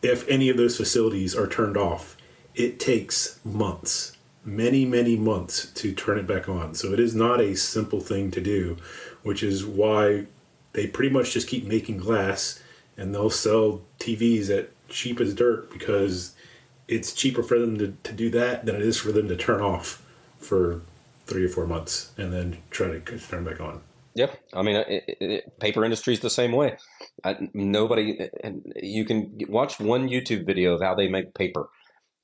If 0.04 0.28
any 0.28 0.50
of 0.50 0.58
those 0.58 0.76
facilities 0.76 1.34
are 1.34 1.46
turned 1.46 1.78
off, 1.78 2.14
it 2.54 2.78
takes 2.78 3.40
months, 3.42 4.18
many 4.44 4.84
many 4.84 5.16
months 5.16 5.72
to 5.72 5.94
turn 5.94 6.18
it 6.18 6.26
back 6.26 6.46
on. 6.46 6.74
So 6.74 6.92
it 6.92 7.00
is 7.00 7.14
not 7.14 7.40
a 7.40 7.56
simple 7.56 8.00
thing 8.00 8.30
to 8.32 8.40
do, 8.42 8.76
which 9.22 9.42
is 9.42 9.64
why 9.64 10.26
they 10.74 10.86
pretty 10.86 11.08
much 11.08 11.32
just 11.32 11.48
keep 11.48 11.64
making 11.64 11.96
glass 11.96 12.62
and 12.98 13.14
they'll 13.14 13.30
sell 13.30 13.80
TVs 13.98 14.50
at 14.50 14.68
cheap 14.90 15.20
as 15.20 15.32
dirt 15.32 15.72
because 15.72 16.34
it's 16.86 17.14
cheaper 17.14 17.42
for 17.42 17.58
them 17.58 17.78
to, 17.78 17.96
to 18.02 18.12
do 18.12 18.28
that 18.28 18.66
than 18.66 18.76
it 18.76 18.82
is 18.82 18.98
for 18.98 19.10
them 19.10 19.26
to 19.28 19.36
turn 19.36 19.62
off 19.62 20.04
for 20.36 20.82
three 21.24 21.46
or 21.46 21.48
four 21.48 21.66
months 21.66 22.12
and 22.18 22.30
then 22.30 22.58
try 22.70 22.88
to 22.88 23.00
turn 23.00 23.42
back 23.42 23.58
on. 23.58 23.80
Yeah, 24.14 24.30
I 24.52 24.62
mean, 24.62 24.76
it, 24.76 25.04
it, 25.20 25.60
paper 25.60 25.84
industry 25.84 26.14
is 26.14 26.20
the 26.20 26.30
same 26.30 26.52
way. 26.52 26.76
I, 27.24 27.36
nobody, 27.52 28.28
you 28.76 29.04
can 29.04 29.36
watch 29.48 29.80
one 29.80 30.08
YouTube 30.08 30.46
video 30.46 30.74
of 30.74 30.82
how 30.82 30.94
they 30.94 31.08
make 31.08 31.34
paper. 31.34 31.68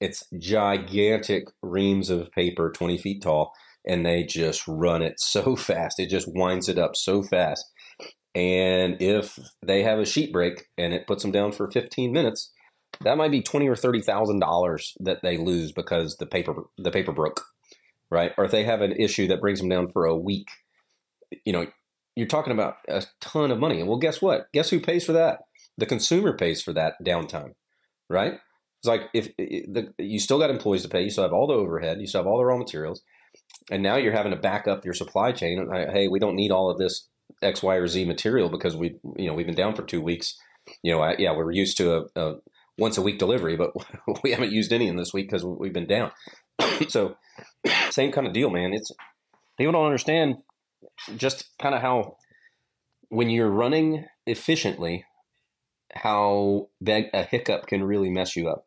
It's 0.00 0.24
gigantic 0.38 1.44
reams 1.62 2.08
of 2.08 2.30
paper, 2.32 2.70
twenty 2.70 2.96
feet 2.96 3.22
tall, 3.22 3.52
and 3.86 4.06
they 4.06 4.22
just 4.22 4.66
run 4.68 5.02
it 5.02 5.18
so 5.18 5.56
fast. 5.56 5.98
It 5.98 6.08
just 6.08 6.28
winds 6.32 6.68
it 6.68 6.78
up 6.78 6.94
so 6.96 7.22
fast. 7.22 7.64
And 8.34 8.96
if 9.02 9.38
they 9.66 9.82
have 9.82 9.98
a 9.98 10.06
sheet 10.06 10.32
break 10.32 10.66
and 10.78 10.94
it 10.94 11.06
puts 11.08 11.22
them 11.22 11.32
down 11.32 11.52
for 11.52 11.70
fifteen 11.70 12.12
minutes, 12.12 12.52
that 13.00 13.18
might 13.18 13.32
be 13.32 13.42
twenty 13.42 13.68
or 13.68 13.76
thirty 13.76 14.00
thousand 14.00 14.38
dollars 14.38 14.94
that 15.00 15.22
they 15.22 15.36
lose 15.36 15.72
because 15.72 16.16
the 16.18 16.26
paper 16.26 16.54
the 16.78 16.92
paper 16.92 17.12
broke 17.12 17.42
right? 18.10 18.32
Or 18.36 18.44
if 18.44 18.50
they 18.50 18.64
have 18.64 18.80
an 18.80 18.92
issue 18.92 19.28
that 19.28 19.40
brings 19.40 19.60
them 19.60 19.68
down 19.68 19.90
for 19.92 20.04
a 20.04 20.16
week, 20.16 20.48
you 21.44 21.52
know, 21.52 21.66
you're 22.20 22.28
talking 22.28 22.52
about 22.52 22.76
a 22.86 23.02
ton 23.22 23.50
of 23.50 23.58
money. 23.58 23.80
And 23.80 23.88
well, 23.88 23.98
guess 23.98 24.20
what? 24.20 24.52
Guess 24.52 24.68
who 24.68 24.78
pays 24.78 25.06
for 25.06 25.12
that? 25.12 25.38
The 25.78 25.86
consumer 25.86 26.36
pays 26.36 26.60
for 26.60 26.74
that 26.74 26.94
downtime, 27.02 27.54
right? 28.10 28.34
It's 28.34 28.86
like 28.86 29.04
if 29.14 29.34
the, 29.38 29.94
you 29.98 30.18
still 30.18 30.38
got 30.38 30.50
employees 30.50 30.82
to 30.82 30.90
pay, 30.90 31.02
you 31.02 31.08
still 31.08 31.24
have 31.24 31.32
all 31.32 31.46
the 31.46 31.54
overhead, 31.54 31.98
you 31.98 32.06
still 32.06 32.20
have 32.20 32.26
all 32.26 32.36
the 32.36 32.44
raw 32.44 32.58
materials, 32.58 33.00
and 33.70 33.82
now 33.82 33.96
you're 33.96 34.12
having 34.12 34.32
to 34.32 34.38
back 34.38 34.68
up 34.68 34.84
your 34.84 34.92
supply 34.92 35.32
chain. 35.32 35.66
Hey, 35.72 36.08
we 36.08 36.18
don't 36.18 36.36
need 36.36 36.50
all 36.50 36.70
of 36.70 36.76
this 36.76 37.08
X, 37.40 37.62
Y, 37.62 37.74
or 37.74 37.86
Z 37.86 38.04
material 38.04 38.50
because 38.50 38.76
we, 38.76 38.96
you 39.16 39.26
know, 39.26 39.32
we've 39.32 39.46
been 39.46 39.54
down 39.54 39.74
for 39.74 39.82
two 39.82 40.02
weeks. 40.02 40.38
You 40.82 40.92
know, 40.92 41.00
I, 41.00 41.16
yeah, 41.18 41.34
we're 41.34 41.52
used 41.52 41.78
to 41.78 42.06
a, 42.14 42.20
a 42.20 42.34
once 42.76 42.98
a 42.98 43.02
week 43.02 43.18
delivery, 43.18 43.56
but 43.56 43.70
we 44.22 44.32
haven't 44.32 44.52
used 44.52 44.74
any 44.74 44.88
in 44.88 44.96
this 44.96 45.14
week 45.14 45.28
because 45.30 45.42
we've 45.42 45.72
been 45.72 45.86
down. 45.86 46.10
so 46.88 47.16
same 47.90 48.12
kind 48.12 48.26
of 48.26 48.34
deal, 48.34 48.50
man. 48.50 48.74
It's 48.74 48.90
people 49.56 49.72
don't 49.72 49.86
understand 49.86 50.36
just 51.16 51.56
kind 51.58 51.74
of 51.74 51.80
how 51.80 52.16
when 53.08 53.28
you're 53.28 53.50
running 53.50 54.06
efficiently, 54.26 55.04
how 55.92 56.68
big 56.82 57.06
a 57.12 57.22
hiccup 57.22 57.66
can 57.66 57.82
really 57.82 58.10
mess 58.10 58.36
you 58.36 58.48
up. 58.48 58.66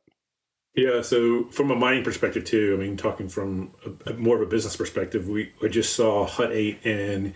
Yeah, 0.76 1.01
so 1.01 1.45
from 1.45 1.70
a 1.70 1.76
mining 1.76 2.03
perspective 2.03 2.45
too, 2.45 2.76
I 2.76 2.84
mean, 2.84 2.97
talking 2.97 3.30
from 3.30 3.74
a, 4.05 4.14
more 4.14 4.36
of 4.36 4.41
a 4.41 4.47
business 4.47 4.76
perspective, 4.76 5.28
we, 5.30 5.53
we 5.61 5.70
just 5.70 5.95
saw 5.95 6.26
Hut 6.26 6.51
8 6.51 6.80
and 6.84 7.34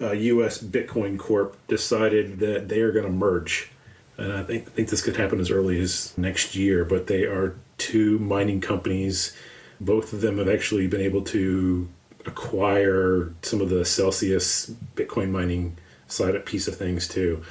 uh, 0.00 0.12
U.S. 0.12 0.62
Bitcoin 0.62 1.16
Corp 1.18 1.56
decided 1.68 2.40
that 2.40 2.68
they 2.68 2.80
are 2.80 2.92
going 2.92 3.06
to 3.06 3.10
merge, 3.10 3.70
and 4.18 4.32
I 4.32 4.42
think 4.42 4.66
I 4.66 4.70
think 4.70 4.88
this 4.88 5.02
could 5.02 5.16
happen 5.16 5.40
as 5.40 5.50
early 5.50 5.80
as 5.80 6.16
next 6.18 6.54
year. 6.54 6.84
But 6.84 7.06
they 7.06 7.22
are 7.22 7.56
two 7.78 8.18
mining 8.18 8.60
companies. 8.60 9.34
Both 9.80 10.12
of 10.12 10.20
them 10.20 10.38
have 10.38 10.48
actually 10.48 10.86
been 10.86 11.00
able 11.00 11.22
to 11.22 11.88
acquire 12.26 13.32
some 13.42 13.60
of 13.60 13.70
the 13.70 13.84
Celsius 13.84 14.72
Bitcoin 14.94 15.30
mining 15.30 15.78
side 16.08 16.44
piece 16.44 16.68
of 16.68 16.76
things 16.76 17.08
too. 17.08 17.42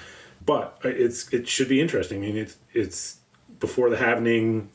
But 0.46 0.80
it's 0.84 1.32
it 1.34 1.48
should 1.48 1.70
be 1.70 1.82
interesting. 1.82 2.24
I 2.24 2.28
mean, 2.28 2.38
it's 2.38 2.58
it's 2.74 3.18
before 3.60 3.90
the 3.90 3.98
halvening, 3.98 4.68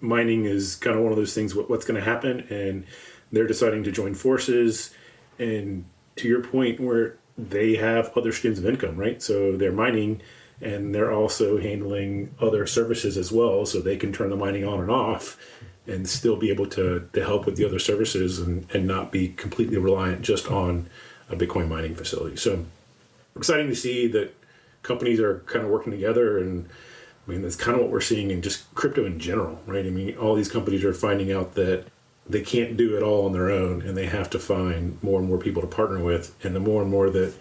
Mining 0.00 0.44
is 0.44 0.76
kind 0.76 0.96
of 0.96 1.02
one 1.02 1.12
of 1.12 1.18
those 1.18 1.34
things. 1.34 1.54
What, 1.54 1.68
what's 1.68 1.84
going 1.84 1.98
to 1.98 2.04
happen, 2.04 2.46
and 2.50 2.84
they're 3.32 3.46
deciding 3.46 3.84
to 3.84 3.92
join 3.92 4.14
forces. 4.14 4.94
And 5.38 5.84
to 6.16 6.28
your 6.28 6.42
point, 6.42 6.80
where 6.80 7.16
they 7.36 7.76
have 7.76 8.16
other 8.16 8.32
streams 8.32 8.58
of 8.58 8.66
income, 8.66 8.96
right? 8.96 9.20
So 9.20 9.56
they're 9.56 9.72
mining, 9.72 10.22
and 10.60 10.94
they're 10.94 11.12
also 11.12 11.58
handling 11.58 12.34
other 12.40 12.66
services 12.66 13.16
as 13.16 13.32
well, 13.32 13.66
so 13.66 13.80
they 13.80 13.96
can 13.96 14.12
turn 14.12 14.30
the 14.30 14.36
mining 14.36 14.64
on 14.64 14.80
and 14.80 14.90
off 14.90 15.36
and 15.88 16.08
still 16.08 16.36
be 16.36 16.50
able 16.50 16.66
to, 16.66 17.08
to 17.12 17.24
help 17.24 17.46
with 17.46 17.56
the 17.56 17.64
other 17.64 17.78
services 17.78 18.38
and, 18.38 18.66
and 18.72 18.86
not 18.86 19.10
be 19.10 19.28
completely 19.28 19.78
reliant 19.78 20.22
just 20.22 20.50
on 20.50 20.88
a 21.30 21.36
Bitcoin 21.36 21.68
mining 21.68 21.94
facility. 21.94 22.36
So 22.36 22.66
exciting 23.34 23.68
to 23.68 23.74
see 23.74 24.06
that 24.08 24.34
companies 24.82 25.20
are 25.20 25.40
kind 25.40 25.64
of 25.64 25.70
working 25.70 25.92
together 25.92 26.38
and 26.38 26.68
I 27.26 27.30
mean 27.30 27.42
that's 27.42 27.56
kind 27.56 27.76
of 27.76 27.82
what 27.82 27.90
we're 27.90 28.00
seeing 28.00 28.30
in 28.30 28.42
just 28.42 28.72
crypto 28.74 29.04
in 29.04 29.18
general, 29.18 29.60
right? 29.66 29.84
I 29.84 29.90
mean 29.90 30.16
all 30.16 30.34
these 30.34 30.50
companies 30.50 30.84
are 30.84 30.94
finding 30.94 31.32
out 31.32 31.54
that 31.54 31.86
they 32.28 32.42
can't 32.42 32.76
do 32.76 32.96
it 32.96 33.02
all 33.02 33.26
on 33.26 33.32
their 33.32 33.50
own 33.50 33.82
and 33.82 33.96
they 33.96 34.06
have 34.06 34.28
to 34.30 34.38
find 34.38 35.02
more 35.02 35.18
and 35.18 35.28
more 35.28 35.38
people 35.38 35.62
to 35.62 35.68
partner 35.68 36.02
with 36.02 36.34
and 36.44 36.54
the 36.54 36.60
more 36.60 36.82
and 36.82 36.90
more 36.90 37.10
that 37.10 37.34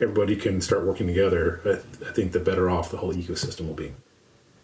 everybody 0.00 0.36
can 0.36 0.60
start 0.60 0.84
working 0.84 1.06
together, 1.06 1.60
I, 1.64 2.08
I 2.08 2.12
think 2.12 2.32
the 2.32 2.40
better 2.40 2.68
off 2.68 2.90
the 2.90 2.98
whole 2.98 3.14
ecosystem 3.14 3.66
will 3.66 3.74
be. 3.74 3.92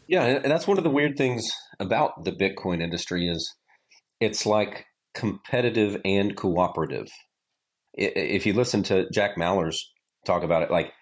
Yeah, 0.09 0.25
and 0.25 0.51
that's 0.51 0.67
one 0.67 0.79
of 0.79 0.85
the 0.85 0.91
weird 0.91 1.17
things 1.17 1.51
about 1.81 2.25
the 2.25 2.33
Bitcoin 2.33 2.83
industry 2.83 3.29
is 3.29 3.55
it's 4.21 4.47
like 4.47 4.87
competitive 5.15 6.01
and 6.05 6.37
cooperative. 6.37 7.09
If 7.95 8.47
you 8.47 8.53
listen 8.53 8.83
to 8.85 9.09
Jack 9.11 9.37
Mallers 9.37 9.77
talk 10.25 10.43
about 10.43 10.63
it, 10.63 10.71
like 10.71 10.93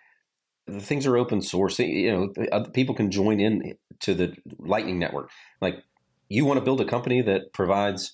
the 0.67 0.81
things 0.81 1.07
are 1.07 1.17
open 1.17 1.43
source. 1.43 1.79
You 1.79 2.13
know, 2.13 2.47
uh, 2.53 2.65
people 2.73 2.95
can 2.95 3.11
join 3.11 3.41
in 3.41 3.75
to 4.01 4.15
the 4.15 4.35
Lightning 4.59 4.99
Network. 4.99 5.31
Like, 5.61 5.77
you 6.29 6.45
want 6.45 6.59
to 6.59 6.65
build 6.65 6.81
a 6.81 6.85
company 6.85 7.23
that 7.23 7.53
provides 7.53 8.13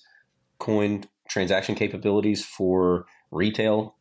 coin 0.59 1.05
transaction 1.29 1.75
capabilities 1.75 2.43
for 2.45 3.05
retail. 3.31 3.95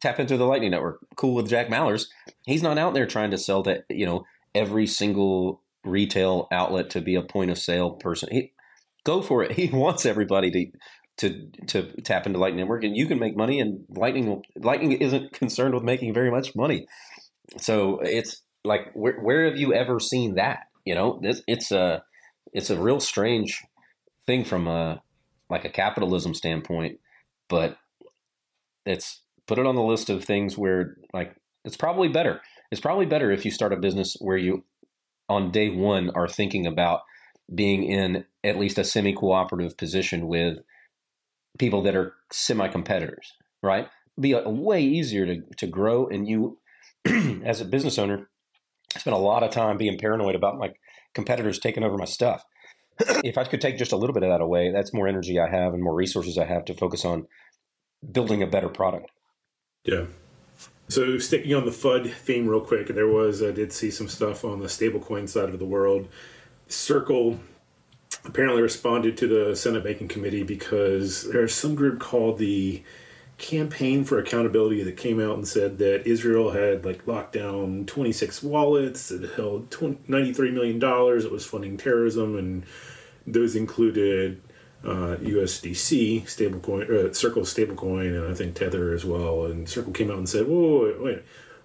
Tap 0.00 0.20
into 0.20 0.36
the 0.36 0.46
Lightning 0.46 0.70
Network. 0.70 1.00
Cool 1.16 1.34
with 1.34 1.48
Jack 1.48 1.68
Mallers. 1.68 2.06
He's 2.46 2.62
not 2.62 2.78
out 2.78 2.94
there 2.94 3.06
trying 3.06 3.30
to 3.32 3.38
sell 3.38 3.62
to 3.64 3.82
you 3.90 4.06
know 4.06 4.24
every 4.54 4.86
single 4.86 5.62
retail 5.84 6.48
outlet 6.52 6.90
to 6.90 7.00
be 7.00 7.14
a 7.14 7.22
point 7.22 7.50
of 7.50 7.58
sale 7.58 7.92
person. 7.92 8.28
He, 8.32 8.52
go 9.04 9.22
for 9.22 9.42
it. 9.42 9.52
He 9.58 9.68
wants 9.68 10.06
everybody 10.06 10.50
to 10.50 10.66
to 11.18 11.48
to 11.66 12.00
tap 12.02 12.26
into 12.26 12.38
Lightning 12.38 12.60
Network, 12.60 12.84
and 12.84 12.96
you 12.96 13.06
can 13.06 13.18
make 13.18 13.36
money. 13.36 13.60
And 13.60 13.84
Lightning 13.88 14.42
Lightning 14.56 14.92
isn't 14.92 15.32
concerned 15.42 15.74
with 15.74 15.82
making 15.82 16.14
very 16.14 16.30
much 16.30 16.54
money. 16.54 16.86
So 17.58 18.00
it's 18.00 18.42
like 18.64 18.92
where 18.94 19.18
where 19.20 19.46
have 19.46 19.56
you 19.56 19.74
ever 19.74 19.98
seen 19.98 20.34
that? 20.36 20.60
You 20.84 20.94
know, 20.94 21.18
this 21.22 21.42
it's 21.46 21.72
a 21.72 22.02
it's 22.52 22.70
a 22.70 22.80
real 22.80 23.00
strange 23.00 23.62
thing 24.26 24.44
from 24.44 24.68
a 24.68 25.02
like 25.50 25.64
a 25.64 25.70
capitalism 25.70 26.34
standpoint, 26.34 27.00
but 27.48 27.78
it's 28.86 29.22
put 29.46 29.58
it 29.58 29.66
on 29.66 29.74
the 29.74 29.82
list 29.82 30.10
of 30.10 30.24
things 30.24 30.56
where 30.56 30.96
like 31.12 31.34
it's 31.64 31.76
probably 31.76 32.08
better. 32.08 32.40
It's 32.70 32.80
probably 32.80 33.06
better 33.06 33.30
if 33.30 33.44
you 33.44 33.50
start 33.50 33.72
a 33.72 33.76
business 33.76 34.16
where 34.20 34.36
you 34.36 34.64
on 35.28 35.50
day 35.50 35.70
one 35.70 36.10
are 36.14 36.28
thinking 36.28 36.66
about 36.66 37.02
being 37.54 37.84
in 37.84 38.24
at 38.44 38.58
least 38.58 38.78
a 38.78 38.84
semi 38.84 39.12
cooperative 39.12 39.76
position 39.76 40.26
with 40.26 40.58
people 41.58 41.82
that 41.82 41.96
are 41.96 42.14
semi 42.30 42.68
competitors, 42.68 43.32
right? 43.62 43.88
Be 44.18 44.32
a, 44.32 44.48
way 44.48 44.82
easier 44.82 45.26
to, 45.26 45.42
to 45.56 45.66
grow. 45.66 46.06
And 46.06 46.28
you, 46.28 46.58
as 47.44 47.60
a 47.60 47.64
business 47.64 47.98
owner, 47.98 48.28
spend 48.96 49.14
a 49.14 49.20
lot 49.20 49.42
of 49.42 49.50
time 49.50 49.76
being 49.76 49.98
paranoid 49.98 50.34
about 50.34 50.58
my 50.58 50.72
competitors 51.14 51.58
taking 51.58 51.84
over 51.84 51.96
my 51.96 52.04
stuff. 52.04 52.44
if 53.24 53.38
I 53.38 53.44
could 53.44 53.60
take 53.60 53.78
just 53.78 53.92
a 53.92 53.96
little 53.96 54.14
bit 54.14 54.22
of 54.22 54.30
that 54.30 54.40
away, 54.40 54.72
that's 54.72 54.92
more 54.92 55.08
energy 55.08 55.38
I 55.38 55.48
have 55.48 55.72
and 55.72 55.82
more 55.82 55.94
resources 55.94 56.36
I 56.36 56.44
have 56.44 56.64
to 56.66 56.74
focus 56.74 57.04
on 57.04 57.26
building 58.10 58.42
a 58.42 58.46
better 58.46 58.68
product. 58.68 59.10
Yeah. 59.84 60.06
So 60.88 61.18
sticking 61.18 61.54
on 61.54 61.66
the 61.66 61.70
FUD 61.70 62.10
theme 62.12 62.48
real 62.48 62.62
quick, 62.62 62.88
there 62.88 63.06
was 63.06 63.42
I 63.42 63.50
did 63.50 63.72
see 63.72 63.90
some 63.90 64.08
stuff 64.08 64.44
on 64.44 64.60
the 64.60 64.66
stablecoin 64.66 65.28
side 65.28 65.50
of 65.50 65.58
the 65.58 65.66
world. 65.66 66.08
Circle 66.66 67.38
apparently 68.24 68.62
responded 68.62 69.16
to 69.18 69.26
the 69.26 69.54
Senate 69.54 69.84
Banking 69.84 70.08
Committee 70.08 70.42
because 70.42 71.30
there's 71.30 71.54
some 71.54 71.74
group 71.74 72.00
called 72.00 72.38
the 72.38 72.82
Campaign 73.36 74.04
for 74.04 74.18
Accountability 74.18 74.82
that 74.82 74.96
came 74.96 75.20
out 75.20 75.36
and 75.36 75.46
said 75.46 75.78
that 75.78 76.08
Israel 76.08 76.50
had 76.50 76.84
like 76.84 77.06
locked 77.06 77.34
down 77.34 77.86
26 77.86 78.42
wallets 78.42 79.10
that 79.10 79.30
held 79.32 79.70
20, 79.70 79.98
93 80.08 80.50
million 80.50 80.78
dollars. 80.78 81.24
It 81.24 81.30
was 81.30 81.46
funding 81.46 81.76
terrorism, 81.76 82.36
and 82.36 82.66
those 83.26 83.54
included 83.54 84.42
uh, 84.84 85.16
USDC 85.20 86.24
stablecoin, 86.24 86.88
uh, 86.90 87.12
Circle 87.12 87.42
stablecoin, 87.42 88.16
and 88.16 88.30
I 88.30 88.34
think 88.34 88.54
Tether 88.54 88.94
as 88.94 89.04
well. 89.04 89.46
And 89.46 89.68
Circle 89.68 89.92
came 89.92 90.10
out 90.10 90.18
and 90.18 90.28
said, 90.28 90.46
"Whoa, 90.46 90.84
wait, 90.84 91.00
wait, 91.00 91.22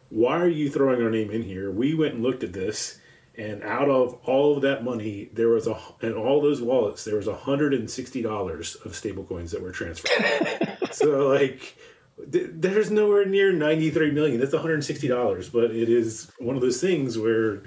why 0.09 0.39
are 0.39 0.47
you 0.47 0.69
throwing 0.69 1.01
our 1.01 1.11
name 1.11 1.29
in 1.31 1.43
here? 1.43 1.71
We 1.71 1.93
went 1.93 2.15
and 2.15 2.23
looked 2.23 2.43
at 2.43 2.53
this, 2.53 2.99
and 3.35 3.63
out 3.63 3.89
of 3.89 4.15
all 4.25 4.55
of 4.55 4.63
that 4.63 4.83
money, 4.83 5.29
there 5.33 5.49
was 5.49 5.67
a 5.67 5.79
and 6.01 6.15
all 6.15 6.41
those 6.41 6.61
wallets, 6.61 7.03
there 7.03 7.15
was 7.15 7.27
hundred 7.27 7.73
and 7.73 7.89
sixty 7.89 8.21
dollars 8.21 8.75
of 8.83 8.93
stablecoins 8.93 9.51
that 9.51 9.61
were 9.61 9.71
transferred. 9.71 10.77
so 10.91 11.27
like." 11.27 11.77
There's 12.15 12.91
nowhere 12.91 13.25
near 13.25 13.51
93 13.51 14.11
million. 14.11 14.39
That's 14.39 14.53
160 14.53 15.07
dollars, 15.07 15.49
but 15.49 15.71
it 15.71 15.89
is 15.89 16.31
one 16.37 16.55
of 16.55 16.61
those 16.61 16.79
things 16.79 17.17
where 17.17 17.63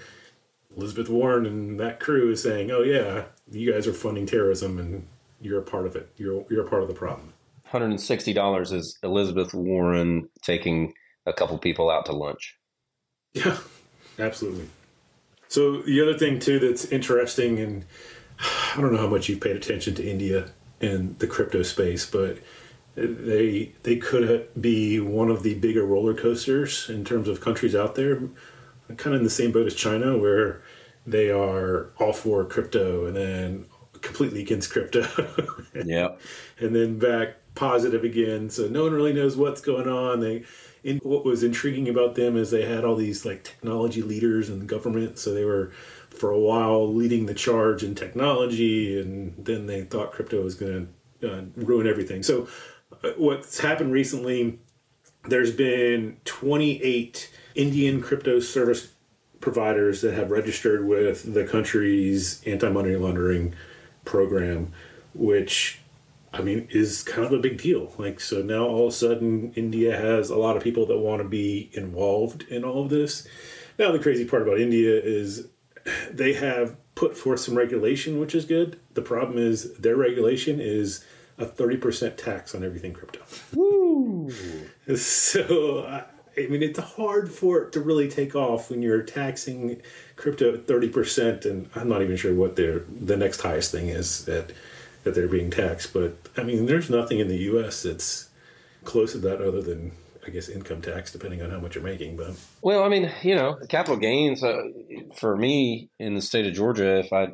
Elizabeth 0.76 1.08
Warren 1.08 1.44
and 1.44 1.80
that 1.80 1.98
crew 1.98 2.30
is 2.30 2.44
saying, 2.44 2.70
"Oh 2.70 2.82
yeah, 2.82 3.24
you 3.50 3.72
guys 3.72 3.88
are 3.88 3.92
funding 3.92 4.24
terrorism 4.24 4.78
and 4.78 5.08
you're 5.40 5.60
a 5.60 5.64
part 5.64 5.86
of 5.86 5.96
it. 5.96 6.08
You're 6.16 6.44
you're 6.50 6.66
a 6.66 6.68
part 6.68 6.82
of 6.82 6.88
the 6.88 6.94
problem. 6.94 7.32
Hundred 7.64 7.90
and 7.90 8.00
sixty 8.00 8.32
dollars 8.32 8.72
is 8.72 8.98
Elizabeth 9.02 9.52
Warren 9.54 10.28
taking 10.42 10.94
a 11.26 11.32
couple 11.32 11.58
people 11.58 11.90
out 11.90 12.06
to 12.06 12.12
lunch. 12.12 12.56
Yeah, 13.34 13.58
absolutely. 14.18 14.68
So 15.48 15.82
the 15.82 16.00
other 16.00 16.16
thing 16.18 16.38
too 16.38 16.58
that's 16.58 16.86
interesting, 16.86 17.58
and 17.58 17.84
I 18.74 18.80
don't 18.80 18.92
know 18.92 19.00
how 19.00 19.08
much 19.08 19.28
you've 19.28 19.40
paid 19.40 19.56
attention 19.56 19.94
to 19.96 20.08
India 20.08 20.50
and 20.80 21.18
the 21.18 21.26
crypto 21.26 21.62
space, 21.62 22.08
but 22.08 22.38
they 22.94 23.72
they 23.82 23.96
could 23.96 24.48
be 24.60 25.00
one 25.00 25.30
of 25.30 25.42
the 25.42 25.54
bigger 25.54 25.84
roller 25.84 26.14
coasters 26.14 26.88
in 26.88 27.04
terms 27.04 27.28
of 27.28 27.40
countries 27.40 27.74
out 27.74 27.94
there, 27.94 28.16
kind 28.96 29.14
of 29.14 29.20
in 29.20 29.24
the 29.24 29.30
same 29.30 29.52
boat 29.52 29.66
as 29.66 29.74
China, 29.74 30.16
where 30.16 30.62
they 31.06 31.30
are 31.30 31.90
all 31.98 32.12
for 32.12 32.44
crypto 32.44 33.06
and 33.06 33.16
then 33.16 33.66
completely 34.06 34.40
against 34.40 34.70
crypto. 34.70 35.06
yeah. 35.84 36.16
And 36.58 36.74
then 36.74 36.98
back 36.98 37.36
positive 37.54 38.04
again. 38.04 38.48
So 38.50 38.68
no 38.68 38.84
one 38.84 38.92
really 38.92 39.12
knows 39.12 39.36
what's 39.36 39.60
going 39.60 39.88
on. 39.88 40.20
They 40.20 40.44
in, 40.84 40.98
what 40.98 41.24
was 41.24 41.42
intriguing 41.42 41.88
about 41.88 42.14
them 42.14 42.36
is 42.36 42.50
they 42.50 42.64
had 42.64 42.84
all 42.84 42.94
these 42.94 43.26
like 43.26 43.42
technology 43.42 44.02
leaders 44.02 44.48
in 44.48 44.60
the 44.60 44.64
government. 44.64 45.18
So 45.18 45.34
they 45.34 45.44
were 45.44 45.72
for 46.10 46.30
a 46.30 46.38
while 46.38 46.92
leading 46.92 47.26
the 47.26 47.34
charge 47.34 47.82
in 47.82 47.94
technology, 47.94 48.98
and 49.00 49.34
then 49.36 49.66
they 49.66 49.82
thought 49.82 50.12
crypto 50.12 50.42
was 50.42 50.54
going 50.54 50.88
to 51.20 51.32
uh, 51.32 51.42
ruin 51.56 51.86
everything. 51.86 52.22
So 52.22 52.48
uh, 53.02 53.10
what's 53.16 53.58
happened 53.58 53.92
recently? 53.92 54.60
There's 55.24 55.50
been 55.50 56.18
28 56.24 57.34
Indian 57.56 58.00
crypto 58.00 58.38
service 58.38 58.92
providers 59.40 60.02
that 60.02 60.14
have 60.14 60.30
registered 60.30 60.86
with 60.86 61.34
the 61.34 61.44
country's 61.44 62.42
anti-money 62.46 62.94
laundering 62.96 63.54
program, 64.06 64.72
which 65.14 65.80
I 66.32 66.40
mean 66.40 66.68
is 66.70 67.02
kind 67.02 67.26
of 67.26 67.32
a 67.32 67.38
big 67.38 67.60
deal. 67.60 67.92
Like 67.98 68.20
so 68.20 68.40
now 68.40 68.64
all 68.66 68.86
of 68.86 68.92
a 68.92 68.96
sudden 68.96 69.52
India 69.54 69.96
has 69.96 70.30
a 70.30 70.36
lot 70.36 70.56
of 70.56 70.62
people 70.62 70.86
that 70.86 70.98
want 70.98 71.20
to 71.20 71.28
be 71.28 71.68
involved 71.74 72.44
in 72.44 72.64
all 72.64 72.84
of 72.84 72.90
this. 72.90 73.28
Now 73.78 73.92
the 73.92 73.98
crazy 73.98 74.24
part 74.24 74.42
about 74.42 74.58
India 74.58 74.98
is 74.98 75.48
they 76.10 76.32
have 76.34 76.76
put 76.94 77.16
forth 77.16 77.40
some 77.40 77.56
regulation, 77.56 78.18
which 78.18 78.34
is 78.34 78.44
good. 78.44 78.80
The 78.94 79.02
problem 79.02 79.38
is 79.38 79.74
their 79.74 79.96
regulation 79.96 80.60
is 80.60 81.04
a 81.38 81.44
30% 81.44 82.16
tax 82.16 82.54
on 82.54 82.64
everything 82.64 82.92
crypto. 82.92 83.20
Woo! 83.54 84.32
So 84.96 86.04
I 86.38 86.46
mean, 86.48 86.62
it's 86.62 86.78
hard 86.78 87.32
for 87.32 87.62
it 87.62 87.72
to 87.72 87.80
really 87.80 88.08
take 88.08 88.34
off 88.34 88.70
when 88.70 88.82
you're 88.82 89.02
taxing 89.02 89.80
crypto 90.16 90.54
at 90.54 90.66
thirty 90.66 90.88
percent, 90.88 91.44
and 91.44 91.68
I'm 91.74 91.88
not 91.88 92.02
even 92.02 92.16
sure 92.16 92.34
what 92.34 92.56
their 92.56 92.80
the 92.80 93.16
next 93.16 93.40
highest 93.40 93.72
thing 93.72 93.88
is 93.88 94.24
that 94.26 94.52
that 95.04 95.14
they're 95.14 95.28
being 95.28 95.50
taxed. 95.50 95.92
But 95.92 96.16
I 96.36 96.42
mean, 96.42 96.66
there's 96.66 96.90
nothing 96.90 97.20
in 97.20 97.28
the 97.28 97.38
U.S. 97.38 97.82
that's 97.82 98.28
close 98.84 99.12
to 99.12 99.18
that 99.18 99.40
other 99.40 99.62
than 99.62 99.92
I 100.26 100.30
guess 100.30 100.48
income 100.48 100.82
tax, 100.82 101.12
depending 101.12 101.40
on 101.40 101.50
how 101.50 101.60
much 101.60 101.74
you're 101.74 101.84
making. 101.84 102.16
But 102.16 102.32
well, 102.60 102.82
I 102.82 102.88
mean, 102.88 103.12
you 103.22 103.34
know, 103.34 103.56
capital 103.68 103.96
gains 103.96 104.42
uh, 104.42 104.62
for 105.16 105.36
me 105.36 105.88
in 105.98 106.14
the 106.14 106.22
state 106.22 106.46
of 106.46 106.54
Georgia, 106.54 106.98
if 106.98 107.12
I 107.12 107.28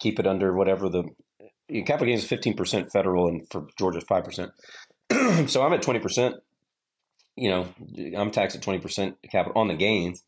keep 0.00 0.18
it 0.18 0.26
under 0.26 0.52
whatever 0.52 0.88
the 0.88 1.04
capital 1.84 2.06
gains 2.06 2.22
is 2.22 2.28
fifteen 2.28 2.56
percent 2.56 2.90
federal, 2.92 3.28
and 3.28 3.48
for 3.50 3.66
Georgia 3.78 4.00
five 4.00 4.24
percent. 4.24 4.50
so 5.48 5.62
I'm 5.62 5.72
at 5.72 5.82
twenty 5.82 6.00
percent. 6.00 6.36
You 7.36 7.50
know, 7.50 7.68
I'm 8.18 8.30
taxed 8.30 8.56
at 8.56 8.62
twenty 8.62 8.78
percent 8.78 9.16
capital 9.30 9.60
on 9.60 9.68
the 9.68 9.74
gains. 9.74 10.22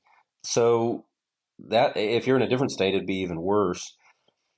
So 0.45 1.05
that 1.69 1.97
if 1.97 2.27
you're 2.27 2.37
in 2.37 2.43
a 2.43 2.49
different 2.49 2.73
state, 2.73 2.95
it'd 2.95 3.07
be 3.07 3.21
even 3.21 3.41
worse. 3.41 3.97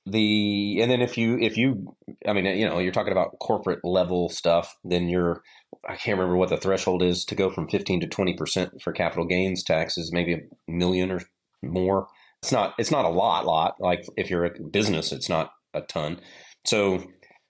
The 0.05 0.79
and 0.81 0.89
then 0.89 1.01
if 1.01 1.17
you 1.17 1.37
if 1.39 1.57
you 1.57 1.95
I 2.27 2.33
mean 2.33 2.45
you 2.45 2.67
know 2.67 2.79
you're 2.79 2.91
talking 2.91 3.11
about 3.11 3.37
corporate 3.39 3.79
level 3.83 4.29
stuff, 4.29 4.75
then 4.83 5.09
you're 5.09 5.43
I 5.87 5.95
can't 5.95 6.17
remember 6.17 6.37
what 6.37 6.49
the 6.49 6.57
threshold 6.57 7.03
is 7.03 7.23
to 7.25 7.35
go 7.35 7.51
from 7.51 7.69
15 7.69 8.01
to 8.01 8.07
20 8.07 8.33
percent 8.35 8.81
for 8.81 8.93
capital 8.93 9.25
gains 9.25 9.63
taxes, 9.63 10.11
maybe 10.11 10.33
a 10.33 10.39
million 10.67 11.11
or 11.11 11.21
more. 11.61 12.07
It's 12.41 12.51
not 12.51 12.73
it's 12.79 12.91
not 12.91 13.05
a 13.05 13.09
lot 13.09 13.45
lot 13.45 13.75
like 13.79 14.05
if 14.17 14.31
you're 14.31 14.45
a 14.45 14.59
business, 14.59 15.11
it's 15.11 15.29
not 15.29 15.51
a 15.73 15.81
ton. 15.81 16.19
So 16.65 17.03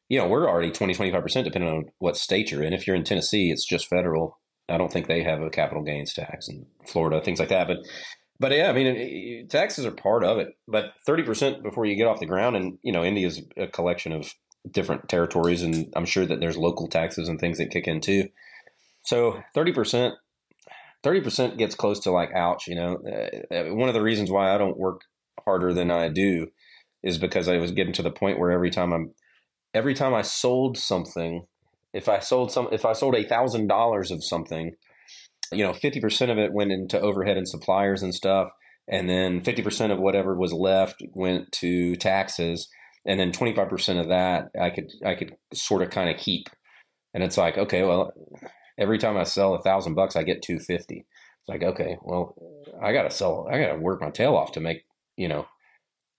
you 0.10 0.18
know, 0.18 0.28
we're 0.28 0.49
already 0.49 0.72
20, 0.72 0.93
25% 0.93 1.45
depending 1.45 1.70
on 1.70 1.86
what 1.99 2.18
state 2.18 2.52
you're 2.52 2.64
in. 2.64 2.74
If 2.74 2.86
you're 2.86 2.97
in 2.97 3.06
Tennessee, 3.06 3.49
it's 3.49 3.66
just 3.66 3.88
federal. 3.88 4.40
I 4.70 4.78
don't 4.78 4.91
think 4.91 5.07
they 5.07 5.24
have 5.24 5.41
a 5.41 5.49
capital 5.49 5.84
gains 5.84 6.14
tax 6.14 6.47
in 6.47 6.66
Florida, 6.88 7.22
things 7.22 7.39
like 7.39 7.49
that. 7.49 7.68
But, 7.68 7.80
but 8.39 8.51
yeah, 8.51 8.70
I 8.70 8.74
mean, 8.74 9.47
taxes 9.47 9.86
are 9.86 9.91
part 9.91 10.24
of 10.24 10.38
it. 10.38 10.49
But 10.68 10.93
30% 11.07 11.64
before 11.64 11.86
you 11.86 11.95
get 11.95 12.07
off 12.07 12.20
the 12.20 12.26
ground, 12.26 12.55
and, 12.55 12.78
you 12.84 12.91
know, 12.91 13.03
India 13.03 13.28
is 13.28 13.41
a 13.57 13.68
collection 13.68 14.12
of 14.12 14.34
different 14.70 15.09
territories, 15.09 15.64
and 15.64 15.91
I'm 15.95 16.05
sure 16.05 16.26
that 16.26 16.39
there's 16.39 16.57
local 16.57 16.88
taxes 16.88 17.28
and 17.28 17.39
things 17.39 17.57
that 17.57 17.72
kick 17.72 17.88
in 17.88 18.01
too. 18.01 18.30
So 19.03 19.41
30%, 19.55 20.14
30% 21.03 21.57
gets 21.57 21.76
close 21.76 21.99
to 22.01 22.12
like, 22.12 22.32
ouch, 22.34 22.68
you 22.68 22.76
know. 22.76 22.97
Uh, 23.51 23.74
one 23.74 23.89
of 23.89 23.95
the 23.95 24.03
reasons 24.03 24.30
why 24.30 24.53
I 24.53 24.57
don't 24.57 24.78
work 24.78 25.01
harder 25.43 25.74
than 25.74 25.89
I 25.89 26.09
do 26.09 26.47
is 27.03 27.18
because 27.18 27.47
I 27.47 27.57
was 27.57 27.72
getting 27.72 27.93
to 27.93 28.03
the 28.03 28.12
point 28.12 28.39
where 28.39 28.51
every 28.51 28.70
time 28.70 28.93
I'm 28.93 29.14
every 29.74 29.93
time 29.93 30.14
I 30.14 30.22
sold 30.22 30.78
something, 30.78 31.45
if 31.93 32.07
I 32.09 32.19
sold 32.19 32.51
some, 32.51 32.69
if 32.71 32.85
I 32.85 32.93
sold 32.93 33.15
a 33.15 33.27
thousand 33.27 33.67
dollars 33.67 34.11
of 34.11 34.23
something, 34.23 34.73
you 35.51 35.63
know, 35.63 35.73
fifty 35.73 35.99
percent 35.99 36.31
of 36.31 36.37
it 36.37 36.53
went 36.53 36.71
into 36.71 36.99
overhead 36.99 37.37
and 37.37 37.47
suppliers 37.47 38.03
and 38.03 38.13
stuff, 38.13 38.49
and 38.87 39.09
then 39.09 39.41
fifty 39.41 39.61
percent 39.61 39.91
of 39.91 39.99
whatever 39.99 40.35
was 40.35 40.53
left 40.53 41.01
went 41.13 41.51
to 41.53 41.95
taxes, 41.97 42.69
and 43.05 43.19
then 43.19 43.31
twenty 43.31 43.55
five 43.55 43.69
percent 43.69 43.99
of 43.99 44.09
that 44.09 44.49
I 44.59 44.69
could 44.69 44.91
I 45.05 45.15
could 45.15 45.35
sort 45.53 45.81
of 45.81 45.89
kind 45.89 46.09
of 46.09 46.17
keep, 46.17 46.47
and 47.13 47.23
it's 47.23 47.37
like 47.37 47.57
okay, 47.57 47.83
well, 47.83 48.13
every 48.77 48.97
time 48.97 49.17
I 49.17 49.23
sell 49.23 49.55
a 49.55 49.61
thousand 49.61 49.95
bucks, 49.95 50.15
I 50.15 50.23
get 50.23 50.41
two 50.41 50.59
fifty. 50.59 51.05
It's 51.41 51.49
like 51.49 51.63
okay, 51.63 51.97
well, 52.01 52.35
I 52.81 52.93
gotta 52.93 53.11
sell, 53.11 53.47
I 53.51 53.59
gotta 53.59 53.79
work 53.79 54.01
my 54.01 54.11
tail 54.11 54.35
off 54.35 54.53
to 54.53 54.59
make 54.59 54.83
you 55.17 55.27
know 55.27 55.47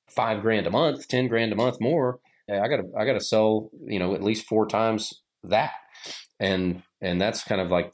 five 0.09 0.43
grand 0.43 0.67
a 0.67 0.71
month, 0.71 1.09
ten 1.09 1.29
grand 1.29 1.53
a 1.53 1.57
month 1.57 1.81
more 1.81 2.21
I 2.61 2.69
gotta 2.69 2.85
I 2.99 3.05
gotta 3.05 3.21
sell 3.21 3.71
you 3.87 3.99
know 3.99 4.15
at 4.15 4.23
least 4.23 4.47
four 4.47 4.67
times 4.67 5.22
that, 5.45 5.73
and 6.41 6.83
and 7.01 7.21
that's 7.21 7.45
kind 7.45 7.61
of 7.61 7.71
like 7.71 7.93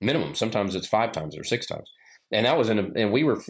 minimum. 0.00 0.34
Sometimes 0.34 0.74
it's 0.74 0.86
five 0.86 1.12
times 1.12 1.36
or 1.36 1.44
six 1.44 1.66
times, 1.66 1.90
and 2.32 2.46
that 2.46 2.58
was 2.58 2.68
in 2.68 2.78
a, 2.78 2.88
and 2.96 3.12
we 3.12 3.24
were 3.24 3.40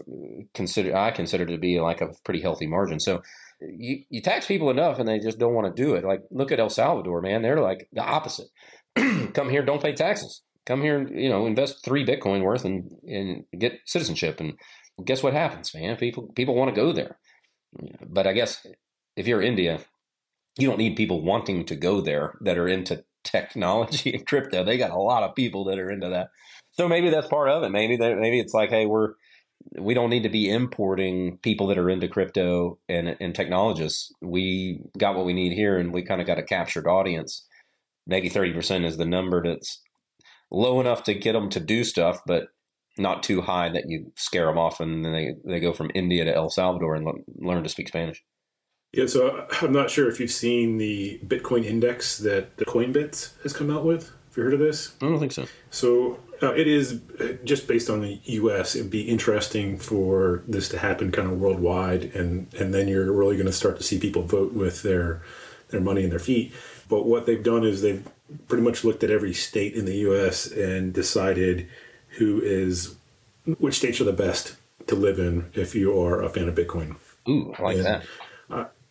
considered 0.54 0.94
I 0.94 1.10
considered 1.10 1.48
to 1.48 1.58
be 1.58 1.80
like 1.80 2.00
a 2.00 2.12
pretty 2.24 2.40
healthy 2.40 2.66
margin. 2.66 3.00
So 3.00 3.22
you 3.60 4.04
you 4.10 4.20
tax 4.20 4.46
people 4.46 4.70
enough 4.70 4.98
and 4.98 5.08
they 5.08 5.18
just 5.18 5.38
don't 5.38 5.54
want 5.54 5.74
to 5.74 5.82
do 5.82 5.94
it. 5.94 6.04
Like 6.04 6.22
look 6.30 6.52
at 6.52 6.60
El 6.60 6.70
Salvador, 6.70 7.20
man. 7.20 7.42
They're 7.42 7.60
like 7.60 7.88
the 7.92 8.02
opposite. 8.02 8.48
Come 8.94 9.50
here, 9.50 9.64
don't 9.64 9.82
pay 9.82 9.92
taxes. 9.92 10.42
Come 10.66 10.82
here, 10.82 11.06
you 11.08 11.28
know, 11.28 11.46
invest 11.46 11.84
three 11.84 12.04
Bitcoin 12.04 12.42
worth 12.42 12.64
and 12.64 12.90
and 13.06 13.44
get 13.58 13.80
citizenship. 13.86 14.40
And 14.40 14.54
guess 15.04 15.22
what 15.22 15.32
happens, 15.32 15.74
man? 15.74 15.96
People 15.96 16.30
people 16.34 16.54
want 16.54 16.74
to 16.74 16.80
go 16.80 16.92
there. 16.92 17.18
But 18.06 18.26
I 18.26 18.32
guess 18.32 18.66
if 19.16 19.26
you're 19.26 19.42
India, 19.42 19.80
you 20.58 20.68
don't 20.68 20.78
need 20.78 20.96
people 20.96 21.22
wanting 21.22 21.64
to 21.66 21.76
go 21.76 22.00
there 22.00 22.34
that 22.40 22.58
are 22.58 22.68
into 22.68 23.04
technology 23.26 24.12
and 24.14 24.26
crypto. 24.26 24.64
They 24.64 24.78
got 24.78 24.90
a 24.90 24.98
lot 24.98 25.22
of 25.22 25.34
people 25.34 25.64
that 25.66 25.78
are 25.78 25.90
into 25.90 26.08
that. 26.08 26.28
So 26.72 26.88
maybe 26.88 27.10
that's 27.10 27.28
part 27.28 27.48
of 27.48 27.62
it. 27.62 27.70
Maybe 27.70 27.96
that 27.96 28.18
maybe 28.18 28.38
it's 28.40 28.54
like, 28.54 28.70
hey, 28.70 28.86
we're 28.86 29.14
we 29.78 29.94
don't 29.94 30.10
need 30.10 30.22
to 30.22 30.28
be 30.28 30.50
importing 30.50 31.38
people 31.38 31.66
that 31.66 31.78
are 31.78 31.90
into 31.90 32.08
crypto 32.08 32.78
and, 32.88 33.16
and 33.20 33.34
technologists. 33.34 34.12
We 34.20 34.80
got 34.96 35.16
what 35.16 35.26
we 35.26 35.32
need 35.32 35.52
here, 35.52 35.78
and 35.78 35.92
we 35.92 36.02
kind 36.02 36.20
of 36.20 36.26
got 36.26 36.38
a 36.38 36.42
captured 36.42 36.86
audience. 36.86 37.46
Maybe 38.06 38.28
thirty 38.28 38.52
percent 38.52 38.84
is 38.84 38.96
the 38.96 39.06
number 39.06 39.42
that's 39.42 39.80
low 40.50 40.80
enough 40.80 41.02
to 41.04 41.14
get 41.14 41.32
them 41.32 41.48
to 41.50 41.60
do 41.60 41.84
stuff, 41.84 42.20
but 42.26 42.48
not 42.98 43.22
too 43.22 43.40
high 43.42 43.68
that 43.70 43.84
you 43.88 44.12
scare 44.16 44.46
them 44.46 44.58
off, 44.58 44.80
and 44.80 45.04
then 45.04 45.12
they 45.12 45.34
they 45.44 45.60
go 45.60 45.72
from 45.72 45.90
India 45.94 46.24
to 46.24 46.34
El 46.34 46.50
Salvador 46.50 46.94
and 46.94 47.08
learn 47.36 47.62
to 47.62 47.68
speak 47.68 47.88
Spanish. 47.88 48.22
Yeah, 48.96 49.06
so 49.06 49.46
I'm 49.60 49.72
not 49.72 49.90
sure 49.90 50.08
if 50.08 50.18
you've 50.18 50.30
seen 50.30 50.78
the 50.78 51.20
Bitcoin 51.26 51.64
index 51.64 52.16
that 52.18 52.56
the 52.56 52.64
Coinbits 52.64 53.40
has 53.42 53.52
come 53.52 53.70
out 53.70 53.84
with. 53.84 54.08
Have 54.08 54.36
you 54.38 54.42
heard 54.42 54.54
of 54.54 54.60
this? 54.60 54.94
I 55.02 55.06
don't 55.06 55.18
think 55.18 55.32
so. 55.32 55.46
So 55.70 56.18
uh, 56.42 56.54
it 56.54 56.66
is 56.66 57.00
uh, 57.20 57.34
just 57.44 57.68
based 57.68 57.90
on 57.90 58.00
the 58.00 58.18
U.S. 58.24 58.74
It'd 58.74 58.90
be 58.90 59.02
interesting 59.02 59.76
for 59.76 60.42
this 60.48 60.70
to 60.70 60.78
happen 60.78 61.12
kind 61.12 61.30
of 61.30 61.38
worldwide, 61.38 62.04
and 62.14 62.52
and 62.54 62.72
then 62.72 62.88
you're 62.88 63.12
really 63.12 63.36
going 63.36 63.46
to 63.46 63.52
start 63.52 63.76
to 63.76 63.82
see 63.82 63.98
people 63.98 64.22
vote 64.22 64.54
with 64.54 64.82
their 64.82 65.22
their 65.68 65.80
money 65.80 66.02
and 66.02 66.10
their 66.10 66.18
feet. 66.18 66.54
But 66.88 67.04
what 67.04 67.26
they've 67.26 67.42
done 67.42 67.64
is 67.64 67.82
they've 67.82 68.06
pretty 68.48 68.64
much 68.64 68.82
looked 68.82 69.04
at 69.04 69.10
every 69.10 69.34
state 69.34 69.74
in 69.74 69.84
the 69.84 69.96
U.S. 70.08 70.46
and 70.50 70.94
decided 70.94 71.68
who 72.16 72.40
is 72.40 72.96
which 73.58 73.74
states 73.74 74.00
are 74.00 74.04
the 74.04 74.12
best 74.12 74.56
to 74.86 74.94
live 74.94 75.18
in 75.18 75.50
if 75.52 75.74
you 75.74 76.00
are 76.00 76.22
a 76.22 76.30
fan 76.30 76.48
of 76.48 76.54
Bitcoin. 76.54 76.96
Ooh, 77.28 77.54
I 77.58 77.62
like 77.62 77.76
and, 77.76 77.86
that. 77.86 78.04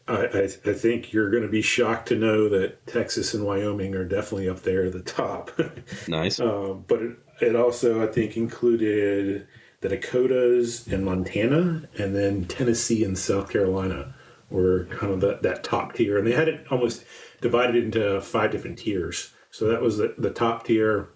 I, 0.08 0.44
I, 0.44 0.48
think 0.48 1.14
you're 1.14 1.32
going 1.32 1.44
to 1.44 1.50
be 1.50 1.64
shocked 1.64 2.10
to 2.10 2.16
know 2.16 2.48
that 2.50 2.86
Texas 2.86 3.34
and 3.34 3.44
Wyoming 3.44 3.96
are 3.96 4.06
definitely 4.06 4.48
up 4.48 4.62
there 4.62 4.86
at 4.86 4.94
the 4.94 5.02
top. 5.02 5.52
nice. 6.08 6.40
Uh, 6.40 6.76
but 6.88 7.02
it, 7.02 7.18
it 7.42 7.56
also, 7.56 8.04
I 8.04 8.12
think, 8.12 8.38
included 8.38 9.48
the 9.82 9.90
Dakotas 9.90 10.88
and 10.88 11.04
Montana, 11.04 11.90
and 11.98 12.16
then 12.16 12.46
Tennessee 12.46 13.04
and 13.04 13.18
South 13.18 13.50
Carolina 13.50 14.14
were 14.50 14.86
kind 14.92 15.12
of 15.12 15.22
that, 15.22 15.42
that 15.42 15.64
top 15.64 15.94
tier. 15.94 16.18
And 16.18 16.28
they 16.28 16.34
had 16.34 16.48
it 16.48 16.66
almost 16.70 17.04
divided 17.42 17.76
into 17.76 18.22
five 18.22 18.52
different 18.52 18.78
tiers. 18.78 19.34
So 19.50 19.68
that 19.70 19.82
was 19.82 19.98
the, 19.98 20.14
the 20.18 20.30
top 20.30 20.66
tier 20.66 21.10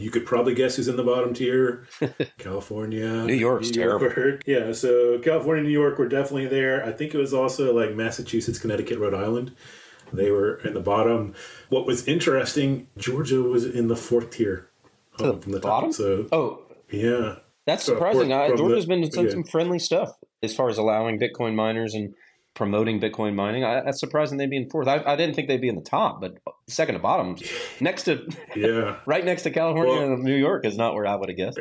you 0.00 0.10
could 0.10 0.26
probably 0.26 0.54
guess 0.54 0.76
who's 0.76 0.88
in 0.88 0.96
the 0.96 1.02
bottom 1.02 1.34
tier. 1.34 1.86
California, 2.38 3.24
New 3.24 3.34
York's 3.34 3.70
New 3.70 3.82
York. 3.82 4.42
Yeah, 4.46 4.72
so 4.72 5.18
California, 5.18 5.64
New 5.64 5.70
York 5.70 5.98
were 5.98 6.08
definitely 6.08 6.46
there. 6.46 6.84
I 6.84 6.92
think 6.92 7.14
it 7.14 7.18
was 7.18 7.34
also 7.34 7.74
like 7.74 7.94
Massachusetts, 7.94 8.58
Connecticut, 8.58 8.98
Rhode 8.98 9.14
Island. 9.14 9.54
They 10.12 10.30
were 10.30 10.56
in 10.58 10.74
the 10.74 10.80
bottom. 10.80 11.34
What 11.68 11.86
was 11.86 12.06
interesting, 12.06 12.88
Georgia 12.96 13.42
was 13.42 13.64
in 13.64 13.88
the 13.88 13.96
fourth 13.96 14.30
tier 14.30 14.68
um, 15.18 15.40
from 15.40 15.52
the 15.52 15.60
bottom. 15.60 15.90
Top. 15.90 15.96
So, 15.96 16.28
oh, 16.32 16.62
yeah, 16.90 17.36
that's 17.66 17.84
surprising. 17.84 18.32
I, 18.32 18.54
Georgia's 18.54 18.84
the, 18.84 18.88
been 18.88 19.08
doing 19.08 19.26
yeah. 19.26 19.32
some 19.32 19.44
friendly 19.44 19.78
stuff 19.78 20.10
as 20.42 20.54
far 20.54 20.68
as 20.68 20.78
allowing 20.78 21.18
Bitcoin 21.18 21.54
miners 21.54 21.94
and 21.94 22.14
promoting 22.54 23.00
Bitcoin 23.00 23.34
mining. 23.34 23.64
I, 23.64 23.82
that's 23.82 24.00
surprising 24.00 24.38
they'd 24.38 24.50
be 24.50 24.56
in 24.56 24.70
fourth. 24.70 24.88
I, 24.88 25.02
I, 25.04 25.16
didn't 25.16 25.34
think 25.34 25.48
they'd 25.48 25.60
be 25.60 25.68
in 25.68 25.76
the 25.76 25.82
top, 25.82 26.20
but 26.20 26.38
second 26.68 26.94
to 26.94 27.00
bottom, 27.00 27.36
next 27.80 28.04
to 28.04 28.28
yeah, 28.54 28.96
right 29.06 29.24
next 29.24 29.42
to 29.42 29.50
California 29.50 29.94
well, 29.94 30.12
and 30.14 30.22
New 30.22 30.34
York 30.34 30.64
is 30.64 30.76
not 30.76 30.94
where 30.94 31.06
I 31.06 31.14
would 31.14 31.28
have 31.28 31.36
guessed. 31.36 31.58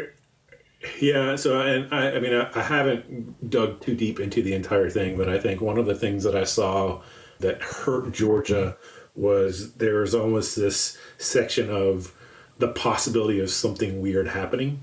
Yeah, 1.00 1.36
so 1.36 1.62
and 1.62 1.94
I, 1.94 2.12
I 2.12 2.20
mean 2.20 2.34
I, 2.34 2.50
I 2.56 2.62
haven't 2.62 3.50
dug 3.50 3.82
too 3.82 3.96
deep 3.96 4.20
into 4.20 4.42
the 4.42 4.54
entire 4.54 4.90
thing, 4.90 5.18
but 5.18 5.30
I 5.30 5.40
think 5.40 5.62
one 5.62 5.78
of 5.78 5.86
the 5.86 5.96
things 5.96 6.24
that 6.24 6.36
I 6.36 6.44
saw 6.44 7.02
that 7.40 7.62
hurt 7.62 8.12
Georgia 8.12 8.78
was 9.16 9.74
there 9.76 10.02
was 10.02 10.14
almost 10.14 10.56
this 10.56 10.98
section 11.18 11.70
of 11.70 12.14
the 12.58 12.68
possibility 12.68 13.40
of 13.40 13.50
something 13.50 14.02
weird 14.02 14.30
happening. 14.30 14.82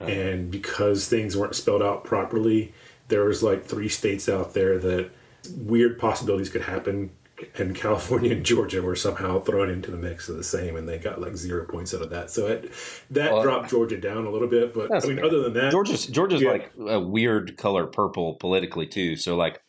Uh-huh. 0.00 0.10
And 0.10 0.50
because 0.50 1.08
things 1.08 1.36
weren't 1.36 1.54
spelled 1.54 1.82
out 1.82 2.04
properly, 2.04 2.74
there 3.08 3.24
was 3.24 3.42
like 3.42 3.64
three 3.64 3.88
states 3.88 4.28
out 4.28 4.54
there 4.54 4.78
that 4.78 5.10
weird 5.54 5.98
possibilities 5.98 6.50
could 6.50 6.62
happen 6.62 7.10
and 7.56 7.74
California 7.74 8.32
and 8.32 8.44
Georgia 8.44 8.82
were 8.82 8.96
somehow 8.96 9.40
thrown 9.40 9.70
into 9.70 9.90
the 9.90 9.96
mix 9.96 10.28
of 10.28 10.36
the 10.36 10.44
same, 10.44 10.76
and 10.76 10.88
they 10.88 10.98
got 10.98 11.20
like 11.20 11.36
zero 11.36 11.66
points 11.66 11.94
out 11.94 12.02
of 12.02 12.10
that. 12.10 12.30
So 12.30 12.46
it, 12.46 12.72
that 13.10 13.32
well, 13.32 13.42
dropped 13.42 13.70
Georgia 13.70 13.98
down 13.98 14.26
a 14.26 14.30
little 14.30 14.48
bit. 14.48 14.74
But 14.74 14.92
I 14.92 15.06
mean, 15.06 15.16
fair. 15.16 15.24
other 15.24 15.42
than 15.42 15.52
that, 15.54 15.70
Georgia's 15.70 16.06
Georgia's 16.06 16.42
yeah. 16.42 16.50
like 16.50 16.72
a 16.78 17.00
weird 17.00 17.56
color 17.56 17.86
purple 17.86 18.34
politically 18.34 18.86
too. 18.86 19.16
So 19.16 19.36
like, 19.36 19.60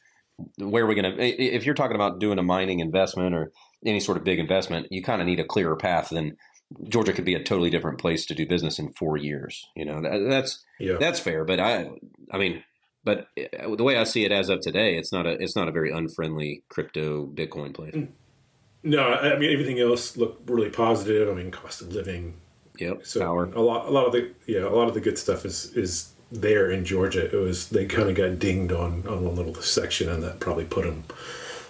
where 0.57 0.83
are 0.83 0.87
we 0.87 0.95
going 0.95 1.15
to? 1.15 1.21
If 1.21 1.65
you're 1.65 1.75
talking 1.75 1.95
about 1.95 2.19
doing 2.19 2.39
a 2.39 2.43
mining 2.43 2.79
investment 2.79 3.35
or 3.35 3.51
any 3.85 3.99
sort 3.99 4.17
of 4.17 4.23
big 4.23 4.39
investment, 4.39 4.87
you 4.91 5.03
kind 5.03 5.21
of 5.21 5.27
need 5.27 5.39
a 5.39 5.45
clearer 5.45 5.75
path 5.75 6.09
than 6.09 6.37
Georgia 6.89 7.13
could 7.13 7.25
be 7.25 7.35
a 7.35 7.43
totally 7.43 7.69
different 7.69 7.99
place 7.99 8.25
to 8.25 8.35
do 8.35 8.47
business 8.47 8.79
in 8.79 8.91
four 8.93 9.17
years. 9.17 9.67
You 9.75 9.85
know, 9.85 10.01
that, 10.01 10.27
that's 10.29 10.63
Yeah. 10.79 10.97
that's 10.99 11.19
fair. 11.19 11.45
But 11.45 11.59
I, 11.59 11.89
I 12.31 12.37
mean, 12.37 12.63
but 13.07 13.27
uh, 13.59 13.75
the 13.75 13.83
way 13.83 13.97
I 13.97 14.03
see 14.03 14.25
it 14.25 14.31
as 14.31 14.49
of 14.49 14.59
today, 14.61 14.97
it's 14.97 15.11
not 15.11 15.25
a 15.25 15.31
it's 15.41 15.55
not 15.55 15.67
a 15.67 15.71
very 15.71 15.91
unfriendly 15.91 16.63
crypto 16.69 17.25
Bitcoin 17.25 17.73
place. 17.73 17.95
No, 18.83 19.01
I 19.13 19.37
mean 19.39 19.51
everything 19.51 19.79
else 19.79 20.15
looked 20.17 20.49
really 20.49 20.69
positive. 20.69 21.29
I 21.29 21.33
mean, 21.33 21.49
cost 21.51 21.81
of 21.81 21.93
living, 21.93 22.35
Yep, 22.79 23.05
so 23.05 23.19
power. 23.21 23.45
a 23.55 23.61
lot, 23.61 23.87
a 23.87 23.89
lot 23.89 24.05
of 24.05 24.11
the 24.11 24.31
yeah, 24.45 24.59
a 24.65 24.69
lot 24.79 24.87
of 24.87 24.93
the 24.93 25.01
good 25.01 25.17
stuff 25.17 25.45
is 25.45 25.71
is 25.75 26.11
there 26.31 26.69
in 26.69 26.85
Georgia. 26.85 27.25
It 27.25 27.37
was 27.37 27.69
they 27.69 27.85
kind 27.85 28.09
of 28.09 28.15
got 28.15 28.37
dinged 28.39 28.71
on 28.71 29.07
on 29.07 29.23
one 29.25 29.35
little 29.35 29.55
section, 29.55 30.09
and 30.09 30.21
that 30.23 30.39
probably 30.39 30.65
put 30.65 30.83
them 30.85 31.05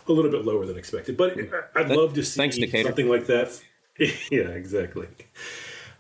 a 0.08 0.12
little 0.12 0.32
bit 0.32 0.44
lower 0.46 0.66
than 0.66 0.78
expected. 0.78 1.16
But 1.18 1.38
I'd 1.76 1.88
Th- 1.88 1.98
love 1.98 2.14
to 2.16 2.24
see 2.24 2.38
thanks, 2.38 2.58
Decatur. 2.58 2.90
something 2.90 3.10
like 3.10 3.28
that. 3.28 3.62
yeah, 4.32 4.50
exactly. 4.62 5.08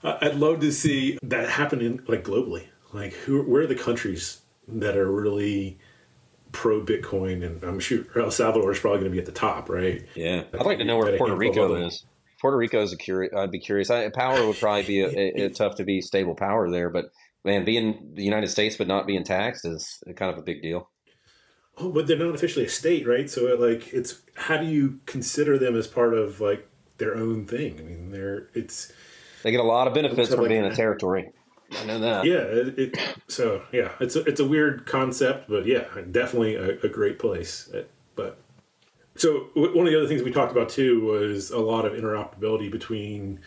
Uh, 0.03 0.17
I'd 0.21 0.35
love 0.35 0.59
to 0.61 0.71
see 0.71 1.17
that 1.23 1.49
happen 1.49 1.81
in 1.81 2.03
like 2.07 2.23
globally. 2.23 2.65
Like, 2.93 3.13
who, 3.13 3.41
where 3.43 3.63
are 3.63 3.67
the 3.67 3.75
countries 3.75 4.41
that 4.68 4.95
are 4.97 5.11
really 5.11 5.78
pro 6.51 6.82
Bitcoin? 6.82 7.45
And 7.45 7.63
I'm 7.63 7.80
sure 7.80 8.05
El 8.15 8.32
Salvador 8.32 8.72
is 8.72 8.80
probably 8.80 8.99
going 8.99 9.11
to 9.11 9.15
be 9.15 9.20
at 9.20 9.26
the 9.26 9.32
top, 9.32 9.70
right? 9.70 10.05
Yeah, 10.15 10.43
I'd 10.53 10.65
like 10.65 10.78
to 10.80 10.86
know 10.86 10.97
where 10.97 11.18
Puerto 11.18 11.36
Rico 11.36 11.65
other- 11.65 11.84
is. 11.86 12.05
Puerto 12.39 12.55
Rico 12.57 12.84
is 12.84 12.93
a 12.93 12.97
curious. 12.97 13.34
I'd 13.36 13.49
be 13.51 13.59
curious. 13.59 13.89
I, 13.89 14.09
power 14.09 14.45
would 14.45 14.57
probably 14.57 14.84
be 14.84 15.01
a, 15.01 15.09
a, 15.09 15.45
a 15.45 15.49
tough 15.49 15.76
to 15.78 15.84
be 15.84 16.01
stable 16.01 16.36
power 16.36 16.70
there, 16.70 16.89
but 16.91 17.05
man, 17.43 17.65
being 17.65 18.11
the 18.13 18.24
United 18.24 18.49
States 18.49 18.76
but 18.78 18.88
not 18.88 19.07
being 19.07 19.24
taxed 19.24 19.65
is 19.65 20.03
kind 20.15 20.32
of 20.32 20.38
a 20.38 20.43
big 20.43 20.61
deal. 20.61 20.89
Oh, 21.80 21.91
but 21.91 22.05
they're 22.05 22.18
not 22.18 22.36
officially 22.36 22.65
a 22.65 22.70
state, 22.70 23.07
right? 23.07 23.28
So, 23.30 23.45
like, 23.55 23.91
it's 23.91 24.22
how 24.36 24.57
do 24.57 24.68
you 24.68 24.99
consider 25.07 25.57
them 25.57 25.76
as 25.76 25.88
part 25.88 26.13
of 26.13 26.39
like 26.39 26.70
their 26.99 27.15
own 27.15 27.45
thing? 27.47 27.80
I 27.80 27.84
mean, 27.84 28.11
they're 28.11 28.49
it's 28.53 28.91
They 29.41 29.49
get 29.49 29.59
a 29.59 29.63
lot 29.63 29.88
of 29.88 29.95
benefits 29.95 30.30
from 30.30 30.41
like- 30.41 30.49
being 30.49 30.63
a 30.63 30.76
territory. 30.76 31.32
I 31.72 31.86
know 31.86 31.99
that. 31.99 32.26
yeah, 32.26 32.36
it, 32.39 32.80
it 32.80 32.97
so 33.28 33.63
yeah, 33.72 33.91
it's 33.99 34.15
a, 34.15 34.24
it's 34.24 34.39
a 34.39 34.47
weird 34.47 34.86
concept, 34.86 35.49
but 35.49 35.65
yeah, 35.65 35.86
definitely 36.11 36.55
a, 36.55 36.80
a 36.82 36.88
great 36.89 37.20
place. 37.20 37.70
Uh, 37.74 37.84
But 38.15 38.38
so 39.15 39.47
w- 39.55 39.76
one 39.76 39.86
of 39.86 39.91
the 39.91 39.97
other 39.99 40.07
things 40.07 40.24
we 40.24 40.32
talked 40.32 40.51
about 40.51 40.70
too 40.70 41.01
was 41.01 41.51
a 41.51 41.59
lot 41.59 41.86
of 41.86 41.93
interoperability 41.93 42.72
between 42.72 43.39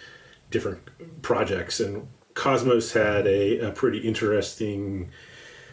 different 0.51 0.81
projects, 1.23 1.81
and 1.81 2.09
Cosmos 2.35 2.93
had 2.93 3.27
a, 3.27 3.59
a 3.68 3.71
pretty 3.73 3.99
interesting 3.99 5.11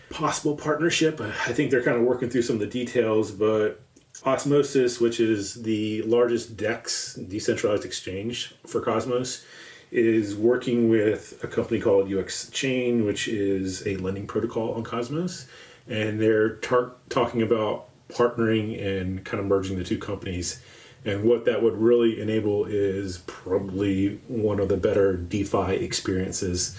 possible 0.10 0.56
partnership. 0.56 1.20
I 1.20 1.52
think 1.52 1.70
they're 1.70 1.84
kind 1.84 1.98
of 1.98 2.04
working 2.04 2.30
through 2.30 2.44
some 2.44 2.56
of 2.56 2.60
the 2.62 2.68
details, 2.68 3.32
but 3.32 3.82
Osmosis, 4.26 5.00
which 5.02 5.20
is 5.20 5.64
the 5.64 6.02
largest 6.04 6.56
DEX 6.58 7.16
decentralized 7.16 7.84
exchange 7.86 8.56
for 8.66 8.80
Cosmos, 8.82 9.46
is 9.92 10.36
working 10.36 10.90
with 10.90 11.42
a 11.44 11.48
company 11.48 11.80
called 11.80 12.12
UX 12.12 12.50
Chain, 12.50 13.06
which 13.06 13.28
is 13.28 13.86
a 13.88 13.96
lending 13.98 14.28
protocol 14.28 14.74
on 14.74 14.84
Cosmos, 14.84 15.48
and 15.88 16.20
they're 16.20 16.56
tar- 16.56 16.92
talking 17.10 17.42
about 17.42 17.88
partnering 18.10 18.82
and 18.82 19.24
kind 19.24 19.40
of 19.40 19.46
merging 19.46 19.78
the 19.78 19.84
two 19.84 19.98
companies. 19.98 20.62
And 21.06 21.24
what 21.24 21.46
that 21.46 21.62
would 21.62 21.76
really 21.76 22.20
enable 22.20 22.66
is 22.66 23.20
probably 23.20 24.20
one 24.28 24.60
of 24.60 24.68
the 24.68 24.78
better 24.78 25.16
DeFi 25.16 25.76
experiences 25.76 26.78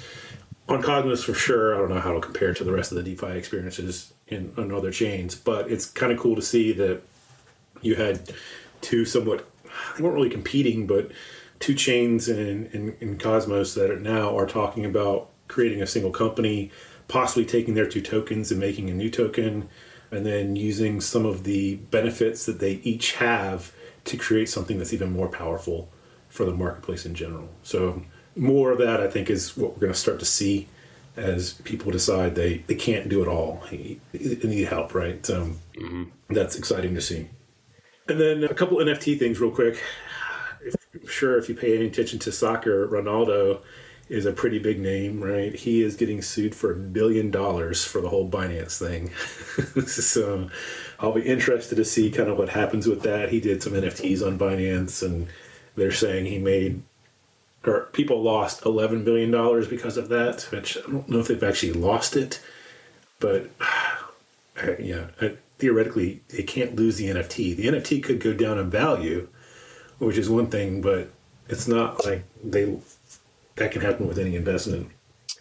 on 0.69 0.83
Cosmos 0.83 1.25
for 1.25 1.35
sure. 1.35 1.75
I 1.75 1.79
don't 1.79 1.89
know 1.89 2.01
how 2.01 2.13
to 2.13 2.21
compare 2.21 2.53
to 2.53 2.65
the 2.65 2.73
rest 2.73 2.93
of 2.93 2.97
the 2.97 3.03
DeFi 3.03 3.39
experiences 3.39 4.13
in 4.27 4.53
other 4.57 4.93
chains, 4.93 5.35
but 5.35 5.71
it's 5.71 5.87
kind 5.87 6.13
of 6.13 6.19
cool 6.19 6.37
to 6.37 6.43
see 6.43 6.73
that 6.73 7.01
you 7.81 7.95
had 7.95 8.33
two 8.83 9.05
somewhat 9.05 9.49
weren't 9.99 10.15
really 10.15 10.31
competing, 10.31 10.87
but 10.87 11.11
two 11.61 11.75
chains 11.75 12.29
in, 12.29 12.67
in, 12.67 12.97
in 13.01 13.19
Cosmos 13.19 13.75
that 13.75 13.91
are 13.91 13.99
now 13.99 14.37
are 14.37 14.47
talking 14.47 14.85
about 14.85 15.31
creating 15.49 15.83
a 15.83 15.87
single 15.87 16.11
company, 16.11 16.71
possibly 17.09 17.45
taking 17.45 17.75
their 17.75 17.87
two 17.87 18.03
tokens 18.03 18.51
and 18.51 18.61
making 18.61 18.91
a 18.91 18.95
new 18.95 19.11
token, 19.11 19.69
and 20.11 20.25
then 20.25 20.57
using 20.57 21.01
some 21.01 21.27
of 21.27 21.45
the 21.45 21.77
benefits 21.77 22.47
that 22.47 22.61
they 22.61 22.75
each 22.85 23.15
have 23.15 23.73
to 24.05 24.17
create 24.17 24.49
something 24.49 24.79
that's 24.79 24.93
even 24.93 25.13
more 25.13 25.29
powerful 25.29 25.91
for 26.29 26.45
the 26.45 26.53
marketplace 26.53 27.05
in 27.05 27.15
general. 27.15 27.49
So 27.63 28.03
more 28.37 28.71
of 28.73 28.79
that 28.79 29.01
I 29.01 29.09
think 29.09 29.29
is 29.29 29.57
what 29.57 29.73
we're 29.73 29.81
going 29.81 29.93
to 29.93 29.99
start 29.99 30.19
to 30.21 30.25
see 30.25 30.69
as 31.17 31.55
people 31.65 31.91
decide 31.91 32.35
they, 32.35 32.59
they 32.69 32.75
can't 32.75 33.09
do 33.09 33.21
it 33.23 33.29
all. 33.29 33.65
They, 33.71 33.99
they 34.13 34.49
need 34.49 34.69
help, 34.69 34.95
right? 34.95 35.25
So 35.27 35.51
mm-hmm. 35.75 36.05
that's 36.31 36.57
exciting 36.57 36.95
to 36.95 37.01
see. 37.01 37.29
And 38.09 38.21
then 38.21 38.45
a 38.45 38.55
couple 38.55 38.79
NFT 38.79 39.19
things, 39.19 39.41
real 39.41 39.51
quick. 39.51 39.83
Sure, 41.07 41.39
if 41.39 41.49
you 41.49 41.55
pay 41.55 41.77
any 41.77 41.87
attention 41.87 42.19
to 42.21 42.33
soccer, 42.33 42.87
Ronaldo 42.89 43.61
is 44.09 44.25
a 44.25 44.33
pretty 44.33 44.59
big 44.59 44.81
name, 44.81 45.23
right? 45.23 45.55
He 45.55 45.83
is 45.83 45.97
getting 45.97 46.23
sued 46.23 46.55
for 46.55 46.73
a 46.73 46.77
billion 46.77 47.31
dollars 47.31 47.85
for 47.85 48.01
the 48.01 48.09
whole 48.09 48.29
Binance 48.29 48.79
thing. 48.79 49.11
so 49.87 50.49
I'll 50.99 51.13
be 51.13 51.23
interested 51.23 51.77
to 51.77 51.85
see 51.85 52.11
kind 52.11 52.29
of 52.29 52.39
what 52.39 52.49
happens 52.49 52.87
with 52.87 53.03
that. 53.03 53.29
He 53.29 53.41
did 53.41 53.63
some 53.63 53.75
NFTs 53.75 54.27
on 54.27 54.39
Binance, 54.39 55.03
and 55.03 55.29
they're 55.77 55.93
saying 55.93 56.27
he 56.27 56.39
made 56.39 56.83
or 57.65 57.83
people 57.93 58.23
lost 58.23 58.65
eleven 58.65 59.05
billion 59.05 59.31
dollars 59.31 59.69
because 59.69 59.97
of 59.97 60.09
that. 60.09 60.43
Which 60.51 60.79
I 60.79 60.91
don't 60.91 61.09
know 61.09 61.19
if 61.19 61.29
they've 61.29 61.43
actually 61.43 61.73
lost 61.73 62.17
it, 62.17 62.41
but 63.21 63.51
yeah, 64.79 65.09
theoretically 65.59 66.23
they 66.29 66.45
can't 66.45 66.77
lose 66.77 66.97
the 66.97 67.09
NFT. 67.09 67.57
The 67.57 67.67
NFT 67.67 68.03
could 68.03 68.21
go 68.21 68.33
down 68.33 68.59
in 68.59 68.71
value, 68.71 69.29
which 69.99 70.17
is 70.19 70.29
one 70.31 70.47
thing, 70.49 70.81
but 70.81 71.11
it's 71.49 71.69
not 71.69 72.05
like 72.05 72.25
they 72.45 72.77
that 73.57 73.73
can 73.73 73.83
happen 73.83 74.07
with 74.07 74.19
any 74.19 74.37
investment. 74.37 74.91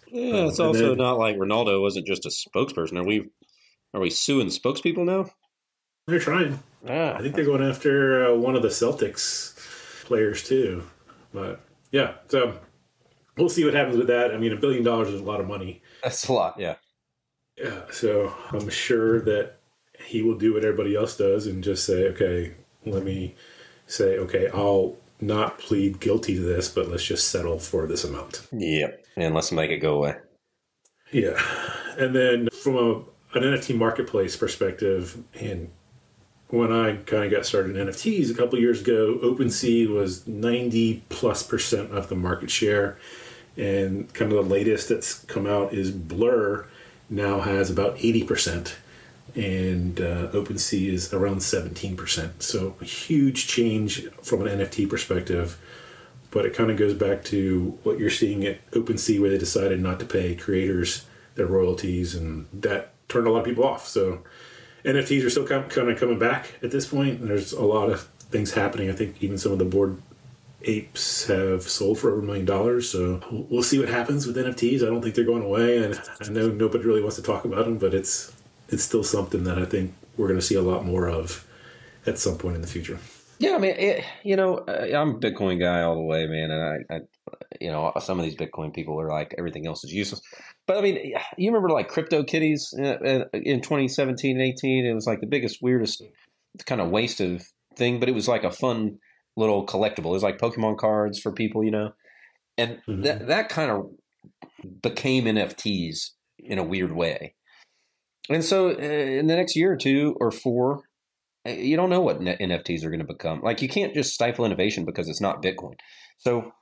Yeah, 0.08 0.46
it's 0.46 0.58
And 0.58 0.66
also 0.68 0.88
then- 0.90 0.98
not 0.98 1.18
like 1.18 1.36
Ronaldo 1.36 1.80
wasn't 1.80 2.06
just 2.06 2.26
a 2.26 2.30
spokesperson. 2.30 2.98
Are 2.98 3.04
we 3.04 3.28
are 3.94 4.00
we 4.00 4.10
suing 4.10 4.48
spokespeople 4.48 5.04
now? 5.04 5.30
They're 6.06 6.18
trying. 6.18 6.60
Yeah, 6.86 7.14
I 7.18 7.22
think 7.22 7.34
they're 7.34 7.44
going 7.44 7.62
after 7.62 8.26
uh, 8.32 8.34
one 8.36 8.54
of 8.56 8.62
the 8.62 8.68
Celtics 8.68 9.54
players 10.04 10.42
too. 10.42 10.84
But 11.34 11.60
yeah, 11.92 12.14
so 12.28 12.58
we'll 13.36 13.48
see 13.50 13.64
what 13.64 13.74
happens 13.74 13.96
with 13.96 14.06
that. 14.06 14.32
I 14.34 14.38
mean, 14.38 14.52
a 14.52 14.56
billion 14.56 14.82
dollars 14.84 15.08
is 15.08 15.20
a 15.20 15.24
lot 15.24 15.40
of 15.40 15.46
money. 15.46 15.82
that's 16.02 16.26
a 16.28 16.32
lot. 16.32 16.54
Yeah, 16.58 16.76
Yeah, 17.58 17.82
so 17.90 18.32
I'm 18.52 18.68
sure 18.70 19.20
that 19.20 19.56
he 20.00 20.22
will 20.22 20.36
do 20.38 20.54
what 20.54 20.64
everybody 20.64 20.94
else 20.96 21.16
does 21.16 21.46
and 21.46 21.62
just 21.62 21.84
say, 21.84 22.06
okay, 22.08 22.54
let 22.86 23.04
me 23.04 23.34
say, 23.88 24.18
okay, 24.18 24.48
I'll 24.54 24.96
not 25.20 25.58
plead 25.58 25.98
guilty 25.98 26.36
to 26.36 26.40
this, 26.40 26.68
but 26.68 26.88
let's 26.88 27.04
just 27.04 27.28
settle 27.28 27.58
for 27.58 27.86
this 27.86 28.04
amount. 28.04 28.46
yep. 28.52 29.04
And 29.16 29.34
let's 29.34 29.50
make 29.50 29.70
it 29.70 29.78
go 29.78 29.96
away. 29.96 30.14
Yeah. 31.10 31.42
And 31.98 32.14
then 32.14 32.48
from 32.62 32.76
a, 32.76 32.92
an 33.36 33.42
NFT 33.42 33.76
marketplace 33.76 34.36
perspective, 34.36 35.18
and 35.34 35.70
when 36.48 36.72
I 36.72 36.96
kind 36.96 37.24
of 37.24 37.30
got 37.30 37.46
started 37.46 37.76
in 37.76 37.88
NFTs 37.88 38.30
a 38.30 38.34
couple 38.34 38.58
years 38.58 38.82
ago, 38.82 39.18
OpenSea 39.22 39.88
was 39.88 40.26
90 40.26 41.02
plus 41.08 41.42
percent 41.42 41.90
of 41.92 42.08
the 42.08 42.14
market 42.14 42.50
share. 42.50 42.98
And 43.56 44.12
kind 44.14 44.32
of 44.32 44.44
the 44.44 44.54
latest 44.54 44.88
that's 44.88 45.24
come 45.24 45.46
out 45.46 45.74
is 45.74 45.90
Blur 45.90 46.66
now 47.10 47.40
has 47.40 47.70
about 47.70 47.96
80%. 47.96 48.74
And 49.34 50.00
uh, 50.00 50.28
OpenSea 50.32 50.88
is 50.88 51.12
around 51.12 51.38
17%. 51.38 52.42
So 52.42 52.74
a 52.80 52.84
huge 52.84 53.46
change 53.46 54.08
from 54.22 54.46
an 54.46 54.58
NFT 54.58 54.88
perspective 54.88 55.58
but 56.30 56.44
it 56.44 56.54
kind 56.54 56.70
of 56.70 56.76
goes 56.76 56.94
back 56.94 57.24
to 57.24 57.78
what 57.82 57.98
you're 57.98 58.10
seeing 58.10 58.44
at 58.44 58.70
OpenSea, 58.72 59.20
where 59.20 59.30
they 59.30 59.38
decided 59.38 59.80
not 59.80 59.98
to 60.00 60.04
pay 60.04 60.34
creators 60.34 61.06
their 61.34 61.46
royalties, 61.46 62.14
and 62.14 62.46
that 62.52 62.92
turned 63.08 63.26
a 63.26 63.30
lot 63.30 63.40
of 63.40 63.44
people 63.46 63.64
off. 63.64 63.86
So 63.86 64.22
NFTs 64.84 65.24
are 65.24 65.30
still 65.30 65.46
kind 65.46 65.64
of, 65.64 65.98
coming 65.98 66.18
back 66.18 66.54
at 66.62 66.70
this 66.70 66.86
point. 66.86 67.20
And 67.20 67.30
there's 67.30 67.52
a 67.52 67.64
lot 67.64 67.90
of 67.90 68.02
things 68.30 68.52
happening. 68.52 68.90
I 68.90 68.92
think 68.92 69.22
even 69.22 69.38
some 69.38 69.52
of 69.52 69.58
the 69.58 69.64
Bored 69.64 70.02
Apes 70.62 71.26
have 71.28 71.62
sold 71.62 71.98
for 71.98 72.10
over 72.10 72.20
a 72.20 72.22
million 72.22 72.44
dollars. 72.44 72.90
So 72.90 73.22
we'll 73.30 73.62
see 73.62 73.78
what 73.78 73.88
happens 73.88 74.26
with 74.26 74.36
NFTs. 74.36 74.82
I 74.82 74.86
don't 74.86 75.00
think 75.00 75.14
they're 75.14 75.24
going 75.24 75.44
away, 75.44 75.82
and 75.82 76.00
I 76.20 76.28
know 76.28 76.48
nobody 76.48 76.84
really 76.84 77.02
wants 77.02 77.16
to 77.16 77.22
talk 77.22 77.44
about 77.44 77.64
them, 77.64 77.78
but 77.78 77.94
it's 77.94 78.32
it's 78.68 78.82
still 78.82 79.04
something 79.04 79.44
that 79.44 79.58
I 79.58 79.64
think 79.64 79.94
we're 80.16 80.28
going 80.28 80.40
to 80.40 80.44
see 80.44 80.54
a 80.54 80.62
lot 80.62 80.84
more 80.84 81.08
of 81.08 81.46
at 82.06 82.18
some 82.18 82.38
point 82.38 82.56
in 82.56 82.62
the 82.62 82.68
future. 82.68 82.98
Yeah, 83.40 83.54
I 83.54 83.58
mean, 83.58 83.74
it, 83.78 84.04
you 84.24 84.34
know, 84.34 84.58
uh, 84.58 84.88
I'm 84.92 85.10
a 85.10 85.18
Bitcoin 85.18 85.60
guy 85.60 85.82
all 85.82 85.94
the 85.94 86.02
way, 86.02 86.26
man, 86.26 86.50
and 86.50 86.62
I, 86.90 86.94
I, 86.96 87.00
you 87.60 87.70
know, 87.70 87.92
some 88.00 88.18
of 88.18 88.24
these 88.24 88.34
Bitcoin 88.34 88.74
people 88.74 89.00
are 89.00 89.08
like 89.08 89.32
everything 89.38 89.64
else 89.64 89.84
is 89.84 89.92
useless. 89.92 90.20
But 90.66 90.76
I 90.78 90.80
mean, 90.80 91.14
you 91.36 91.48
remember 91.50 91.70
like 91.70 91.88
Crypto 91.88 92.24
Kitties 92.24 92.74
uh, 92.76 93.26
in 93.32 93.60
2017 93.60 94.36
and 94.36 94.44
18? 94.44 94.84
It 94.86 94.92
was 94.92 95.06
like 95.06 95.20
the 95.20 95.26
biggest, 95.28 95.62
weirdest 95.62 96.02
kind 96.66 96.80
of 96.80 96.90
waste 96.90 97.20
of 97.20 97.44
thing, 97.76 98.00
but 98.00 98.08
it 98.08 98.14
was 98.14 98.26
like 98.26 98.42
a 98.42 98.50
fun 98.50 98.98
little 99.36 99.64
collectible. 99.64 100.06
It 100.06 100.18
was 100.18 100.22
like 100.24 100.38
Pokemon 100.38 100.78
cards 100.78 101.20
for 101.20 101.30
people, 101.30 101.62
you 101.62 101.70
know, 101.70 101.92
and 102.56 102.80
Mhm. 102.88 103.04
that 103.04 103.28
that 103.28 103.48
kind 103.50 103.70
of 103.70 103.90
became 104.82 105.26
NFTs 105.26 106.10
in 106.40 106.58
a 106.58 106.64
weird 106.64 106.90
way. 106.92 107.34
And 108.28 108.44
so, 108.44 108.70
uh, 108.70 108.72
in 108.72 109.26
the 109.26 109.36
next 109.36 109.56
year 109.56 109.72
or 109.72 109.76
two 109.76 110.16
or 110.20 110.30
four, 110.30 110.82
uh, 111.46 111.52
you 111.52 111.76
don't 111.76 111.90
know 111.90 112.00
what 112.00 112.20
NFTs 112.20 112.84
are 112.84 112.90
going 112.90 113.00
to 113.00 113.06
become. 113.06 113.40
Like, 113.40 113.62
you 113.62 113.68
can't 113.68 113.94
just 113.94 114.12
stifle 114.12 114.44
innovation 114.44 114.84
because 114.84 115.08
it's 115.08 115.20
not 115.20 115.42
Bitcoin. 115.42 115.74
So, 116.18 116.52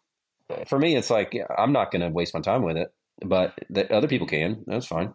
for 0.66 0.78
me, 0.78 0.96
it's 0.96 1.10
like 1.10 1.36
I'm 1.58 1.72
not 1.72 1.90
going 1.90 2.02
to 2.02 2.08
waste 2.08 2.34
my 2.34 2.40
time 2.40 2.62
with 2.62 2.76
it, 2.76 2.88
but 3.24 3.54
that 3.70 3.90
other 3.90 4.08
people 4.08 4.26
can. 4.26 4.64
That's 4.66 4.86
fine. 4.86 5.14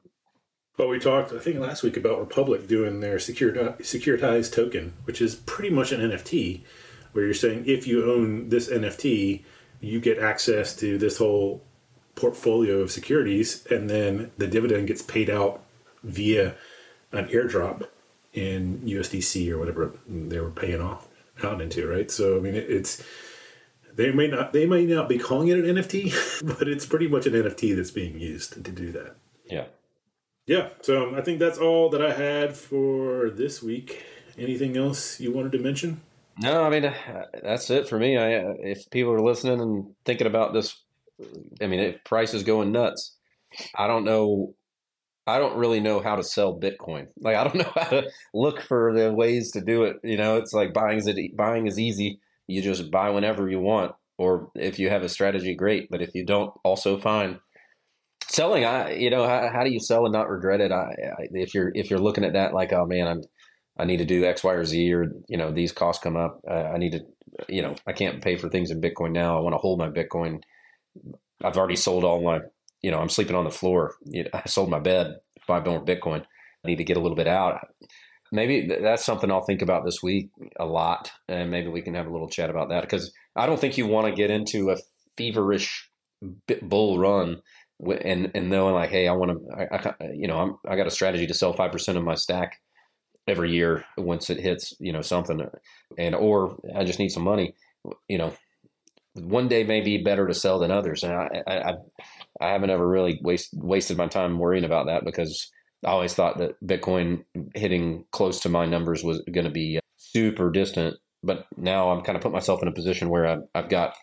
But 0.77 0.87
we 0.87 0.99
talked, 0.99 1.31
I 1.31 1.39
think, 1.39 1.59
last 1.59 1.83
week 1.83 1.97
about 1.97 2.19
Republic 2.19 2.67
doing 2.67 3.01
their 3.01 3.17
securitized 3.17 4.53
token, 4.53 4.93
which 5.03 5.21
is 5.21 5.35
pretty 5.35 5.69
much 5.69 5.91
an 5.91 6.01
NFT, 6.01 6.63
where 7.11 7.25
you're 7.25 7.33
saying 7.33 7.65
if 7.67 7.87
you 7.87 8.09
own 8.11 8.49
this 8.49 8.69
NFT, 8.69 9.43
you 9.79 9.99
get 9.99 10.17
access 10.17 10.75
to 10.77 10.97
this 10.97 11.17
whole 11.17 11.63
portfolio 12.15 12.79
of 12.79 12.91
securities, 12.91 13.65
and 13.67 13.89
then 13.89 14.31
the 14.37 14.47
dividend 14.47 14.87
gets 14.87 15.01
paid 15.01 15.29
out 15.29 15.63
via 16.03 16.55
an 17.11 17.27
airdrop 17.27 17.87
in 18.33 18.79
USDC 18.79 19.49
or 19.51 19.57
whatever 19.57 19.93
they 20.07 20.39
were 20.39 20.51
paying 20.51 20.81
off 20.81 21.07
out 21.43 21.61
into, 21.61 21.87
right? 21.87 22.09
So 22.09 22.37
I 22.37 22.39
mean, 22.39 22.55
it, 22.55 22.69
it's 22.69 23.03
they 23.93 24.11
may 24.11 24.27
not 24.27 24.53
they 24.53 24.65
may 24.65 24.85
not 24.85 25.09
be 25.09 25.17
calling 25.17 25.49
it 25.49 25.59
an 25.59 25.75
NFT, 25.75 26.57
but 26.57 26.67
it's 26.67 26.85
pretty 26.85 27.07
much 27.07 27.25
an 27.25 27.33
NFT 27.33 27.75
that's 27.75 27.91
being 27.91 28.19
used 28.19 28.53
to 28.53 28.71
do 28.71 28.91
that. 28.91 29.15
Yeah. 29.45 29.65
Yeah. 30.45 30.69
So 30.81 31.15
I 31.15 31.21
think 31.21 31.39
that's 31.39 31.57
all 31.57 31.89
that 31.89 32.01
I 32.01 32.13
had 32.13 32.55
for 32.55 33.29
this 33.29 33.61
week. 33.61 34.03
Anything 34.37 34.77
else 34.77 35.19
you 35.19 35.31
wanted 35.31 35.51
to 35.53 35.59
mention? 35.59 36.01
No, 36.39 36.63
I 36.63 36.69
mean 36.69 36.85
uh, 36.85 37.25
that's 37.43 37.69
it 37.69 37.87
for 37.87 37.99
me. 37.99 38.17
I 38.17 38.35
uh, 38.35 38.53
if 38.59 38.89
people 38.89 39.11
are 39.11 39.21
listening 39.21 39.59
and 39.59 39.93
thinking 40.05 40.27
about 40.27 40.53
this, 40.53 40.81
I 41.61 41.67
mean, 41.67 41.79
if 41.79 42.03
price 42.03 42.33
is 42.33 42.43
going 42.43 42.71
nuts, 42.71 43.15
I 43.75 43.87
don't 43.87 44.05
know. 44.05 44.55
I 45.27 45.39
don't 45.39 45.57
really 45.57 45.79
know 45.79 45.99
how 45.99 46.15
to 46.15 46.23
sell 46.23 46.59
Bitcoin. 46.59 47.07
Like 47.19 47.35
I 47.35 47.43
don't 47.43 47.55
know 47.63 47.71
how 47.75 47.89
to 47.89 48.09
look 48.33 48.61
for 48.61 48.93
the 48.93 49.13
ways 49.13 49.51
to 49.51 49.61
do 49.61 49.83
it. 49.83 49.97
You 50.03 50.17
know, 50.17 50.37
it's 50.37 50.53
like 50.53 50.73
buying 50.73 50.97
is 50.97 51.09
buying 51.35 51.67
is 51.67 51.79
easy. 51.79 52.19
You 52.47 52.61
just 52.61 52.91
buy 52.91 53.09
whenever 53.09 53.49
you 53.49 53.59
want, 53.59 53.93
or 54.17 54.51
if 54.55 54.79
you 54.79 54.89
have 54.89 55.03
a 55.03 55.09
strategy, 55.09 55.55
great. 55.55 55.89
But 55.89 56.01
if 56.01 56.13
you 56.13 56.25
don't, 56.25 56.53
also 56.63 56.97
fine. 56.99 57.39
Selling, 58.27 58.65
I 58.65 58.93
you 58.93 59.09
know 59.09 59.27
how, 59.27 59.49
how 59.51 59.63
do 59.63 59.71
you 59.71 59.79
sell 59.79 60.05
and 60.05 60.13
not 60.13 60.29
regret 60.29 60.61
it? 60.61 60.71
I, 60.71 60.83
I 61.19 61.27
if 61.31 61.53
you're 61.53 61.71
if 61.75 61.89
you're 61.89 61.99
looking 61.99 62.23
at 62.23 62.33
that 62.33 62.53
like 62.53 62.73
oh 62.73 62.85
man 62.85 63.07
I'm 63.07 63.21
I 63.81 63.85
need 63.85 63.97
to 63.97 64.05
do 64.05 64.25
X, 64.25 64.43
Y, 64.43 64.53
or 64.53 64.65
Z, 64.65 64.93
or 64.93 65.11
you 65.27 65.37
know 65.37 65.51
these 65.51 65.71
costs 65.71 66.03
come 66.03 66.17
up. 66.17 66.41
Uh, 66.49 66.53
I 66.53 66.77
need 66.77 66.91
to, 66.91 67.01
you 67.47 67.61
know, 67.61 67.75
I 67.87 67.93
can't 67.93 68.21
pay 68.21 68.35
for 68.35 68.49
things 68.49 68.69
in 68.69 68.81
Bitcoin 68.81 69.11
now. 69.11 69.37
I 69.37 69.41
want 69.41 69.53
to 69.53 69.59
hold 69.59 69.79
my 69.79 69.89
Bitcoin. 69.89 70.41
I've 71.43 71.57
already 71.57 71.75
sold 71.75 72.03
all 72.03 72.21
my, 72.21 72.41
you 72.81 72.91
know, 72.91 72.99
I'm 72.99 73.09
sleeping 73.09 73.35
on 73.35 73.45
the 73.45 73.51
floor. 73.51 73.95
You 74.05 74.23
know, 74.23 74.29
I 74.33 74.47
sold 74.47 74.69
my 74.69 74.79
bed, 74.79 75.15
five 75.45 75.65
more 75.65 75.83
Bitcoin. 75.83 76.23
I 76.63 76.67
need 76.67 76.77
to 76.77 76.83
get 76.83 76.97
a 76.97 77.01
little 77.01 77.15
bit 77.17 77.27
out. 77.27 77.67
Maybe 78.31 78.67
that's 78.81 79.03
something 79.03 79.29
I'll 79.29 79.43
think 79.43 79.61
about 79.61 79.83
this 79.83 80.01
week 80.01 80.29
a 80.57 80.65
lot, 80.65 81.11
and 81.27 81.51
maybe 81.51 81.67
we 81.67 81.81
can 81.81 81.95
have 81.95 82.07
a 82.07 82.11
little 82.11 82.29
chat 82.29 82.49
about 82.49 82.69
that 82.69 82.81
because 82.81 83.11
I 83.35 83.45
don't 83.45 83.59
think 83.59 83.77
you 83.77 83.87
want 83.87 84.07
to 84.07 84.13
get 84.13 84.31
into 84.31 84.69
a 84.69 84.77
feverish 85.17 85.89
bull 86.61 86.97
run 86.97 87.41
and 88.01 88.31
and 88.33 88.49
knowing 88.49 88.73
like, 88.73 88.89
hey, 88.89 89.07
I 89.09 89.13
want 89.13 89.31
to, 89.31 89.53
I, 89.53 89.89
I, 89.89 90.11
you 90.13 90.27
know, 90.27 90.37
I'm, 90.37 90.55
I 90.65 90.77
got 90.77 90.87
a 90.87 90.91
strategy 90.91 91.27
to 91.27 91.33
sell 91.33 91.51
five 91.51 91.73
percent 91.73 91.97
of 91.97 92.05
my 92.05 92.15
stack 92.15 92.61
every 93.27 93.51
year 93.51 93.83
once 93.97 94.29
it 94.29 94.39
hits, 94.39 94.73
you 94.79 94.93
know, 94.93 95.01
something 95.01 95.41
and, 95.97 96.15
or 96.15 96.57
I 96.75 96.83
just 96.83 96.99
need 96.99 97.09
some 97.09 97.23
money, 97.23 97.53
you 98.07 98.17
know, 98.17 98.33
one 99.13 99.47
day 99.47 99.63
may 99.63 99.81
be 99.81 99.97
better 99.97 100.27
to 100.27 100.33
sell 100.33 100.59
than 100.59 100.71
others. 100.71 101.03
And 101.03 101.13
I, 101.13 101.43
I, 101.47 101.53
I 101.71 101.73
haven't 102.49 102.69
ever 102.69 102.87
really 102.87 103.19
waste, 103.23 103.49
wasted 103.53 103.97
my 103.97 104.07
time 104.07 104.39
worrying 104.39 104.63
about 104.63 104.87
that 104.87 105.05
because 105.05 105.51
I 105.85 105.89
always 105.89 106.13
thought 106.13 106.37
that 106.37 106.55
Bitcoin 106.63 107.23
hitting 107.55 108.05
close 108.11 108.39
to 108.41 108.49
my 108.49 108.65
numbers 108.65 109.03
was 109.03 109.21
going 109.31 109.45
to 109.45 109.51
be 109.51 109.77
uh, 109.77 109.81
super 109.97 110.51
distant. 110.51 110.97
But 111.23 111.45
now 111.55 111.91
I'm 111.91 112.03
kind 112.03 112.15
of 112.15 112.23
put 112.23 112.31
myself 112.31 112.61
in 112.61 112.67
a 112.67 112.73
position 112.73 113.09
where 113.09 113.27
I've, 113.27 113.43
I've 113.53 113.69
got 113.69 113.95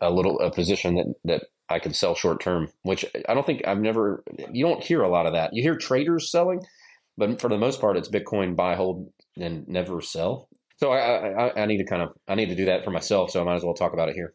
a 0.00 0.10
little 0.10 0.40
a 0.40 0.50
position 0.50 0.94
that 0.96 1.14
that 1.24 1.44
I 1.68 1.78
can 1.78 1.92
sell 1.92 2.14
short 2.14 2.40
term, 2.40 2.68
which 2.82 3.04
I 3.28 3.34
don't 3.34 3.46
think 3.46 3.66
I've 3.66 3.80
never. 3.80 4.22
You 4.52 4.66
don't 4.66 4.82
hear 4.82 5.02
a 5.02 5.08
lot 5.08 5.26
of 5.26 5.34
that. 5.34 5.50
You 5.52 5.62
hear 5.62 5.76
traders 5.76 6.30
selling, 6.30 6.60
but 7.16 7.40
for 7.40 7.48
the 7.48 7.58
most 7.58 7.80
part, 7.80 7.96
it's 7.96 8.08
Bitcoin 8.08 8.56
buy, 8.56 8.76
hold, 8.76 9.10
and 9.38 9.66
never 9.68 10.00
sell. 10.00 10.48
So 10.78 10.92
I, 10.92 11.48
I, 11.48 11.62
I 11.62 11.66
need 11.66 11.78
to 11.78 11.84
kind 11.84 12.02
of 12.02 12.10
I 12.28 12.34
need 12.34 12.48
to 12.48 12.54
do 12.54 12.66
that 12.66 12.84
for 12.84 12.90
myself. 12.90 13.30
So 13.30 13.40
I 13.40 13.44
might 13.44 13.56
as 13.56 13.64
well 13.64 13.74
talk 13.74 13.92
about 13.92 14.08
it 14.08 14.14
here. 14.14 14.34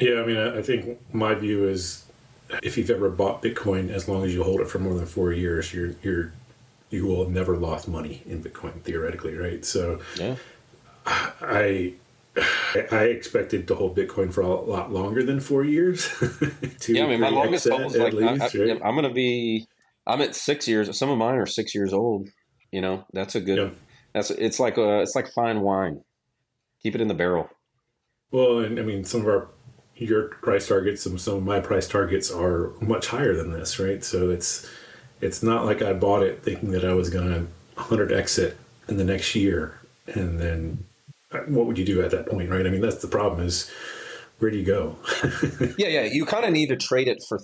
Yeah, 0.00 0.22
I 0.22 0.26
mean, 0.26 0.36
I 0.36 0.62
think 0.62 1.14
my 1.14 1.34
view 1.34 1.68
is 1.68 2.04
if 2.62 2.76
you've 2.76 2.90
ever 2.90 3.08
bought 3.08 3.42
Bitcoin, 3.42 3.90
as 3.90 4.08
long 4.08 4.24
as 4.24 4.34
you 4.34 4.42
hold 4.42 4.60
it 4.60 4.68
for 4.68 4.78
more 4.78 4.94
than 4.94 5.06
four 5.06 5.32
years, 5.32 5.72
you're 5.72 5.94
you're 6.02 6.32
you 6.90 7.06
will 7.06 7.24
have 7.24 7.32
never 7.32 7.56
lost 7.56 7.88
money 7.88 8.22
in 8.26 8.42
Bitcoin 8.42 8.80
theoretically, 8.82 9.34
right? 9.34 9.64
So, 9.64 10.00
yeah, 10.16 10.36
I 11.06 11.94
I 12.90 13.04
expected 13.04 13.66
to 13.68 13.74
hold 13.74 13.96
Bitcoin 13.96 14.32
for 14.32 14.42
a 14.42 14.48
lot 14.48 14.92
longer 14.92 15.22
than 15.22 15.40
four 15.40 15.64
years. 15.64 16.10
yeah, 16.88 17.04
I 17.04 17.08
mean, 17.08 17.20
my 17.20 17.30
longest 17.30 17.68
hold 17.68 17.84
was 17.84 17.96
like 17.96 18.12
least, 18.12 18.54
I, 18.54 18.58
am 18.58 18.68
right? 18.68 18.80
going 18.80 19.02
to 19.04 19.10
be 19.10 19.66
I'm 20.06 20.20
at 20.20 20.34
six 20.34 20.66
years. 20.66 20.96
Some 20.96 21.10
of 21.10 21.18
mine 21.18 21.36
are 21.36 21.46
six 21.46 21.74
years 21.74 21.92
old. 21.92 22.28
You 22.70 22.80
know, 22.80 23.04
that's 23.12 23.34
a 23.34 23.40
good. 23.40 23.58
Yeah. 23.58 23.70
That's 24.14 24.30
it's 24.30 24.60
like 24.60 24.76
a, 24.76 25.00
it's 25.00 25.14
like 25.14 25.32
fine 25.32 25.60
wine. 25.60 26.02
Keep 26.82 26.96
it 26.96 27.00
in 27.00 27.08
the 27.08 27.14
barrel. 27.14 27.48
Well, 28.30 28.60
and 28.60 28.78
I 28.78 28.82
mean, 28.82 29.04
some 29.04 29.22
of 29.22 29.28
our 29.28 29.48
your 29.96 30.28
price 30.28 30.68
targets, 30.68 31.02
some 31.02 31.18
some 31.18 31.36
of 31.36 31.42
my 31.44 31.60
price 31.60 31.86
targets 31.86 32.30
are 32.30 32.72
much 32.80 33.08
higher 33.08 33.34
than 33.34 33.52
this, 33.52 33.78
right? 33.78 34.02
So 34.04 34.30
it's 34.30 34.68
it's 35.20 35.42
not 35.42 35.64
like 35.64 35.82
I 35.82 35.92
bought 35.92 36.22
it 36.22 36.42
thinking 36.42 36.70
that 36.72 36.84
I 36.84 36.94
was 36.94 37.10
going 37.10 37.28
to 37.28 37.46
100 37.74 38.12
exit 38.12 38.56
in 38.88 38.96
the 38.96 39.04
next 39.04 39.34
year, 39.34 39.80
and 40.06 40.40
then 40.40 40.84
uh, 41.30 41.38
what 41.40 41.66
would 41.66 41.78
you 41.78 41.84
do 41.84 42.02
at 42.02 42.10
that 42.10 42.26
point, 42.26 42.50
right? 42.50 42.66
I 42.66 42.70
mean, 42.70 42.80
that's 42.80 43.00
the 43.00 43.08
problem 43.08 43.46
is 43.46 43.70
where 44.38 44.50
do 44.50 44.56
you 44.56 44.64
go? 44.64 44.96
yeah, 45.78 45.88
yeah, 45.88 46.02
you 46.02 46.26
kind 46.26 46.44
of 46.44 46.52
need 46.52 46.68
to 46.68 46.76
trade 46.76 47.08
it 47.08 47.22
for 47.28 47.40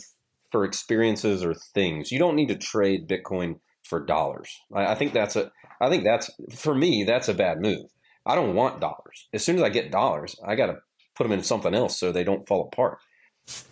for 0.50 0.64
experiences 0.64 1.44
or 1.44 1.54
things. 1.74 2.10
You 2.10 2.18
don't 2.18 2.36
need 2.36 2.48
to 2.48 2.56
trade 2.56 3.08
Bitcoin 3.08 3.60
for 3.84 4.04
dollars. 4.04 4.58
I, 4.74 4.92
I 4.92 4.94
think 4.94 5.12
that's 5.12 5.36
a 5.36 5.50
I 5.80 5.88
think 5.88 6.04
that's 6.04 6.30
for 6.56 6.74
me 6.74 7.04
that's 7.04 7.28
a 7.28 7.34
bad 7.34 7.60
move. 7.60 7.86
I 8.26 8.34
don't 8.34 8.54
want 8.54 8.80
dollars. 8.80 9.28
As 9.32 9.44
soon 9.44 9.56
as 9.56 9.62
I 9.62 9.68
get 9.70 9.90
dollars, 9.90 10.36
I 10.46 10.54
got 10.54 10.66
to 10.66 10.78
put 11.18 11.24
them 11.24 11.32
in 11.32 11.42
something 11.42 11.74
else 11.74 11.98
so 11.98 12.10
they 12.10 12.24
don't 12.24 12.48
fall 12.48 12.70
apart. 12.72 12.98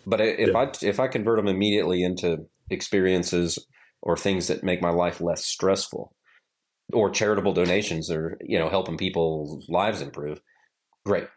But 0.05 0.21
if 0.21 0.49
yeah. 0.49 0.57
I 0.57 0.71
if 0.81 0.99
I 0.99 1.07
convert 1.07 1.37
them 1.37 1.47
immediately 1.47 2.03
into 2.03 2.45
experiences 2.69 3.57
or 4.01 4.17
things 4.17 4.47
that 4.47 4.63
make 4.63 4.81
my 4.81 4.89
life 4.89 5.21
less 5.21 5.45
stressful, 5.45 6.13
or 6.93 7.09
charitable 7.09 7.53
donations, 7.53 8.11
or 8.11 8.37
you 8.41 8.59
know 8.59 8.69
helping 8.69 8.97
people's 8.97 9.67
lives 9.69 10.01
improve, 10.01 10.41
great. 11.05 11.27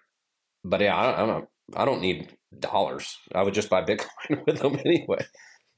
But 0.65 0.81
yeah, 0.81 0.97
I, 0.97 1.23
I 1.23 1.27
don't 1.27 1.49
I 1.77 1.85
don't 1.85 2.01
need 2.01 2.35
dollars. 2.59 3.17
I 3.35 3.43
would 3.43 3.55
just 3.55 3.71
buy 3.71 3.83
Bitcoin 3.83 4.45
with 4.47 4.59
them 4.59 4.79
anyway. 4.85 5.25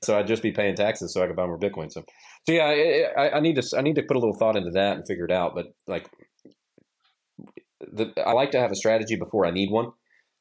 So 0.02 0.18
I'd 0.18 0.26
just 0.26 0.42
be 0.42 0.52
paying 0.52 0.74
taxes 0.74 1.12
so 1.12 1.22
I 1.22 1.26
could 1.26 1.36
buy 1.36 1.46
more 1.46 1.58
Bitcoin. 1.58 1.92
So, 1.92 2.02
so 2.46 2.52
yeah, 2.52 3.10
I, 3.16 3.30
I 3.30 3.40
need 3.40 3.60
to 3.60 3.76
I 3.76 3.82
need 3.82 3.96
to 3.96 4.02
put 4.02 4.16
a 4.16 4.20
little 4.20 4.36
thought 4.36 4.56
into 4.56 4.72
that 4.72 4.96
and 4.96 5.06
figure 5.06 5.24
it 5.24 5.30
out. 5.30 5.54
But 5.54 5.66
like, 5.86 6.08
the, 7.80 8.12
I 8.24 8.32
like 8.32 8.50
to 8.52 8.60
have 8.60 8.72
a 8.72 8.76
strategy 8.76 9.16
before 9.16 9.46
I 9.46 9.50
need 9.50 9.70
one. 9.70 9.92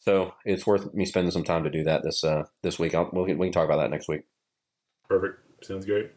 So 0.01 0.33
it's 0.45 0.65
worth 0.65 0.93
me 0.93 1.05
spending 1.05 1.31
some 1.31 1.43
time 1.43 1.63
to 1.63 1.69
do 1.69 1.83
that 1.83 2.03
this 2.03 2.23
uh, 2.23 2.43
this 2.63 2.79
week. 2.79 2.95
I'll, 2.95 3.09
we 3.13 3.33
we 3.35 3.47
can 3.47 3.53
talk 3.53 3.65
about 3.65 3.77
that 3.77 3.91
next 3.91 4.07
week. 4.07 4.21
Perfect. 5.07 5.39
Sounds 5.63 5.85
great. 5.85 6.11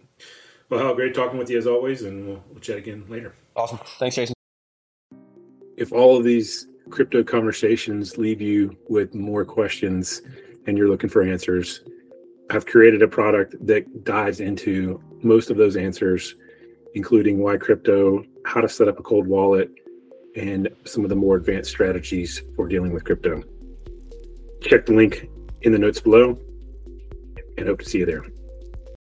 Well, 0.71 0.81
Hal, 0.81 0.95
great 0.95 1.15
talking 1.15 1.39
with 1.39 1.51
you 1.51 1.59
as 1.59 1.67
always, 1.67 2.03
and 2.03 2.27
we'll, 2.27 2.43
we'll 2.51 2.61
chat 2.61 2.79
again 2.79 3.05
later. 3.09 3.35
Awesome. 3.55 3.79
Thanks, 3.99 4.17
Jason. 4.17 4.35
If 5.77 5.93
all 5.93 6.17
of 6.17 6.25
these 6.25 6.67
crypto 6.89 7.23
conversations 7.23 8.17
leave 8.17 8.41
you 8.41 8.77
with 8.89 9.15
more 9.15 9.45
questions 9.45 10.23
and 10.67 10.79
you're 10.79 10.89
looking 10.89 11.11
for 11.11 11.23
answers, 11.23 11.81
I've 12.51 12.65
created 12.65 13.03
a 13.03 13.09
product 13.09 13.55
that 13.67 14.05
dives 14.05 14.41
into 14.41 15.03
most 15.23 15.51
of 15.51 15.59
those 15.59 15.77
answers, 15.77 16.37
including 16.95 17.39
why 17.39 17.59
crypto, 17.59 18.25
how 18.47 18.63
to 18.63 18.69
set 18.69 18.89
up 18.89 18.99
a 18.99 19.03
cold 19.03 19.27
wallet, 19.27 19.71
and 20.37 20.69
some 20.85 21.05
of 21.05 21.11
the 21.11 21.17
more 21.17 21.37
advanced 21.37 21.71
strategies 21.71 22.43
for 22.57 22.67
dealing 22.67 22.93
with 22.93 23.05
crypto. 23.05 23.43
Check 24.65 24.87
the 24.87 24.95
link 24.95 25.29
in 25.61 25.73
the 25.73 25.79
notes 25.79 26.01
below 26.01 26.39
and 27.59 27.69
hope 27.69 27.81
to 27.81 27.85
see 27.85 27.99
you 27.99 28.07
there. 28.07 28.25